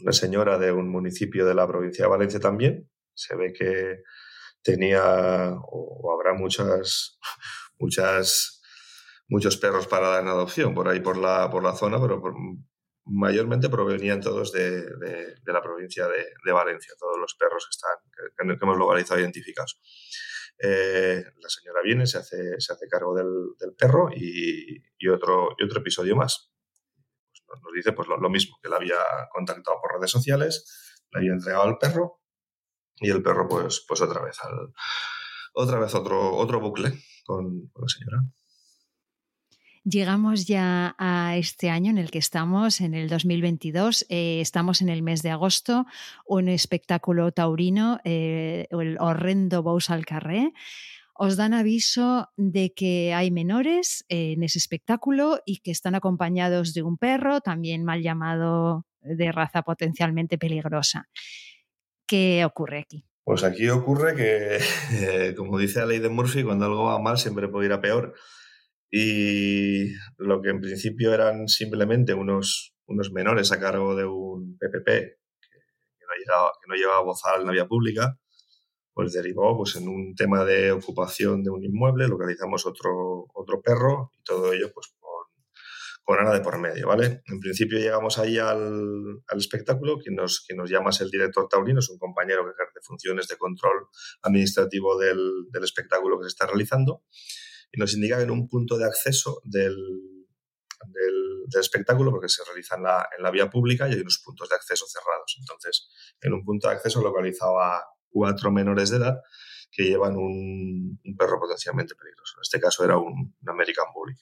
una 0.00 0.12
señora 0.12 0.56
de 0.56 0.70
un 0.70 0.88
municipio 0.88 1.44
de 1.44 1.54
la 1.54 1.66
provincia 1.66 2.04
de 2.04 2.10
Valencia 2.10 2.38
también. 2.38 2.88
Se 3.12 3.34
ve 3.34 3.52
que 3.52 4.02
tenía 4.62 5.52
o, 5.52 6.14
habrá 6.14 6.32
muchas, 6.32 7.18
muchas, 7.78 8.62
muchos 9.28 9.56
perros 9.56 9.88
para 9.88 10.08
dar 10.08 10.22
en 10.22 10.28
adopción 10.28 10.74
por 10.74 10.88
ahí 10.88 11.00
por 11.00 11.18
la, 11.18 11.50
por 11.50 11.64
la 11.64 11.74
zona, 11.74 12.00
pero 12.00 12.22
mayormente 13.06 13.68
provenían 13.68 14.20
todos 14.20 14.52
de, 14.52 14.82
de, 14.82 15.52
la 15.52 15.60
provincia 15.60 16.06
de, 16.06 16.24
de, 16.44 16.52
Valencia, 16.52 16.94
todos 17.00 17.18
los 17.18 17.34
perros 17.34 17.66
que, 17.66 17.70
están, 17.70 18.48
que, 18.48 18.58
que 18.58 18.64
hemos 18.64 18.78
localizado 18.78 19.18
identificados. 19.18 19.80
Eh, 20.62 21.24
la 21.40 21.48
señora 21.48 21.80
viene, 21.82 22.06
se 22.06 22.18
hace, 22.18 22.60
se 22.60 22.72
hace 22.72 22.86
cargo 22.86 23.14
del, 23.14 23.74
perro 23.78 24.10
y, 24.14 25.08
otro, 25.08 25.56
y 25.58 25.64
otro 25.64 25.80
episodio 25.80 26.16
más. 26.16 26.52
Pues 27.46 27.60
nos 27.62 27.72
dice 27.72 27.92
pues, 27.92 28.08
lo, 28.08 28.30
mismo, 28.30 28.58
que 28.62 28.68
la 28.68 28.76
había 28.76 28.98
contactado 29.32 29.78
por 29.80 29.94
redes 29.94 30.10
sociales, 30.10 31.02
le 31.12 31.20
había 31.20 31.32
entregado 31.32 31.64
al 31.64 31.78
perro 31.78 32.20
y 32.96 33.10
el 33.10 33.22
perro 33.22 33.48
pues, 33.48 33.84
pues 33.88 34.02
otra 34.02 34.22
vez 34.22 34.36
al, 34.42 34.72
otra 35.54 35.78
vez 35.78 35.94
otro, 35.94 36.36
otro 36.36 36.60
bucle 36.60 36.92
con 37.24 37.70
la 37.74 37.88
señora. 37.88 38.22
Llegamos 39.84 40.46
ya 40.46 40.94
a 40.98 41.38
este 41.38 41.70
año 41.70 41.90
en 41.90 41.96
el 41.96 42.10
que 42.10 42.18
estamos, 42.18 42.82
en 42.82 42.92
el 42.92 43.08
2022. 43.08 44.04
Eh, 44.10 44.42
estamos 44.42 44.82
en 44.82 44.90
el 44.90 45.02
mes 45.02 45.22
de 45.22 45.30
agosto, 45.30 45.86
un 46.26 46.48
espectáculo 46.48 47.32
taurino, 47.32 47.98
eh, 48.04 48.66
el 48.70 48.98
horrendo 49.00 49.62
Bous 49.62 49.88
al 49.88 50.04
Carré. 50.04 50.52
Os 51.14 51.38
dan 51.38 51.54
aviso 51.54 52.28
de 52.36 52.74
que 52.74 53.14
hay 53.14 53.30
menores 53.30 54.04
en 54.08 54.42
ese 54.42 54.58
espectáculo 54.58 55.40
y 55.46 55.60
que 55.60 55.70
están 55.70 55.94
acompañados 55.94 56.74
de 56.74 56.82
un 56.82 56.98
perro, 56.98 57.40
también 57.40 57.82
mal 57.82 58.02
llamado 58.02 58.84
de 59.00 59.32
raza 59.32 59.62
potencialmente 59.62 60.36
peligrosa. 60.36 61.08
¿Qué 62.06 62.44
ocurre 62.44 62.80
aquí? 62.80 63.06
Pues 63.24 63.44
aquí 63.44 63.70
ocurre 63.70 64.14
que, 64.14 64.58
eh, 64.92 65.34
como 65.36 65.58
dice 65.58 65.80
la 65.80 65.86
ley 65.86 66.00
de 66.00 66.10
Murphy, 66.10 66.42
cuando 66.42 66.66
algo 66.66 66.84
va 66.84 66.98
mal 66.98 67.16
siempre 67.16 67.48
puede 67.48 67.66
ir 67.66 67.72
a 67.72 67.80
peor. 67.80 68.14
Y 68.90 69.92
lo 70.18 70.42
que 70.42 70.50
en 70.50 70.60
principio 70.60 71.14
eran 71.14 71.48
simplemente 71.48 72.14
unos, 72.14 72.74
unos 72.86 73.12
menores 73.12 73.52
a 73.52 73.60
cargo 73.60 73.94
de 73.94 74.04
un 74.04 74.58
PPP 74.58 74.86
que, 74.86 76.06
no, 76.06 76.14
llevaba, 76.18 76.52
que 76.60 76.68
no 76.68 76.74
llevaba 76.74 77.02
bozal 77.02 77.40
en 77.40 77.46
la 77.46 77.52
vía 77.52 77.68
pública, 77.68 78.18
pues 78.92 79.12
derivó 79.12 79.56
pues, 79.56 79.76
en 79.76 79.88
un 79.88 80.14
tema 80.14 80.44
de 80.44 80.72
ocupación 80.72 81.44
de 81.44 81.50
un 81.50 81.64
inmueble, 81.64 82.08
localizamos 82.08 82.66
otro, 82.66 83.26
otro 83.32 83.62
perro 83.62 84.10
y 84.18 84.22
todo 84.24 84.52
ello 84.52 84.72
pues, 84.74 84.92
con 86.10 86.18
Ana 86.18 86.32
de 86.32 86.40
por 86.40 86.58
medio, 86.58 86.88
¿vale? 86.88 87.22
En 87.26 87.38
principio 87.38 87.78
llegamos 87.78 88.18
ahí 88.18 88.36
al, 88.36 89.22
al 89.28 89.38
espectáculo, 89.38 89.98
quien 89.98 90.16
nos, 90.16 90.40
quien 90.40 90.58
nos 90.58 90.68
llama 90.68 90.90
es 90.90 91.00
el 91.02 91.10
director 91.10 91.46
taurino, 91.48 91.78
es 91.78 91.88
un 91.88 91.98
compañero 91.98 92.44
que 92.44 92.50
ejerce 92.50 92.80
funciones 92.82 93.28
de 93.28 93.36
control 93.36 93.86
administrativo 94.22 94.98
del, 94.98 95.46
del 95.52 95.62
espectáculo 95.62 96.18
que 96.18 96.24
se 96.24 96.30
está 96.30 96.46
realizando, 96.46 97.04
y 97.72 97.78
nos 97.78 97.94
indica 97.94 98.16
que 98.16 98.24
en 98.24 98.30
un 98.30 98.48
punto 98.48 98.78
de 98.78 98.84
acceso 98.84 99.40
del, 99.44 99.76
del, 100.86 101.60
espectáculo, 101.60 102.10
porque 102.10 102.28
se 102.28 102.44
realiza 102.44 102.76
en 102.76 102.84
la, 102.84 103.08
en 103.16 103.22
la, 103.22 103.30
vía 103.30 103.50
pública 103.50 103.88
y 103.88 103.94
hay 103.94 104.00
unos 104.00 104.22
puntos 104.24 104.48
de 104.48 104.54
acceso 104.54 104.86
cerrados. 104.86 105.36
Entonces, 105.40 105.88
en 106.20 106.32
un 106.32 106.44
punto 106.44 106.68
de 106.68 106.74
acceso 106.74 107.02
localizaba 107.02 107.84
cuatro 108.08 108.50
menores 108.50 108.90
de 108.90 108.98
edad 108.98 109.20
que 109.70 109.84
llevan 109.84 110.16
un, 110.16 111.00
perro 111.18 111.38
potencialmente 111.38 111.94
peligroso. 111.94 112.34
En 112.38 112.42
este 112.42 112.60
caso 112.60 112.84
era 112.84 112.98
un, 112.98 113.36
American 113.46 113.86
Bully. 113.94 114.16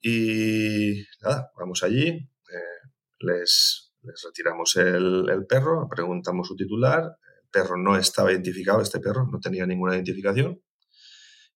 Y 0.00 1.06
nada, 1.22 1.50
vamos 1.56 1.82
allí, 1.82 2.08
eh, 2.08 2.88
les, 3.20 3.94
les, 4.02 4.22
retiramos 4.22 4.76
el, 4.76 5.46
perro, 5.48 5.88
preguntamos 5.88 6.48
su 6.48 6.56
titular, 6.56 7.02
el 7.42 7.48
perro 7.50 7.78
no 7.78 7.96
estaba 7.96 8.30
identificado, 8.30 8.82
este 8.82 9.00
perro 9.00 9.26
no 9.26 9.40
tenía 9.40 9.66
ninguna 9.66 9.94
identificación, 9.94 10.62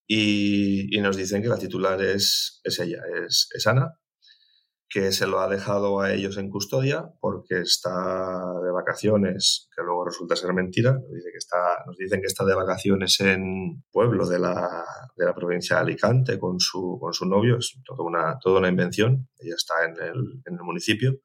y, 0.09 0.97
y 0.97 1.01
nos 1.03 1.17
dicen 1.17 1.43
que 1.43 1.49
la 1.49 1.59
titular 1.59 2.03
es, 2.03 2.61
es 2.65 2.81
ella, 2.81 3.03
es, 3.27 3.49
es 3.55 3.67
Ana, 3.67 3.93
que 4.89 5.13
se 5.13 5.27
lo 5.27 5.41
ha 5.41 5.49
dejado 5.49 6.01
a 6.01 6.15
ellos 6.15 6.39
en 6.39 6.49
custodia 6.49 7.13
porque 7.21 7.61
está 7.61 7.91
de 8.65 8.71
vacaciones, 8.73 9.69
que 9.77 9.83
luego 9.83 10.07
resulta 10.07 10.35
ser 10.35 10.55
mentira. 10.55 10.95
Nos, 10.95 11.13
dice 11.13 11.31
que 11.31 11.37
está, 11.37 11.85
nos 11.87 11.97
dicen 11.99 12.23
que 12.23 12.27
está 12.27 12.45
de 12.47 12.55
vacaciones 12.55 13.21
en 13.21 13.85
pueblo 13.93 14.27
de 14.27 14.39
la, 14.39 14.87
de 15.15 15.27
la 15.27 15.35
provincia 15.35 15.77
de 15.77 15.83
Alicante 15.83 16.39
con 16.39 16.59
su, 16.59 16.97
con 16.99 17.13
su 17.13 17.27
novio. 17.27 17.59
Es 17.59 17.79
toda 17.85 18.03
una, 18.03 18.39
toda 18.43 18.61
una 18.61 18.69
invención. 18.69 19.29
Ella 19.39 19.57
está 19.57 19.85
en 19.85 20.03
el, 20.03 20.43
en 20.47 20.55
el 20.55 20.63
municipio. 20.63 21.21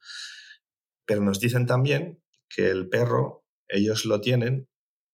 Pero 1.06 1.22
nos 1.22 1.40
dicen 1.40 1.66
también 1.66 2.22
que 2.50 2.70
el 2.70 2.90
perro 2.90 3.46
ellos 3.70 4.04
lo 4.04 4.20
tienen 4.20 4.68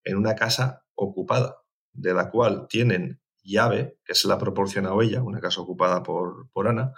en 0.04 0.18
una 0.18 0.34
casa 0.34 0.86
ocupada, 0.96 1.58
de 1.94 2.16
la 2.16 2.32
cual 2.32 2.66
tienen 2.68 3.22
llave, 3.52 3.98
que 4.06 4.16
se 4.16 4.28
la 4.28 4.36
ha 4.36 4.40
proporcionado 4.40 5.02
ella, 5.02 5.24
una 5.24 5.40
casa 5.40 5.62
ocupada 5.62 6.04
por, 6.04 6.50
por 6.52 6.68
Ana, 6.68 6.94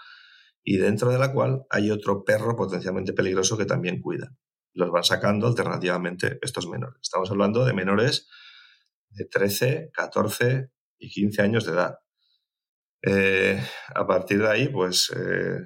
y 0.63 0.77
dentro 0.77 1.09
de 1.09 1.19
la 1.19 1.33
cual 1.33 1.65
hay 1.69 1.91
otro 1.91 2.23
perro 2.23 2.55
potencialmente 2.55 3.13
peligroso 3.13 3.57
que 3.57 3.65
también 3.65 4.01
cuida. 4.01 4.35
Los 4.73 4.91
van 4.91 5.03
sacando 5.03 5.47
alternativamente 5.47 6.39
estos 6.41 6.67
menores. 6.67 6.99
Estamos 7.01 7.29
hablando 7.31 7.65
de 7.65 7.73
menores 7.73 8.29
de 9.09 9.25
13, 9.25 9.91
14 9.93 10.71
y 10.99 11.09
15 11.09 11.41
años 11.41 11.65
de 11.65 11.73
edad. 11.73 11.95
Eh, 13.01 13.61
a 13.95 14.05
partir 14.05 14.39
de 14.39 14.49
ahí, 14.49 14.67
pues 14.69 15.11
eh, 15.15 15.59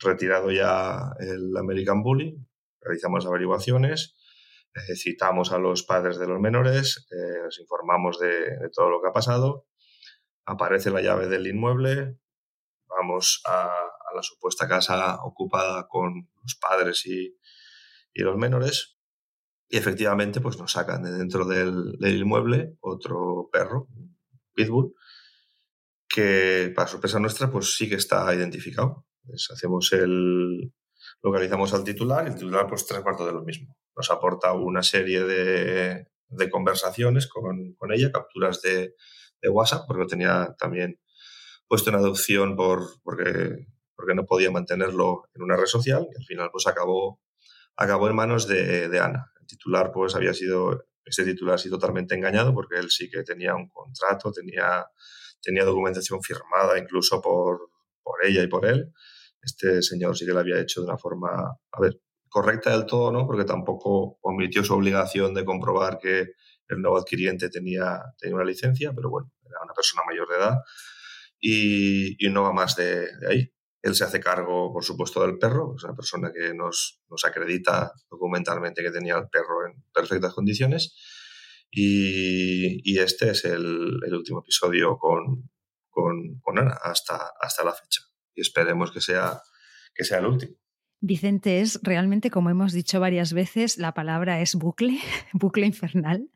retirado 0.00 0.50
ya 0.50 1.12
el 1.20 1.54
American 1.56 2.02
Bully, 2.02 2.36
realizamos 2.80 3.26
averiguaciones, 3.26 4.16
eh, 4.74 4.96
citamos 4.96 5.52
a 5.52 5.58
los 5.58 5.82
padres 5.82 6.18
de 6.18 6.26
los 6.26 6.40
menores, 6.40 7.06
les 7.10 7.60
informamos 7.60 8.18
de, 8.18 8.28
de 8.28 8.70
todo 8.72 8.88
lo 8.88 9.02
que 9.02 9.08
ha 9.08 9.12
pasado, 9.12 9.67
aparece 10.48 10.90
la 10.90 11.02
llave 11.02 11.28
del 11.28 11.46
inmueble, 11.46 12.18
vamos 12.88 13.42
a, 13.46 13.70
la 14.14 14.22
supuesta 14.22 14.66
casa 14.66 15.22
ocupada 15.22 15.86
con 15.86 16.28
los 16.42 16.54
padres 16.56 17.04
y, 17.06 17.36
y, 18.14 18.22
los 18.22 18.36
menores. 18.36 18.98
Y 19.68 19.76
efectivamente, 19.76 20.40
pues 20.40 20.58
nos 20.58 20.72
sacan 20.72 21.02
de 21.02 21.12
dentro 21.12 21.44
del, 21.44 21.98
inmueble 22.00 22.76
otro 22.80 23.50
perro, 23.52 23.88
pitbull, 24.54 24.94
que 26.08 26.72
para 26.74 26.88
sorpresa 26.88 27.20
nuestra, 27.20 27.50
pues 27.50 27.76
sí 27.76 27.88
que 27.88 27.96
está 27.96 28.34
identificado. 28.34 29.04
Hacemos 29.52 29.92
el, 29.92 30.72
localizamos 31.22 31.74
al 31.74 31.84
titular 31.84 32.24
y 32.24 32.28
el 32.28 32.34
titular, 32.34 32.66
pues 32.66 32.86
tres 32.86 33.02
cuartos 33.02 33.26
de 33.26 33.34
lo 33.34 33.42
mismo. 33.42 33.76
Nos 33.94 34.10
aporta 34.10 34.54
una 34.54 34.82
serie 34.82 35.22
de, 35.22 36.08
de 36.28 36.50
conversaciones 36.50 37.26
con, 37.26 37.74
con, 37.74 37.92
ella, 37.92 38.10
capturas 38.10 38.62
de, 38.62 38.94
de 39.40 39.48
WhatsApp, 39.48 39.84
porque 39.86 40.02
lo 40.02 40.08
tenía 40.08 40.54
también 40.58 41.00
puesto 41.66 41.90
en 41.90 41.96
adopción 41.96 42.56
por, 42.56 43.00
porque 43.02 43.66
porque 43.98 44.14
no 44.14 44.24
podía 44.26 44.52
mantenerlo 44.52 45.24
en 45.34 45.42
una 45.42 45.56
red 45.56 45.66
social 45.66 46.06
y 46.08 46.16
al 46.16 46.24
final 46.24 46.50
pues 46.52 46.68
acabó, 46.68 47.20
acabó 47.76 48.08
en 48.08 48.14
manos 48.14 48.46
de, 48.46 48.88
de 48.88 49.00
Ana. 49.00 49.32
El 49.40 49.46
titular 49.48 49.90
pues 49.92 50.14
había 50.14 50.32
sido, 50.32 50.84
ese 51.04 51.24
titular 51.24 51.58
sí 51.58 51.68
totalmente 51.68 52.14
engañado 52.14 52.54
porque 52.54 52.76
él 52.78 52.90
sí 52.90 53.10
que 53.10 53.24
tenía 53.24 53.56
un 53.56 53.68
contrato, 53.68 54.30
tenía, 54.30 54.86
tenía 55.42 55.64
documentación 55.64 56.22
firmada 56.22 56.78
incluso 56.78 57.20
por, 57.20 57.70
por 58.00 58.24
ella 58.24 58.40
y 58.40 58.46
por 58.46 58.66
él. 58.66 58.92
Este 59.42 59.82
señor 59.82 60.16
sí 60.16 60.24
que 60.24 60.32
lo 60.32 60.38
había 60.38 60.60
hecho 60.60 60.80
de 60.80 60.86
una 60.86 60.96
forma, 60.96 61.58
a 61.72 61.80
ver, 61.80 62.00
correcta 62.28 62.70
del 62.70 62.86
todo, 62.86 63.10
¿no? 63.10 63.26
Porque 63.26 63.44
tampoco 63.44 64.18
omitió 64.20 64.62
su 64.62 64.74
obligación 64.74 65.34
de 65.34 65.44
comprobar 65.44 65.98
que 65.98 66.34
el 66.68 66.80
nuevo 66.80 66.98
adquiriente 66.98 67.48
tenía, 67.48 68.00
tenía 68.18 68.36
una 68.36 68.44
licencia, 68.44 68.92
pero 68.94 69.10
bueno, 69.10 69.32
era 69.44 69.60
una 69.64 69.74
persona 69.74 70.02
mayor 70.06 70.28
de 70.28 70.36
edad 70.36 70.58
y, 71.40 72.16
no 72.30 72.42
va 72.42 72.52
más 72.52 72.76
de, 72.76 73.08
ahí. 73.28 73.52
Él 73.82 73.94
se 73.94 74.04
hace 74.04 74.20
cargo, 74.20 74.72
por 74.72 74.84
supuesto, 74.84 75.22
del 75.22 75.38
perro, 75.38 75.74
es 75.76 75.84
una 75.84 75.94
persona 75.94 76.32
que 76.32 76.52
nos, 76.52 77.00
nos 77.08 77.24
acredita 77.24 77.92
documentalmente 78.10 78.82
que 78.82 78.90
tenía 78.90 79.16
el 79.16 79.28
perro 79.28 79.66
en 79.66 79.84
perfectas 79.92 80.34
condiciones. 80.34 80.96
Y, 81.70 82.98
este 82.98 83.30
es 83.30 83.44
el, 83.44 84.00
último 84.12 84.40
episodio 84.40 84.98
con, 84.98 85.50
con, 85.88 86.40
con, 86.40 86.58
hasta, 86.58 87.32
hasta 87.40 87.64
la 87.64 87.72
fecha. 87.72 88.02
Y 88.34 88.40
esperemos 88.40 88.90
que 88.90 89.00
sea, 89.00 89.40
que 89.94 90.04
sea 90.04 90.18
el 90.18 90.26
último. 90.26 90.56
Vicente, 91.00 91.60
es 91.60 91.78
realmente, 91.82 92.30
como 92.30 92.50
hemos 92.50 92.72
dicho 92.72 92.98
varias 92.98 93.32
veces, 93.32 93.78
la 93.78 93.94
palabra 93.94 94.40
es 94.40 94.56
bucle, 94.56 94.98
bucle 95.32 95.66
infernal, 95.66 96.28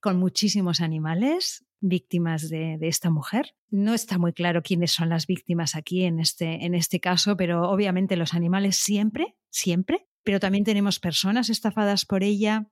con 0.00 0.18
muchísimos 0.18 0.80
animales, 0.80 1.64
víctimas 1.80 2.48
de, 2.48 2.78
esta 2.82 3.10
mujer. 3.10 3.54
No 3.70 3.94
está 3.94 4.18
muy 4.18 4.32
claro 4.32 4.62
quiénes 4.62 4.92
son 4.92 5.08
las 5.08 5.26
víctimas 5.26 5.74
aquí 5.74 6.04
en 6.04 6.20
este, 6.20 6.64
en 6.64 6.74
este 6.74 7.00
caso, 7.00 7.36
pero 7.36 7.70
obviamente 7.70 8.16
los 8.16 8.34
animales 8.34 8.76
siempre, 8.76 9.36
siempre, 9.50 10.06
pero 10.22 10.40
también 10.40 10.64
tenemos 10.64 11.00
personas 11.00 11.48
estafadas 11.48 12.04
por 12.04 12.22
ella. 12.22 12.68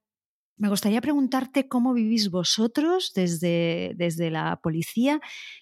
Me 0.56 0.68
gustaría 0.68 1.00
preguntarte 1.00 1.66
cómo 1.66 1.92
vivís 1.92 2.30
vosotros 2.30 3.12
desde, 3.14 3.94
desde 3.96 4.30
la 4.30 4.60
policía 4.62 5.20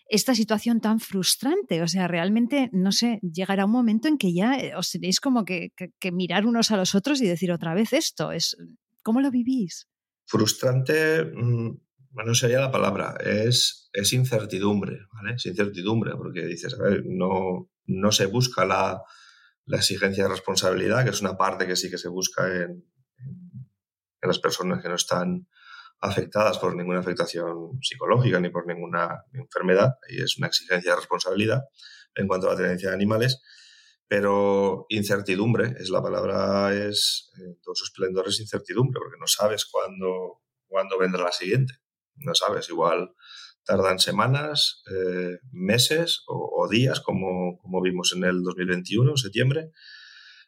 esta 0.09 0.34
situación 0.34 0.80
tan 0.80 1.01
frustrante. 1.01 1.82
O 1.82 1.88
sea, 1.88 2.09
realmente, 2.09 2.68
no 2.72 2.93
sé, 2.93 3.18
llegará 3.22 3.64
un 3.64 3.72
momento 3.72 4.09
en 4.09 4.18
que 4.18 4.34
ya 4.34 4.59
eh, 4.59 4.74
os 4.76 4.91
tenéis 4.91 5.20
como 5.20 5.45
que, 5.45 5.72
mirar 6.12 6.45
unos 6.47 6.70
a 6.70 6.76
los 6.76 6.95
otros 6.95 7.20
y 7.22 7.26
decir 7.26 7.53
otra 7.53 7.74
vez 7.74 7.93
esto. 7.93 8.32
Es, 8.32 8.57
¿Cómo 9.03 9.20
lo 9.20 9.30
vivís? 9.30 9.88
Frustrante, 10.26 11.24
mmm 11.24 11.70
no 12.12 12.34
sería 12.34 12.61
la 12.61 12.70
palabra, 12.70 13.16
es, 13.24 13.88
es 13.93 14.12
incertidumbre, 14.12 15.01
¿vale? 15.12 15.34
Es 15.36 15.47
incertidumbre, 15.47 16.12
porque 16.16 16.45
dices, 16.45 16.74
a 16.74 16.82
ver, 16.82 17.05
no, 17.07 17.70
no 17.86 18.12
se 18.12 18.26
busca 18.26 18.64
la, 18.64 19.03
la, 19.66 19.76
exigencia 19.76 20.24
de 20.24 20.30
responsabilidad, 20.30 21.05
que 21.05 21.11
es 21.11 21.20
una 21.20 21.36
parte 21.36 21.66
que 21.66 21.76
sí 21.76 21.91
que 21.91 21.99
se 21.99 22.09
busca 22.09 22.47
en, 22.62 22.84
en 24.20 24.28
las 24.28 24.38
personas 24.38 24.82
que 24.82 24.88
no 24.88 24.94
están 24.94 25.48
afectadas 26.00 26.58
por 26.58 26.74
ninguna 26.74 27.00
afectación 27.00 27.78
psicológica 27.82 28.40
ni 28.40 28.48
por 28.48 28.66
ninguna 28.66 29.24
enfermedad, 29.32 29.94
y 30.08 30.22
es 30.22 30.38
una 30.38 30.46
exigencia 30.46 30.92
de 30.92 30.96
responsabilidad 30.96 31.62
en 32.14 32.26
cuanto 32.26 32.48
a 32.48 32.52
la 32.52 32.56
tenencia 32.56 32.88
de 32.88 32.94
animales, 32.94 33.40
pero 34.08 34.86
incertidumbre 34.88 35.74
es 35.78 35.90
la 35.90 36.02
palabra, 36.02 36.74
es 36.74 37.30
eh, 37.38 37.58
todo 37.62 37.74
su 37.74 37.84
esplendor 37.84 38.28
es 38.28 38.40
incertidumbre, 38.40 38.98
porque 38.98 39.18
no 39.20 39.26
sabes 39.26 39.66
cuándo, 39.66 40.40
cuándo 40.66 40.98
vendrá 40.98 41.24
la 41.24 41.32
siguiente 41.32 41.74
no 42.20 42.34
sabes, 42.34 42.68
igual 42.68 43.14
tardan 43.64 43.98
semanas, 43.98 44.82
eh, 44.90 45.38
meses 45.52 46.22
o, 46.26 46.62
o, 46.62 46.68
días, 46.68 47.00
como, 47.00 47.58
como 47.58 47.80
vimos 47.82 48.12
en 48.16 48.24
el 48.24 48.42
2021, 48.42 49.10
en 49.10 49.16
septiembre, 49.16 49.70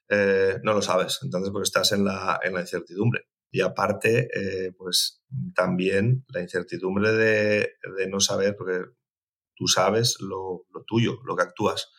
eh, 0.08 0.58
no 0.62 0.72
lo 0.72 0.82
sabes. 0.82 1.20
Entonces, 1.22 1.50
pues 1.52 1.68
estás 1.68 1.92
en 1.92 2.04
la, 2.04 2.40
en 2.42 2.54
la 2.54 2.60
incertidumbre. 2.60 3.28
Y 3.54 3.60
aparte, 3.60 4.28
eh, 4.34 4.72
pues 4.72 5.22
también 5.54 6.24
la 6.28 6.40
incertidumbre 6.40 7.12
de, 7.12 7.74
de, 7.98 8.08
no 8.08 8.18
saber, 8.18 8.56
porque 8.56 8.86
tú 9.54 9.68
sabes 9.68 10.16
lo, 10.20 10.64
lo, 10.72 10.84
tuyo, 10.84 11.20
lo 11.26 11.36
que 11.36 11.42
actúas, 11.42 11.92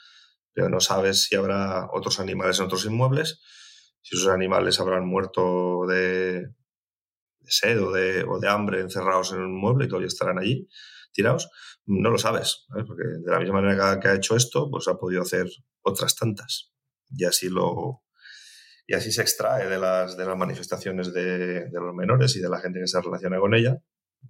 pero 0.52 0.68
no 0.68 0.80
sabes 0.80 1.24
si 1.24 1.36
habrá 1.36 1.90
otros 1.94 2.20
animales 2.20 2.58
en 2.58 2.66
otros 2.66 2.86
inmuebles, 2.86 3.40
si 4.02 4.16
esos 4.18 4.30
animales 4.30 4.80
habrán 4.80 5.06
muerto 5.06 5.86
de, 5.88 6.48
sed 7.46 7.80
o 7.84 7.92
de, 7.92 8.24
o 8.24 8.40
de, 8.40 8.50
hambre 8.50 8.82
encerrados 8.82 9.32
en 9.32 9.40
un 9.40 9.56
mueble 9.56 9.86
y 9.86 9.88
todavía 9.88 10.08
estarán 10.08 10.40
allí 10.40 10.68
tirados, 11.12 11.52
no 11.86 12.10
lo 12.10 12.18
sabes, 12.18 12.66
porque 12.70 13.04
de 13.04 13.32
la 13.32 13.40
misma 13.40 13.62
manera 13.62 14.00
que 14.00 14.08
ha 14.08 14.16
hecho 14.16 14.36
esto, 14.36 14.72
pues 14.72 14.88
ha 14.88 14.98
podido 14.98 15.22
hacer 15.22 15.48
otras 15.84 16.16
tantas. 16.16 16.74
Y 17.12 17.26
así 17.26 17.50
lo, 17.50 18.03
y 18.86 18.96
así 18.96 19.12
se 19.12 19.22
extrae 19.22 19.68
de 19.68 19.80
las, 19.80 20.18
de 20.18 20.26
las 20.26 20.38
manifestaciones 20.38 21.14
de, 21.14 21.70
de, 21.70 21.80
los 21.80 21.96
menores 21.96 22.36
y 22.36 22.42
de 22.42 22.50
la 22.50 22.60
gente 22.60 22.80
que 22.80 22.88
se 22.88 23.02
relaciona 23.02 23.40
con 23.40 23.54
ella. 23.54 23.78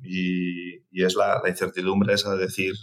Y, 0.01 0.77
y 0.91 1.03
es 1.03 1.15
la, 1.15 1.41
incertidumbre 1.47 2.13
esa 2.13 2.35
de 2.35 2.45
decir, 2.45 2.73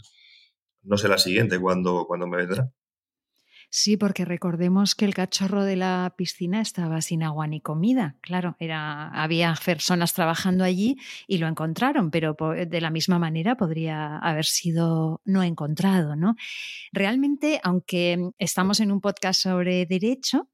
no 0.82 0.96
sé 0.96 1.08
la 1.08 1.18
siguiente 1.18 1.60
cuándo, 1.60 2.06
cuando 2.06 2.26
me 2.26 2.38
vendrá. 2.38 2.70
Sí, 3.72 3.96
porque 3.96 4.24
recordemos 4.24 4.96
que 4.96 5.04
el 5.04 5.14
cachorro 5.14 5.62
de 5.62 5.76
la 5.76 6.12
piscina 6.16 6.60
estaba 6.60 7.00
sin 7.02 7.22
agua 7.22 7.46
ni 7.46 7.60
comida. 7.60 8.16
Claro, 8.20 8.56
había 8.58 9.54
personas 9.64 10.12
trabajando 10.12 10.64
allí 10.64 10.96
y 11.28 11.38
lo 11.38 11.46
encontraron, 11.46 12.10
pero 12.10 12.36
de 12.66 12.80
la 12.80 12.90
misma 12.90 13.20
manera 13.20 13.56
podría 13.56 14.18
haber 14.18 14.44
sido 14.44 15.20
no 15.24 15.44
encontrado, 15.44 16.16
¿no? 16.16 16.34
Realmente, 16.92 17.60
aunque 17.62 18.32
estamos 18.38 18.80
en 18.80 18.90
un 18.90 19.00
podcast 19.00 19.40
sobre 19.40 19.86
derecho, 19.86 20.48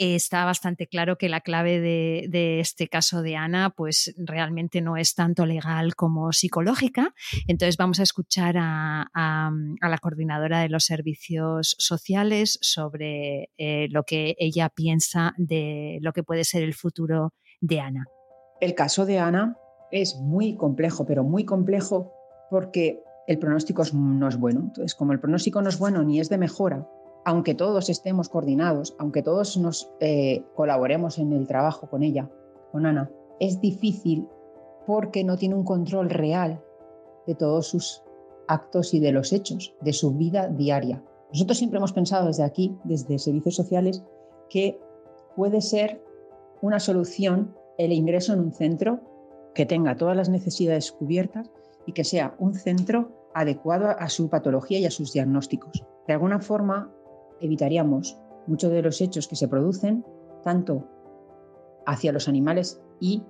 está 0.00 0.46
bastante 0.46 0.86
claro 0.86 1.18
que 1.18 1.28
la 1.28 1.42
clave 1.42 1.78
de, 1.78 2.60
este 2.60 2.88
caso 2.88 3.20
de 3.20 3.36
Ana, 3.36 3.68
pues 3.70 4.14
realmente 4.16 4.80
no 4.80 4.96
es 4.96 5.14
tanto 5.14 5.44
legal 5.44 5.94
como 5.94 6.32
psicológica. 6.32 7.14
Entonces 7.46 7.76
vamos 7.76 8.00
a 8.00 8.04
escuchar 8.04 8.56
a, 8.58 9.10
la 9.14 9.98
coordinadora 9.98 10.60
de 10.60 10.70
los 10.70 10.84
servicios 10.84 11.76
sociales 11.78 12.58
sobre 12.60 13.50
eh, 13.58 13.88
lo 13.90 14.04
que 14.04 14.36
ella 14.38 14.68
piensa 14.68 15.34
de 15.36 15.98
lo 16.02 16.12
que 16.12 16.22
puede 16.22 16.44
ser 16.44 16.62
el 16.62 16.74
futuro 16.74 17.32
de 17.60 17.80
Ana. 17.80 18.06
El 18.60 18.74
caso 18.74 19.06
de 19.06 19.18
Ana 19.18 19.56
es 19.90 20.16
muy 20.16 20.56
complejo, 20.56 21.06
pero 21.06 21.24
muy 21.24 21.44
complejo 21.44 22.12
porque 22.50 23.02
el 23.26 23.38
pronóstico 23.38 23.82
no 23.94 24.28
es 24.28 24.36
bueno. 24.36 24.60
Entonces, 24.60 24.94
como 24.94 25.12
el 25.12 25.20
pronóstico 25.20 25.62
no 25.62 25.68
es 25.68 25.78
bueno 25.78 26.02
ni 26.02 26.20
es 26.20 26.28
de 26.28 26.38
mejora, 26.38 26.86
aunque 27.24 27.54
todos 27.54 27.88
estemos 27.88 28.28
coordinados, 28.28 28.94
aunque 28.98 29.22
todos 29.22 29.56
nos 29.56 29.92
eh, 30.00 30.44
colaboremos 30.54 31.18
en 31.18 31.32
el 31.32 31.46
trabajo 31.46 31.88
con 31.88 32.02
ella, 32.02 32.28
con 32.72 32.86
Ana, 32.86 33.10
es 33.38 33.60
difícil 33.60 34.26
porque 34.86 35.24
no 35.24 35.36
tiene 35.36 35.54
un 35.54 35.64
control 35.64 36.10
real 36.10 36.62
de 37.26 37.34
todos 37.34 37.68
sus 37.68 38.02
actos 38.48 38.94
y 38.94 39.00
de 39.00 39.12
los 39.12 39.32
hechos, 39.32 39.74
de 39.80 39.92
su 39.92 40.12
vida 40.12 40.48
diaria. 40.48 41.02
Nosotros 41.32 41.58
siempre 41.58 41.78
hemos 41.78 41.92
pensado 41.92 42.26
desde 42.26 42.42
aquí, 42.42 42.76
desde 42.84 43.18
servicios 43.18 43.54
sociales, 43.54 44.02
que 44.48 44.80
puede 45.36 45.60
ser 45.60 46.02
una 46.60 46.80
solución 46.80 47.54
el 47.78 47.92
ingreso 47.92 48.32
en 48.32 48.40
un 48.40 48.52
centro 48.52 49.00
que 49.54 49.64
tenga 49.64 49.96
todas 49.96 50.16
las 50.16 50.28
necesidades 50.28 50.92
cubiertas 50.92 51.50
y 51.86 51.92
que 51.92 52.04
sea 52.04 52.34
un 52.38 52.54
centro 52.54 53.30
adecuado 53.34 53.88
a 53.88 54.08
su 54.08 54.28
patología 54.28 54.80
y 54.80 54.86
a 54.86 54.90
sus 54.90 55.12
diagnósticos. 55.12 55.84
De 56.06 56.12
alguna 56.12 56.40
forma, 56.40 56.92
evitaríamos 57.40 58.18
muchos 58.46 58.72
de 58.72 58.82
los 58.82 59.00
hechos 59.00 59.28
que 59.28 59.36
se 59.36 59.48
producen, 59.48 60.04
tanto 60.42 60.84
hacia 61.86 62.12
los 62.12 62.28
animales 62.28 62.82
y 62.98 63.22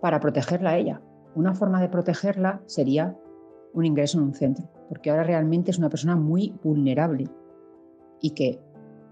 para 0.00 0.20
protegerla 0.20 0.70
a 0.70 0.78
ella. 0.78 1.02
Una 1.34 1.54
forma 1.54 1.80
de 1.80 1.88
protegerla 1.88 2.62
sería 2.66 3.16
un 3.74 3.84
ingreso 3.84 4.18
en 4.18 4.24
un 4.24 4.34
centro, 4.34 4.68
porque 4.88 5.10
ahora 5.10 5.24
realmente 5.24 5.70
es 5.70 5.78
una 5.78 5.90
persona 5.90 6.16
muy 6.16 6.58
vulnerable 6.62 7.28
y 8.20 8.30
que 8.30 8.60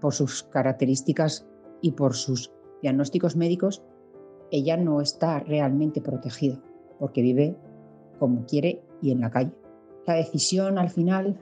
por 0.01 0.13
sus 0.13 0.43
características 0.43 1.47
y 1.81 1.91
por 1.91 2.15
sus 2.15 2.51
diagnósticos 2.81 3.35
médicos, 3.35 3.83
ella 4.51 4.77
no 4.77 5.01
está 5.01 5.39
realmente 5.39 6.01
protegida, 6.01 6.59
porque 6.99 7.21
vive 7.21 7.55
como 8.17 8.45
quiere 8.45 8.81
y 9.01 9.11
en 9.11 9.21
la 9.21 9.29
calle. 9.29 9.51
La 10.07 10.15
decisión 10.15 10.77
al 10.77 10.89
final 10.89 11.39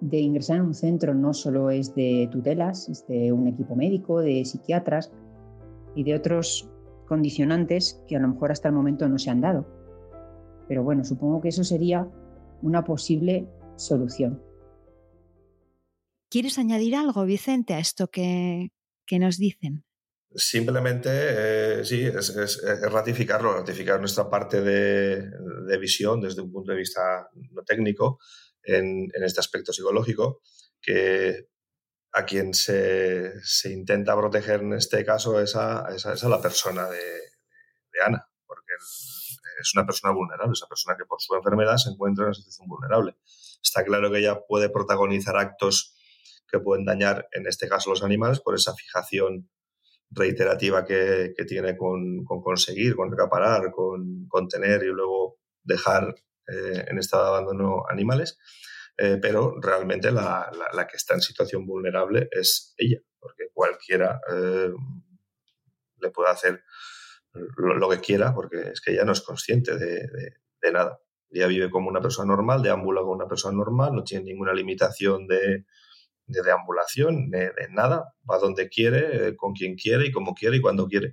de 0.00 0.18
ingresar 0.18 0.56
en 0.56 0.62
un 0.62 0.74
centro 0.74 1.14
no 1.14 1.32
solo 1.32 1.70
es 1.70 1.94
de 1.94 2.28
tutelas, 2.30 2.88
es 2.88 3.06
de 3.06 3.32
un 3.32 3.48
equipo 3.48 3.74
médico, 3.74 4.20
de 4.20 4.44
psiquiatras 4.44 5.12
y 5.94 6.04
de 6.04 6.14
otros 6.14 6.70
condicionantes 7.06 8.02
que 8.06 8.16
a 8.16 8.20
lo 8.20 8.28
mejor 8.28 8.52
hasta 8.52 8.68
el 8.68 8.74
momento 8.74 9.08
no 9.08 9.18
se 9.18 9.30
han 9.30 9.40
dado. 9.40 9.66
Pero 10.68 10.82
bueno, 10.82 11.04
supongo 11.04 11.40
que 11.40 11.48
eso 11.48 11.64
sería 11.64 12.08
una 12.62 12.84
posible 12.84 13.48
solución. 13.76 14.40
¿Quieres 16.28 16.58
añadir 16.58 16.96
algo, 16.96 17.24
Vicente, 17.24 17.74
a 17.74 17.78
esto 17.78 18.08
que, 18.08 18.70
nos 19.12 19.38
dicen? 19.38 19.84
Simplemente, 20.34 21.08
eh, 21.12 21.84
sí, 21.84 22.02
es, 22.02 22.62
ratificarlo, 22.82 23.54
ratificar 23.54 24.00
nuestra 24.00 24.28
parte 24.28 24.60
de, 24.60 25.30
de, 25.66 25.78
visión 25.78 26.20
desde 26.20 26.42
un 26.42 26.52
punto 26.52 26.72
de 26.72 26.78
vista 26.78 27.30
no 27.52 27.62
técnico 27.62 28.18
en, 28.66 29.08
este 29.14 29.40
aspecto 29.40 29.72
psicológico, 29.72 30.42
que 30.80 31.48
a 32.12 32.24
quien 32.24 32.54
se, 32.54 33.34
intenta 33.64 34.16
proteger 34.16 34.60
en 34.60 34.74
este 34.74 35.04
caso 35.04 35.40
es 35.40 35.54
a, 35.54 35.86
la 36.28 36.40
persona 36.42 36.88
de, 36.88 37.00
Ana, 38.04 38.28
porque 38.46 38.72
es 39.60 39.74
una 39.74 39.86
persona 39.86 40.12
vulnerable, 40.12 40.52
es 40.52 40.62
una 40.62 40.68
persona 40.68 40.96
que 40.98 41.06
por 41.06 41.20
su 41.20 41.34
enfermedad 41.34 41.76
se 41.76 41.90
encuentra 41.90 42.24
en 42.24 42.28
una 42.28 42.34
situación 42.34 42.68
vulnerable. 42.68 43.16
Está 43.62 43.84
claro 43.84 44.10
que 44.10 44.18
ella 44.18 44.40
puede 44.46 44.68
protagonizar 44.68 45.36
actos 45.36 45.95
que 46.50 46.60
pueden 46.60 46.84
dañar, 46.84 47.28
en 47.32 47.46
este 47.46 47.68
caso, 47.68 47.90
los 47.90 48.02
animales 48.02 48.40
por 48.40 48.54
esa 48.54 48.74
fijación 48.74 49.48
reiterativa 50.10 50.84
que, 50.84 51.34
tiene 51.46 51.76
con, 51.76 52.24
conseguir, 52.24 52.94
con 52.94 53.10
recaparar, 53.10 53.70
con, 53.72 54.26
contener 54.28 54.82
y 54.84 54.88
luego 54.88 55.38
dejar 55.62 56.14
eh, 56.48 56.84
en 56.88 56.98
estado 56.98 57.24
de 57.24 57.28
abandono 57.30 57.84
animales, 57.88 58.38
eh, 58.96 59.18
pero 59.20 59.60
realmente 59.60 60.10
la, 60.10 60.50
que 60.90 60.96
está 60.96 61.14
en 61.14 61.20
situación 61.20 61.66
vulnerable 61.66 62.28
es 62.30 62.74
ella, 62.76 63.00
porque 63.18 63.48
cualquiera 63.52 64.20
eh, 64.32 64.70
le 65.98 66.10
puede 66.10 66.30
hacer 66.30 66.62
lo, 67.56 67.88
que 67.90 68.00
quiera, 68.00 68.34
porque 68.34 68.70
es 68.72 68.80
que 68.80 68.92
ella 68.92 69.04
no 69.04 69.12
es 69.12 69.20
consciente 69.20 69.76
de, 69.76 70.72
nada. 70.72 70.98
Ella 71.30 71.46
vive 71.46 71.70
como 71.70 71.88
una 71.88 72.00
persona 72.00 72.28
normal, 72.28 72.62
deambula 72.62 73.02
como 73.02 73.12
una 73.12 73.28
persona 73.28 73.56
normal, 73.56 73.94
no 73.94 74.02
tiene 74.02 74.24
ninguna 74.24 74.54
limitación 74.54 75.26
de, 75.26 75.66
deambulación, 76.26 77.30
de, 77.30 77.52
nada, 77.70 78.14
va 78.28 78.38
donde 78.38 78.68
quiere, 78.68 79.36
con 79.36 79.52
quien 79.52 79.76
quiere 79.76 80.06
y 80.06 80.12
como 80.12 80.34
quiere 80.34 80.56
y 80.56 80.60
cuando 80.60 80.86
quiere. 80.86 81.12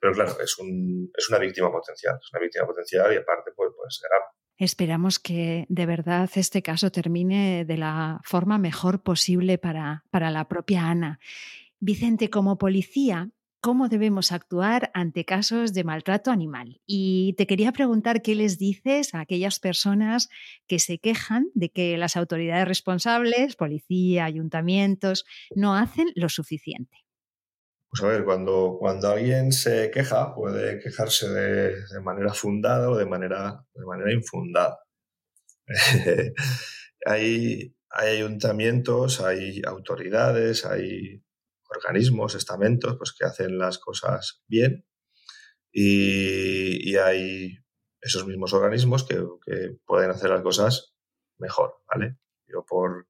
Pero 0.00 0.12
claro, 0.12 0.36
es, 0.42 0.58
un, 0.58 1.10
es 1.16 1.28
una 1.28 1.38
víctima 1.38 1.70
potencial, 1.70 2.18
es 2.20 2.30
una 2.32 2.40
víctima 2.40 2.66
potencial 2.66 3.12
y 3.12 3.16
aparte 3.16 3.50
pues, 3.56 3.70
pues 3.76 4.00
grave. 4.02 4.24
Esperamos 4.58 5.18
que 5.18 5.66
de 5.68 5.86
verdad 5.86 6.30
este 6.34 6.62
caso 6.62 6.90
termine 6.90 7.64
de 7.64 7.76
la 7.76 8.20
forma 8.24 8.58
mejor 8.58 9.02
posible 9.02 9.58
para, 9.58 10.04
para 10.10 10.30
la 10.30 10.48
propia 10.48 10.88
Ana. 10.88 11.20
Vicente, 11.78 12.30
como 12.30 12.56
policía, 12.56 13.30
¿cómo 13.66 13.88
debemos 13.88 14.30
actuar 14.30 14.92
ante 14.94 15.24
casos 15.24 15.72
de 15.72 15.82
maltrato 15.82 16.30
animal? 16.30 16.80
Y 16.86 17.34
te 17.36 17.48
quería 17.48 17.72
preguntar 17.72 18.22
qué 18.22 18.36
les 18.36 18.58
dices 18.58 19.12
a 19.12 19.18
aquellas 19.18 19.58
personas 19.58 20.28
que 20.68 20.78
se 20.78 21.00
quejan 21.00 21.48
de 21.52 21.72
que 21.72 21.98
las 21.98 22.16
autoridades 22.16 22.68
responsables, 22.68 23.56
policía, 23.56 24.24
ayuntamientos, 24.24 25.24
no 25.56 25.74
hacen 25.74 26.06
lo 26.14 26.28
suficiente. 26.28 26.96
Pues 27.90 28.04
a 28.04 28.06
ver, 28.06 28.24
cuando, 28.24 28.76
cuando 28.78 29.08
alguien 29.08 29.50
se 29.50 29.90
queja, 29.90 30.32
puede 30.32 30.78
quejarse 30.78 31.28
de, 31.28 32.00
manera 32.04 32.32
fundada 32.34 32.88
o 32.88 32.96
de 32.96 33.06
manera, 33.06 33.64
de 33.74 33.84
manera 33.84 34.12
infundada. 34.12 34.78
hay, 37.04 37.74
hay 37.90 38.16
ayuntamientos, 38.16 39.20
hay 39.20 39.60
autoridades, 39.66 40.64
hay 40.64 41.25
organismos, 41.70 42.34
estamentos, 42.34 42.96
pues 42.96 43.12
que 43.12 43.24
hacen 43.24 43.58
las 43.58 43.78
cosas 43.78 44.42
bien 44.46 44.86
y, 45.72 46.96
hay 46.96 47.58
esos 48.00 48.26
mismos 48.26 48.52
organismos 48.54 49.04
que, 49.04 49.22
pueden 49.84 50.10
hacer 50.10 50.30
las 50.30 50.42
cosas 50.42 50.94
mejor, 51.38 51.74
¿vale? 51.86 52.18
Yo 52.46 52.64
por, 52.64 53.08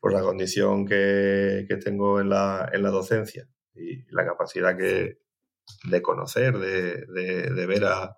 por 0.00 0.12
la 0.12 0.22
condición 0.22 0.86
que, 0.86 1.64
que 1.68 1.76
tengo 1.76 2.20
en 2.20 2.30
la, 2.30 2.68
en 2.72 2.82
la 2.82 2.90
docencia 2.90 3.48
y 3.74 4.02
la 4.10 4.26
capacidad 4.26 4.76
que, 4.76 5.22
de 5.84 6.02
conocer, 6.02 6.58
de, 6.58 7.06
de, 7.06 7.66
ver 7.66 7.84
a, 7.84 8.16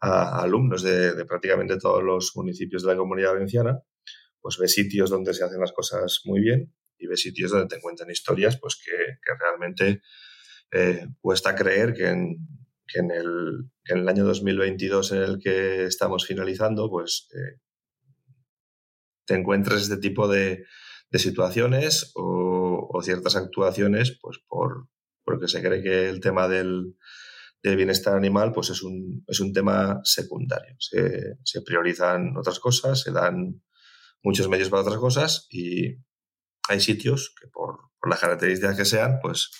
alumnos 0.00 0.82
de, 0.82 1.24
prácticamente 1.26 1.76
todos 1.78 2.02
los 2.02 2.32
municipios 2.36 2.82
de 2.82 2.92
la 2.92 2.96
comunidad 2.96 3.32
valenciana, 3.32 3.80
pues 4.40 4.56
ve 4.58 4.68
sitios 4.68 5.10
donde 5.10 5.34
se 5.34 5.44
hacen 5.44 5.60
las 5.60 5.72
cosas 5.72 6.22
muy 6.24 6.40
bien 6.40 6.72
y 7.00 7.06
ve 7.06 7.16
sitios 7.16 7.50
donde 7.50 7.66
te 7.66 7.76
encuentran 7.76 8.10
historias 8.10 8.58
pues 8.58 8.76
que, 8.76 8.92
realmente 9.38 10.02
eh, 10.72 11.06
cuesta 11.20 11.54
creer 11.54 11.94
que 11.94 12.08
en, 12.08 12.36
que 12.86 13.00
en, 13.00 13.10
el, 13.10 13.70
en, 13.86 13.98
el, 13.98 14.08
año 14.08 14.24
2022 14.24 15.12
en 15.12 15.22
el 15.22 15.38
que 15.38 15.84
estamos 15.84 16.26
finalizando, 16.26 16.88
pues 16.88 17.28
eh, 17.34 17.60
te 19.24 19.34
encuentres 19.34 19.82
este 19.82 19.96
tipo 19.96 20.28
de, 20.28 20.64
de 21.10 21.18
situaciones 21.18 22.12
o, 22.14 23.00
ciertas 23.02 23.34
actuaciones, 23.34 24.18
pues 24.20 24.40
por, 24.46 24.88
porque 25.24 25.48
se 25.48 25.62
cree 25.62 25.82
que 25.82 26.10
el 26.10 26.20
tema 26.20 26.48
del, 26.48 26.96
del 27.62 27.76
bienestar 27.76 28.14
animal, 28.14 28.52
pues 28.52 28.68
es 28.68 28.82
un, 28.82 29.24
es 29.26 29.40
un 29.40 29.54
tema 29.54 30.00
secundario. 30.04 30.76
Se, 30.78 31.38
se, 31.42 31.62
priorizan 31.62 32.36
otras 32.36 32.60
cosas, 32.60 33.00
se 33.00 33.10
dan 33.10 33.62
muchos 34.22 34.48
medios 34.48 34.68
para 34.68 34.82
otras 34.82 34.98
cosas 34.98 35.46
y 35.50 35.96
hay 36.70 36.80
sitios 36.80 37.34
que 37.40 37.48
por, 37.48 37.90
las 38.08 38.20
características 38.20 38.76
que 38.76 38.84
sean, 38.84 39.18
pues 39.20 39.50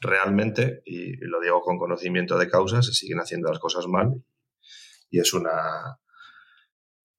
realmente, 0.00 0.82
y, 0.84 1.16
lo 1.18 1.40
digo 1.40 1.60
con 1.60 1.78
conocimiento 1.78 2.38
de 2.38 2.48
causa, 2.48 2.82
se 2.82 2.92
siguen 2.92 3.20
haciendo 3.20 3.50
las 3.50 3.60
cosas 3.60 3.86
mal 3.86 4.24
y 5.10 5.20
es 5.20 5.34
una, 5.34 6.00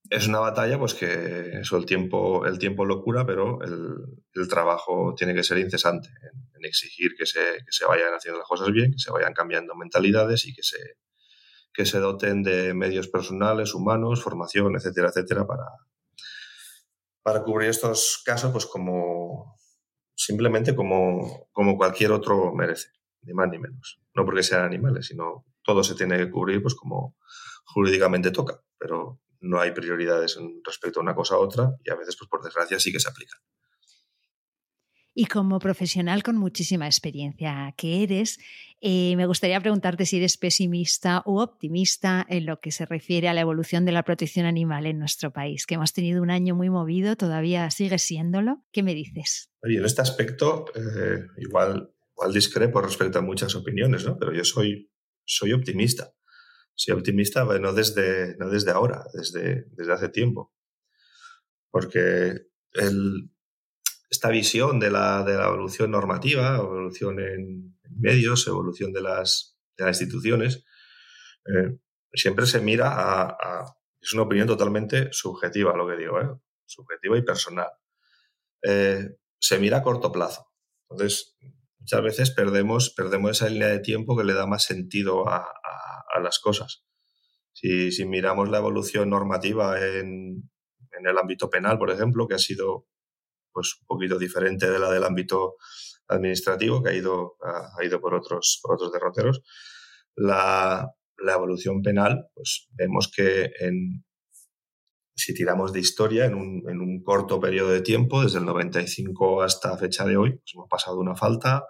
es 0.09 0.27
una 0.27 0.39
batalla 0.39 0.79
pues 0.79 0.95
que 0.95 1.59
eso 1.61 1.77
el 1.77 1.85
tiempo 1.85 2.45
el 2.45 2.57
tiempo 2.57 2.85
lo 2.85 3.03
cura 3.03 3.25
pero 3.25 3.59
el, 3.61 4.47
trabajo 4.49 5.13
tiene 5.15 5.33
que 5.35 5.43
ser 5.43 5.59
incesante 5.59 6.09
en, 6.09 6.65
exigir 6.65 7.11
que 7.17 7.25
se, 7.25 7.39
que 7.39 7.71
se, 7.71 7.85
vayan 7.85 8.13
haciendo 8.13 8.39
las 8.39 8.47
cosas 8.47 8.71
bien 8.71 8.91
que 8.91 8.97
se 8.97 9.11
vayan 9.11 9.33
cambiando 9.33 9.75
mentalidades 9.75 10.45
y 10.47 10.53
que 10.53 10.63
se 10.63 10.77
que 11.73 11.85
se 11.85 11.99
doten 11.99 12.41
de 12.41 12.73
medios 12.73 13.09
personales 13.09 13.73
humanos 13.73 14.23
formación 14.23 14.75
etcétera 14.75 15.09
etcétera 15.09 15.45
para 15.45 15.65
para 17.23 17.43
cubrir 17.43 17.69
estos 17.69 18.21
casos 18.23 18.51
pues 18.51 18.65
como 18.65 19.57
simplemente 20.15 20.75
como, 20.75 21.47
como 21.51 21.77
cualquier 21.77 22.11
otro 22.11 22.53
merece 22.53 22.89
ni 23.21 23.33
más 23.33 23.49
ni 23.49 23.57
menos 23.57 24.01
no 24.13 24.25
porque 24.25 24.43
sean 24.43 24.63
animales 24.63 25.07
sino 25.07 25.45
todo 25.63 25.83
se 25.83 25.95
tiene 25.95 26.17
que 26.17 26.29
cubrir 26.29 26.61
pues 26.61 26.75
como 26.75 27.15
jurídicamente 27.65 28.31
toca 28.31 28.61
pero 28.77 29.19
no 29.43 29.59
hay 29.59 29.71
prioridades 29.71 30.39
respecto 30.63 30.99
a 30.99 31.03
una 31.03 31.13
cosa 31.13 31.35
a 31.35 31.39
otra 31.39 31.75
y 31.83 31.91
a 31.91 31.95
veces, 31.95 32.15
pues 32.17 32.29
por 32.29 32.41
desgracia, 32.41 32.79
sí 32.79 32.91
que 32.91 32.99
se 32.99 33.09
aplican. 33.09 33.39
Y 35.15 35.25
como 35.25 35.59
profesional 35.59 36.23
con 36.23 36.37
muchísima 36.37 36.87
experiencia 36.87 37.73
que 37.77 38.03
eres, 38.03 38.39
eh, 38.81 39.15
me 39.15 39.27
gustaría 39.27 39.59
preguntarte 39.59 40.05
si 40.05 40.17
eres 40.17 40.37
pesimista 40.37 41.21
u 41.25 41.39
optimista 41.39 42.25
en 42.27 42.47
lo 42.47 42.59
que 42.59 42.71
se 42.71 42.85
refiere 42.85 43.29
a 43.29 43.33
la 43.33 43.41
evolución 43.41 43.85
de 43.85 43.91
la 43.91 44.03
protección 44.03 44.45
animal 44.45 44.87
en 44.87 44.97
nuestro 44.97 45.31
país, 45.31 45.67
que 45.67 45.75
hemos 45.75 45.93
tenido 45.93 46.21
un 46.21 46.31
año 46.31 46.55
muy 46.55 46.69
movido, 46.69 47.15
todavía 47.15 47.69
sigue 47.69 47.99
siéndolo. 47.99 48.63
¿Qué 48.71 48.81
me 48.81 48.95
dices? 48.95 49.51
En 49.61 49.85
este 49.85 50.01
aspecto, 50.01 50.65
eh, 50.75 51.19
igual, 51.37 51.93
igual 52.15 52.33
discrepo 52.33 52.81
respecto 52.81 53.19
a 53.19 53.21
muchas 53.21 53.55
opiniones, 53.55 54.05
¿no? 54.05 54.17
pero 54.17 54.33
yo 54.33 54.43
soy, 54.43 54.91
soy 55.25 55.53
optimista 55.53 56.11
soy 56.75 56.93
optimista, 56.93 57.43
no 57.43 57.73
desde, 57.73 58.35
no 58.37 58.49
desde 58.49 58.71
ahora, 58.71 59.05
desde, 59.13 59.65
desde 59.71 59.93
hace 59.93 60.09
tiempo. 60.09 60.53
Porque 61.69 62.47
el, 62.73 63.31
esta 64.13 64.29
visión 64.29 64.79
de 64.79 64.91
la, 64.91 65.23
de 65.23 65.33
la, 65.33 65.47
evolución 65.47 65.89
normativa, 65.89 66.55
evolución 66.57 67.19
en, 67.19 67.79
medios, 67.99 68.47
evolución 68.47 68.93
de 68.93 69.01
las, 69.01 69.57
de 69.75 69.85
las 69.85 69.99
instituciones, 69.99 70.63
eh, 71.47 71.77
siempre 72.13 72.45
se 72.45 72.61
mira 72.61 72.91
a, 72.93 73.75
Es 73.99 74.13
una 74.13 74.23
opinión 74.23 74.47
totalmente 74.47 75.09
subjetiva 75.11 75.75
lo 75.75 75.87
que 75.87 75.97
digo, 75.97 76.21
¿eh? 76.21 76.29
subjetiva 76.65 77.17
y 77.17 77.23
personal. 77.23 77.69
Eh, 78.61 79.15
se 79.39 79.57
mira 79.57 79.77
a 79.77 79.83
corto 79.83 80.11
plazo. 80.11 80.45
Entonces, 80.89 81.35
muchas 81.79 82.03
veces 82.03 82.31
perdemos, 82.31 82.91
perdemos 82.91 83.31
esa 83.31 83.49
línea 83.49 83.69
de 83.69 83.79
tiempo 83.79 84.15
que 84.15 84.23
le 84.23 84.33
da 84.33 84.45
más 84.45 84.63
sentido 84.63 85.27
a, 85.27 85.43
a 86.13 86.19
las 86.19 86.37
cosas. 86.37 86.85
Si, 87.51 87.91
si, 87.91 88.05
miramos 88.05 88.49
la 88.49 88.59
evolución 88.59 89.09
normativa 89.09 89.79
en, 89.79 90.51
en, 90.91 91.07
el 91.07 91.17
ámbito 91.17 91.49
penal, 91.49 91.77
por 91.79 91.89
ejemplo, 91.89 92.27
que 92.27 92.35
ha 92.35 92.39
sido 92.39 92.87
pues, 93.53 93.77
un 93.81 93.87
poquito 93.87 94.17
diferente 94.17 94.69
de 94.69 94.79
la 94.79 94.91
del 94.91 95.03
ámbito 95.03 95.55
administrativo, 96.07 96.81
que 96.81 96.89
ha 96.89 96.93
ido, 96.93 97.35
ha, 97.41 97.83
ido 97.83 97.99
por, 98.01 98.13
otros, 98.13 98.59
por 98.61 98.75
otros 98.75 98.91
derroteros, 98.91 99.41
la, 100.15 100.89
la 101.17 101.33
evolución 101.33 101.81
penal, 101.81 102.27
pues 102.33 102.67
vemos 102.73 103.11
que 103.15 103.51
en, 103.59 104.03
si 105.15 105.33
tiramos 105.33 105.73
de 105.73 105.79
historia, 105.79 106.25
en 106.25 106.35
un, 106.35 106.63
en 106.69 106.81
un, 106.81 107.03
corto 107.03 107.39
periodo 107.39 107.69
de 107.69 107.81
tiempo, 107.81 108.23
desde 108.23 108.39
el 108.39 108.45
95 108.45 109.41
hasta 109.41 109.77
fecha 109.77 110.05
de 110.05 110.17
hoy, 110.17 110.31
pues 110.31 110.51
hemos 110.53 110.69
pasado 110.69 110.99
una 110.99 111.15
falta, 111.15 111.63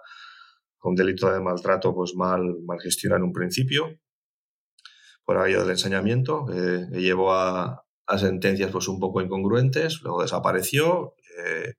un 0.82 0.94
delito 0.94 1.32
de 1.32 1.40
maltrato 1.40 1.94
pues 1.94 2.14
mal, 2.14 2.42
mal 2.66 2.78
gestionado 2.80 3.18
en 3.18 3.28
un 3.28 3.32
principio, 3.32 3.98
por 5.24 5.38
aquello 5.38 5.62
del 5.62 5.70
ensañamiento, 5.70 6.44
que 6.46 7.00
llevó 7.00 7.32
a, 7.32 7.80
sentencias 8.18 8.70
pues 8.70 8.86
un 8.88 9.00
poco 9.00 9.22
incongruentes, 9.22 10.02
luego 10.02 10.20
desapareció, 10.20 11.14
eh, 11.36 11.74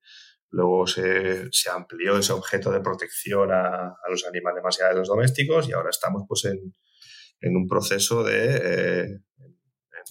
luego 0.49 0.87
se, 0.87 1.49
amplió 1.73 2.17
ese 2.17 2.33
objeto 2.33 2.71
de 2.71 2.81
protección 2.81 3.51
a, 3.51 3.95
los 4.09 4.25
animales 4.25 4.63
más 4.63 4.79
allá 4.79 4.89
de 4.89 4.99
los 4.99 5.07
domésticos 5.07 5.67
y 5.67 5.73
ahora 5.73 5.89
estamos 5.89 6.23
pues 6.27 6.45
en, 6.45 7.55
un 7.55 7.67
proceso 7.67 8.23
de... 8.23 8.55
Eh, 8.55 9.03
en, 9.03 10.03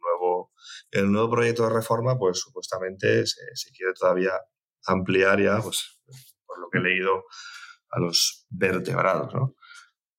nuevo, 0.00 0.52
en 0.90 1.04
un 1.06 1.12
nuevo 1.12 1.30
proyecto 1.30 1.64
de 1.64 1.74
reforma, 1.74 2.18
pues 2.18 2.38
supuestamente 2.38 3.26
se, 3.26 3.40
se 3.54 3.70
quiere 3.72 3.92
todavía 3.92 4.32
ampliar 4.86 5.40
ya, 5.40 5.60
pues 5.60 6.00
por 6.46 6.58
lo 6.58 6.68
que 6.70 6.78
he 6.78 6.82
leído, 6.82 7.24
a 7.90 8.00
los 8.00 8.46
vertebrados, 8.48 9.34
¿no? 9.34 9.54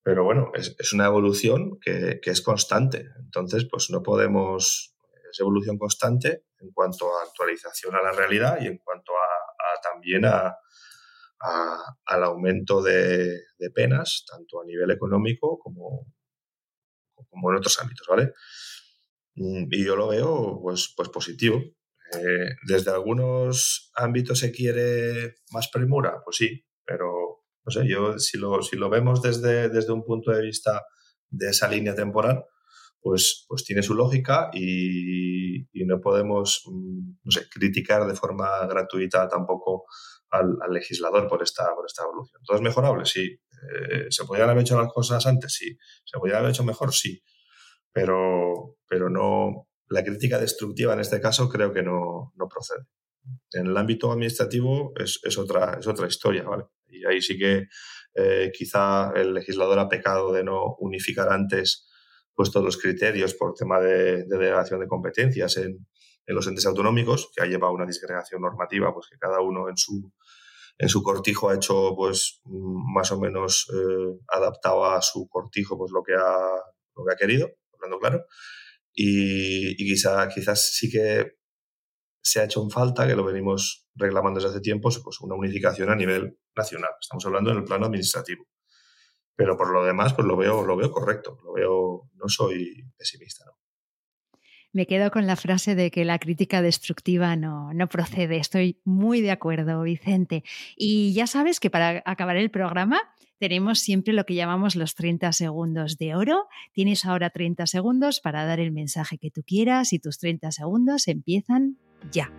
Pero 0.04 0.24
bueno, 0.24 0.52
es, 0.56 0.76
es 0.80 0.94
una 0.94 1.06
evolución 1.06 1.80
que, 1.80 2.20
que, 2.22 2.32
es 2.32 2.42
constante. 2.42 3.08
Entonces, 3.20 3.68
pues 3.70 3.90
no 3.92 4.02
podemos, 4.02 4.96
es 5.32 5.40
evolución 5.40 5.78
constante 5.78 6.44
en 6.62 6.72
cuanto 6.72 7.18
a 7.18 7.24
actualización 7.24 7.96
a 7.96 8.02
la 8.02 8.12
realidad 8.12 8.60
y 8.62 8.68
en 8.68 8.78
cuanto 8.78 9.14
a, 9.14 9.82
también 9.82 10.26
a, 10.26 10.56
al 12.06 12.24
aumento 12.24 12.82
de, 12.82 13.42
penas, 13.74 14.26
tanto 14.30 14.62
a 14.62 14.66
nivel 14.66 14.92
económico 14.92 15.58
como, 15.60 16.06
como 17.30 17.52
en 17.52 17.58
otros 17.58 17.80
ámbitos, 17.82 18.08
¿vale? 18.08 18.34
Mm, 19.36 19.68
y 19.72 19.86
yo 19.86 19.96
lo 19.96 20.10
veo 20.10 20.60
pues, 20.62 20.94
pues 20.96 21.10
positivo. 21.10 21.62
Eh, 22.14 22.50
desde 22.68 22.92
algunos 22.92 23.92
ámbitos 23.96 24.40
se 24.40 24.52
quiere 24.52 25.36
más 25.52 25.70
premura, 25.70 26.22
pues 26.24 26.36
sí, 26.38 26.66
pero 26.84 27.46
no 27.64 27.72
sé, 27.72 27.88
yo 27.88 28.20
si 28.20 28.38
lo, 28.38 28.62
si 28.62 28.76
lo 28.76 28.90
vemos 28.90 29.22
desde, 29.22 29.70
desde 29.70 29.94
un 29.94 30.04
punto 30.04 30.32
de 30.32 30.42
vista 30.42 30.84
de 31.30 31.50
esa 31.50 31.70
línea 31.70 31.96
temporal, 31.96 32.44
pues, 33.02 33.46
pues 33.48 33.64
tiene 33.64 33.84
su 33.84 33.96
lógica 33.96 34.50
y, 34.54 35.68
no 35.86 36.00
podemos, 36.00 36.64
mm, 36.66 37.14
criticar 37.52 38.06
de 38.08 38.16
forma 38.16 38.66
gratuita 38.68 39.28
tampoco 39.28 39.86
al, 40.30 40.58
legislador 40.70 41.28
por 41.28 41.44
esta, 41.44 41.74
por 41.76 41.86
esta 41.86 42.04
evolución. 42.04 42.42
¿Todo 42.46 42.58
es 42.58 42.64
mejorable? 42.64 43.06
Sí. 43.06 43.24
Eh, 43.26 44.06
¿Se 44.10 44.24
podrían 44.26 44.50
haber 44.50 44.62
hecho 44.62 44.80
las 44.80 44.92
cosas 44.94 45.26
antes? 45.26 45.54
Sí. 45.54 45.78
¿Se 46.06 46.18
podrían 46.18 46.40
haber 46.40 46.52
hecho 46.52 46.64
mejor? 46.64 46.94
Sí. 46.94 47.22
Pero, 47.92 48.78
pero 48.88 49.10
no, 49.10 49.68
la 49.90 50.04
crítica 50.04 50.40
destructiva 50.40 50.94
en 50.94 51.02
este 51.02 51.20
caso 51.20 51.50
creo 51.50 51.74
que 51.74 51.84
no, 51.84 52.32
no 52.36 52.48
procede. 52.48 52.86
En 53.52 53.68
el 53.68 53.78
ámbito 53.78 54.12
administrativo 54.12 54.94
es, 54.96 55.20
es, 55.24 55.38
otra, 55.38 55.78
es 55.80 55.88
otra 55.88 56.08
historia, 56.08 56.44
¿vale? 56.44 56.66
Y 56.88 57.06
ahí 57.06 57.22
sí 57.22 57.38
que 57.38 57.68
eh, 58.16 58.52
quizá 58.54 59.12
el 59.16 59.34
legislador 59.34 59.80
ha 59.80 59.90
pecado 59.90 60.32
de 60.32 60.44
no 60.44 60.76
unificar 60.80 61.30
antes 61.30 61.91
pues, 62.36 62.52
todos 62.52 62.66
los 62.66 62.78
criterios 62.78 63.34
por 63.34 63.54
tema 63.54 63.80
de, 63.80 64.26
delegación 64.26 64.80
de 64.80 64.88
competencias 64.88 65.58
en, 65.58 65.88
en, 66.26 66.36
los 66.36 66.48
entes 66.48 66.66
autonómicos, 66.66 67.32
que 67.36 67.44
ha 67.44 67.46
llevado 67.46 67.74
una 67.74 67.86
disgregación 67.86 68.42
normativa, 68.42 68.94
pues 68.94 69.08
que 69.10 69.18
cada 69.18 69.42
uno 69.42 69.70
en 69.70 69.78
su, 69.78 70.12
en 70.78 70.90
su 70.90 71.04
cortijo 71.04 71.50
ha 71.50 71.56
hecho 71.56 71.94
pues 71.96 72.42
más 72.46 73.12
o 73.12 73.20
menos 73.20 73.68
eh, 73.74 74.20
adaptado 74.28 74.86
a 74.86 75.02
su 75.02 75.28
cortijo 75.30 75.78
pues 75.78 75.92
lo 75.92 76.04
que 76.04 76.14
ha, 76.14 76.38
lo 76.96 77.06
que 77.06 77.14
ha 77.14 77.18
querido, 77.18 77.50
hablando 77.74 78.00
claro. 78.00 78.26
Y, 78.94 79.82
y 79.82 79.88
quizá, 79.88 80.28
quizás 80.28 80.74
sí 80.74 80.90
que 80.90 81.38
se 82.22 82.40
ha 82.40 82.44
hecho 82.46 82.62
en 82.62 82.70
falta, 82.70 83.08
que 83.08 83.16
lo 83.16 83.24
venimos 83.24 83.88
reclamando 83.96 84.40
desde 84.40 84.52
hace 84.52 84.62
tiempo, 84.62 84.90
pues 85.04 85.20
una 85.22 85.36
unificación 85.36 85.90
a 85.90 85.96
nivel 85.96 86.38
nacional. 86.56 86.92
Estamos 87.00 87.26
hablando 87.26 87.52
en 87.52 87.58
el 87.58 87.64
plano 87.64 87.86
administrativo. 87.88 88.46
Pero 89.36 89.58
por 89.58 89.72
lo 89.72 89.84
demás, 89.84 90.14
pues 90.14 90.28
lo 90.28 90.38
veo, 90.38 90.66
lo 90.66 90.76
veo 90.76 90.92
correcto, 90.92 91.38
lo 91.44 91.54
veo, 91.54 92.10
no 92.14 92.30
soy 92.30 92.86
pesimista, 92.98 93.46
¿no? 93.46 93.54
Me 94.74 94.88
quedo 94.88 95.12
con 95.12 95.28
la 95.28 95.36
frase 95.36 95.76
de 95.76 95.92
que 95.92 96.06
la 96.06 96.18
crítica 96.18 96.62
destructiva 96.62 97.36
no, 97.36 97.74
no 97.74 97.90
procede. 97.90 98.38
Estoy 98.38 98.80
muy 98.86 99.20
de 99.20 99.32
acuerdo, 99.32 99.82
Vicente. 99.82 100.44
Y 100.78 101.12
ya 101.14 101.28
sabes 101.28 101.60
que 101.60 101.70
para 101.70 102.02
acabar 102.06 102.38
el 102.38 102.50
programa 102.52 103.02
tenemos 103.38 103.80
siempre 103.80 104.14
lo 104.14 104.24
que 104.24 104.36
llamamos 104.36 104.76
los 104.78 104.96
30 104.96 105.34
segundos 105.34 105.98
de 105.98 106.16
oro. 106.16 106.48
Tienes 106.74 107.06
ahora 107.06 107.32
30 107.32 107.66
segundos 107.68 108.22
para 108.22 108.46
dar 108.46 108.60
el 108.62 108.72
mensaje 108.72 109.18
que 109.18 109.30
tú 109.30 109.44
quieras 109.44 109.92
y 109.92 110.00
tus 110.00 110.20
30 110.20 110.52
segundos 110.52 111.08
empiezan 111.10 111.78
ya. 112.12 112.32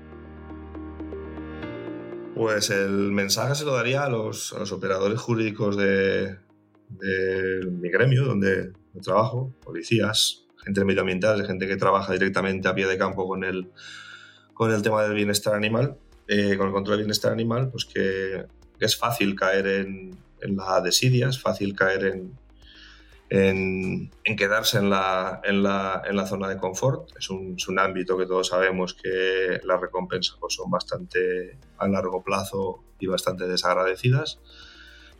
Pues 2.34 2.70
el 2.70 3.12
mensaje 3.12 3.57
se 3.57 3.64
lo 3.64 3.74
daría 3.74 4.05
a 4.05 4.09
los, 4.09 4.53
operadores 4.72 5.20
jurídicos 5.20 5.76
de, 5.76 6.38
mi 7.01 7.90
gremio, 7.90 8.24
donde 8.24 8.72
trabajo, 9.01 9.55
policías, 9.64 10.43
gente 10.64 10.84
medioambiental, 10.84 11.47
gente 11.47 11.66
que 11.66 11.76
trabaja 11.76 12.12
directamente 12.12 12.68
a 12.68 12.74
pie 12.74 12.86
de 12.86 12.99
campo 12.99 13.26
con 13.26 13.45
el, 13.45 13.70
con 14.55 14.72
el 14.72 14.82
tema 14.82 15.03
del 15.03 15.14
bienestar 15.14 15.55
animal, 15.55 15.97
eh, 16.28 16.57
con 16.57 16.68
el 16.68 16.72
control 16.72 16.99
del 16.99 17.05
bienestar 17.05 17.32
animal, 17.32 17.70
pues 17.70 17.84
que, 17.84 18.45
es 18.78 18.97
fácil 18.97 19.36
caer 19.36 19.66
en, 19.68 20.18
la 20.40 20.80
desidia, 20.80 21.28
es 21.28 21.40
fácil 21.40 21.76
caer 21.76 22.05
en, 22.05 22.36
en, 23.30 24.11
quedarse 24.36 24.78
en 24.78 24.90
la, 24.90 25.40
en, 25.45 25.62
la, 25.62 26.03
en 26.05 26.16
la, 26.16 26.26
zona 26.26 26.49
de 26.49 26.57
confort. 26.57 27.16
Es 27.16 27.30
un, 27.30 27.55
es 27.57 27.68
un, 27.68 27.78
ámbito 27.78 28.18
que 28.18 28.26
todos 28.26 28.49
sabemos 28.49 28.95
que 28.95 29.61
las 29.62 29.80
recompensas 29.80 30.36
pues, 30.40 30.55
son 30.55 30.68
bastante 30.68 31.59
a 31.78 31.86
largo 31.86 32.24
plazo 32.24 32.82
y 32.99 33.07
bastante 33.07 33.47
desagradecidas. 33.47 34.40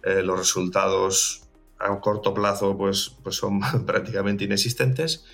Eh, 0.03 0.23
los 0.23 0.37
resultados 0.37 1.43
a 1.79 2.01
corto 2.01 2.33
plazo 2.35 2.77
pues, 2.77 3.17
pues 3.23 3.37
son 3.37 3.61
prácticamente 3.87 4.45
inexistentes. 4.45 5.25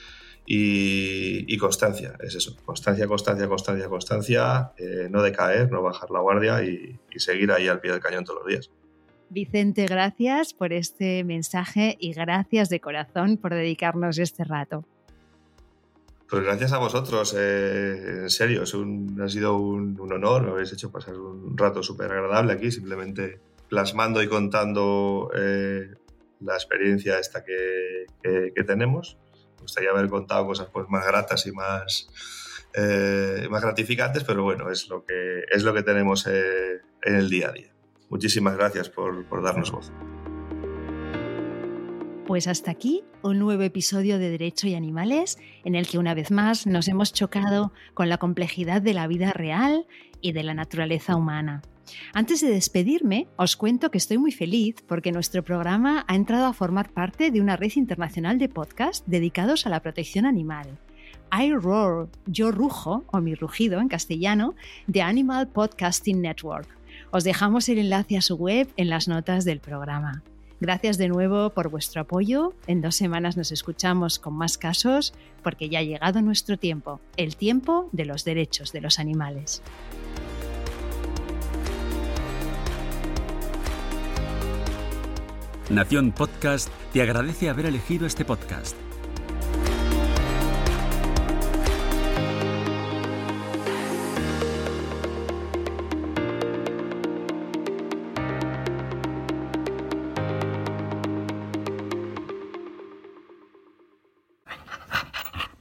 Y, 0.51 1.59
constancia, 1.59 2.15
es 2.21 2.35
eso, 2.35 2.57
constancia, 2.65 3.07
constancia, 3.07 3.47
constancia, 3.49 3.87
constancia, 3.87 4.73
eh, 4.79 5.07
no 5.11 5.21
decaer, 5.21 5.71
no 5.71 5.83
bajar 5.83 6.11
la 6.11 6.21
guardia 6.21 6.65
y, 6.65 6.99
y 7.15 7.21
seguir 7.21 7.53
ahí 7.53 7.69
al 7.69 7.81
pie 7.81 7.93
del 7.93 8.01
cañón 8.01 8.25
todos 8.25 8.41
los 8.41 8.49
días. 8.49 8.71
Vicente, 9.29 9.85
gracias 9.85 10.55
por 10.55 10.73
este 10.73 11.23
mensaje 11.23 11.99
y 12.01 12.15
gracias 12.15 12.71
de 12.71 12.81
corazón 12.81 13.37
por 13.37 13.53
dedicarnos 13.53 14.19
este 14.19 14.45
rato. 14.45 14.87
Pues 16.31 16.43
gracias 16.43 16.73
a 16.73 16.79
vosotros, 16.79 17.35
eh, 17.39 18.21
en 18.23 18.31
serio, 18.31 18.63
es 18.63 18.75
un, 18.75 19.19
ha 19.21 19.29
sido 19.29 19.57
un, 19.57 19.99
honor, 20.13 20.43
me 20.43 20.51
habéis 20.51 20.73
hecho 20.75 20.91
pasar 20.91 21.19
un 21.19 21.57
rato 21.57 21.83
súper 21.83 22.11
agradable 22.11 22.53
aquí, 22.53 22.71
simplemente 22.71 23.41
plasmando 23.69 24.23
y 24.23 24.29
contando 24.29 25.31
eh, 25.35 25.95
la 26.41 26.55
experiencia 26.55 27.19
esta 27.19 27.45
que, 27.45 28.07
que, 28.23 28.65
tenemos. 28.65 29.19
Me 29.57 29.63
gustaría 29.63 29.91
haber 29.91 30.09
contado 30.09 30.47
cosas 30.47 30.69
pues, 30.73 30.87
más 30.89 31.07
gratas 31.07 31.47
y 31.47 31.53
más, 31.53 32.09
eh, 32.75 33.47
más 33.51 33.63
gratificantes, 33.63 34.25
pero 34.25 34.43
bueno, 34.43 34.71
es 34.71 34.89
lo 34.89 35.05
que, 35.05 35.45
es 35.51 35.63
lo 35.63 35.75
que 35.75 35.83
tenemos 35.83 36.27
en 36.27 37.15
el 37.15 37.29
día 37.29 37.49
a 37.49 37.53
día. 37.53 37.73
Muchísimas 38.11 38.57
gracias 38.57 38.89
por, 38.89 39.43
darnos 39.43 39.71
voz. 39.71 39.93
Pues 42.27 42.47
hasta 42.47 42.71
aquí 42.71 43.05
un 43.23 43.39
nuevo 43.39 43.63
episodio 43.63 44.19
de 44.19 44.31
Derecho 44.31 44.67
y 44.67 44.75
Animales 44.75 45.39
en 45.65 45.75
el 45.75 45.87
que 45.87 45.99
una 45.99 46.15
vez 46.15 46.31
más 46.31 46.67
nos 46.67 46.89
hemos 46.89 47.13
chocado 47.13 47.73
con 47.95 48.09
la 48.09 48.19
complejidad 48.19 48.83
de 48.83 48.95
la 48.95 49.07
vida 49.07 49.33
real 49.33 49.87
y 50.21 50.33
de 50.33 50.43
la 50.43 50.55
naturaleza 50.55 51.17
humana. 51.17 51.63
Antes 52.13 52.41
de 52.41 52.49
despedirme, 52.49 53.29
os 53.37 53.57
cuento 53.57 53.91
que 53.91 53.99
estoy 53.99 54.19
muy 54.19 54.33
feliz 54.33 54.77
porque 54.87 55.13
nuestro 55.13 55.43
programa 55.43 56.05
ha 56.09 56.15
entrado 56.15 56.47
a 56.47 56.53
formar 56.53 56.91
parte 56.91 57.31
de 57.31 57.41
una 57.41 57.57
red 57.57 57.73
internacional 57.77 58.39
de 58.39 58.49
podcasts 58.49 59.05
dedicados 59.07 59.67
a 59.67 59.71
la 59.71 59.81
protección 59.81 60.27
animal. 60.27 60.79
I 61.33 61.53
Roar, 61.53 62.09
Yo 62.27 62.51
Rujo, 62.51 63.05
o 63.13 63.21
mi 63.21 63.35
rugido 63.35 63.81
en 63.81 63.89
castellano, 63.89 64.55
de 64.87 65.03
Animal 65.03 65.49
Podcasting 65.49 66.23
Network. 66.23 66.69
Os 67.11 67.25
dejamos 67.25 67.69
el 67.69 67.79
enlace 67.79 68.17
a 68.17 68.23
su 68.23 68.37
web 68.37 68.69
en 68.77 68.89
las 68.89 69.09
notas 69.09 69.45
del 69.45 69.61
programa. 69.61 70.23
Gracias 70.61 70.99
de 70.99 71.09
nuevo 71.09 71.51
por 71.51 71.69
vuestro 71.69 72.01
apoyo. 72.01 72.53
En 72.67 72.81
dos 72.81 72.97
semanas 72.97 73.37
nos 73.37 73.53
escuchamos 73.53 74.19
con 74.19 74.35
más 74.35 74.59
casos 74.59 75.15
porque 75.45 75.69
ya 75.69 75.79
ha 75.79 75.85
llegado 75.85 76.21
nuestro 76.21 76.59
tiempo, 76.59 77.01
el 77.17 77.37
tiempo 77.37 77.89
de 77.93 78.05
los 78.05 78.25
derechos 78.25 78.73
de 78.73 78.81
los 78.81 78.99
animales. 78.99 79.63
Nación 85.71 86.13
Podcast 86.13 86.71
te 86.95 87.03
agradece 87.03 87.51
haber 87.51 87.67
elegido 87.67 88.07
este 88.07 88.25
podcast. 88.25 88.75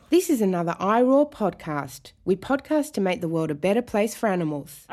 This 0.10 0.30
is 0.30 0.42
another 0.42 0.76
iRaw 0.80 1.30
podcast. 1.30 2.14
We 2.24 2.38
podcast 2.38 2.94
to 2.94 3.02
make 3.02 3.20
the 3.20 3.28
world 3.28 3.52
a 3.52 3.56
better 3.56 3.82
place 3.82 4.16
for 4.16 4.28
animals. 4.28 4.88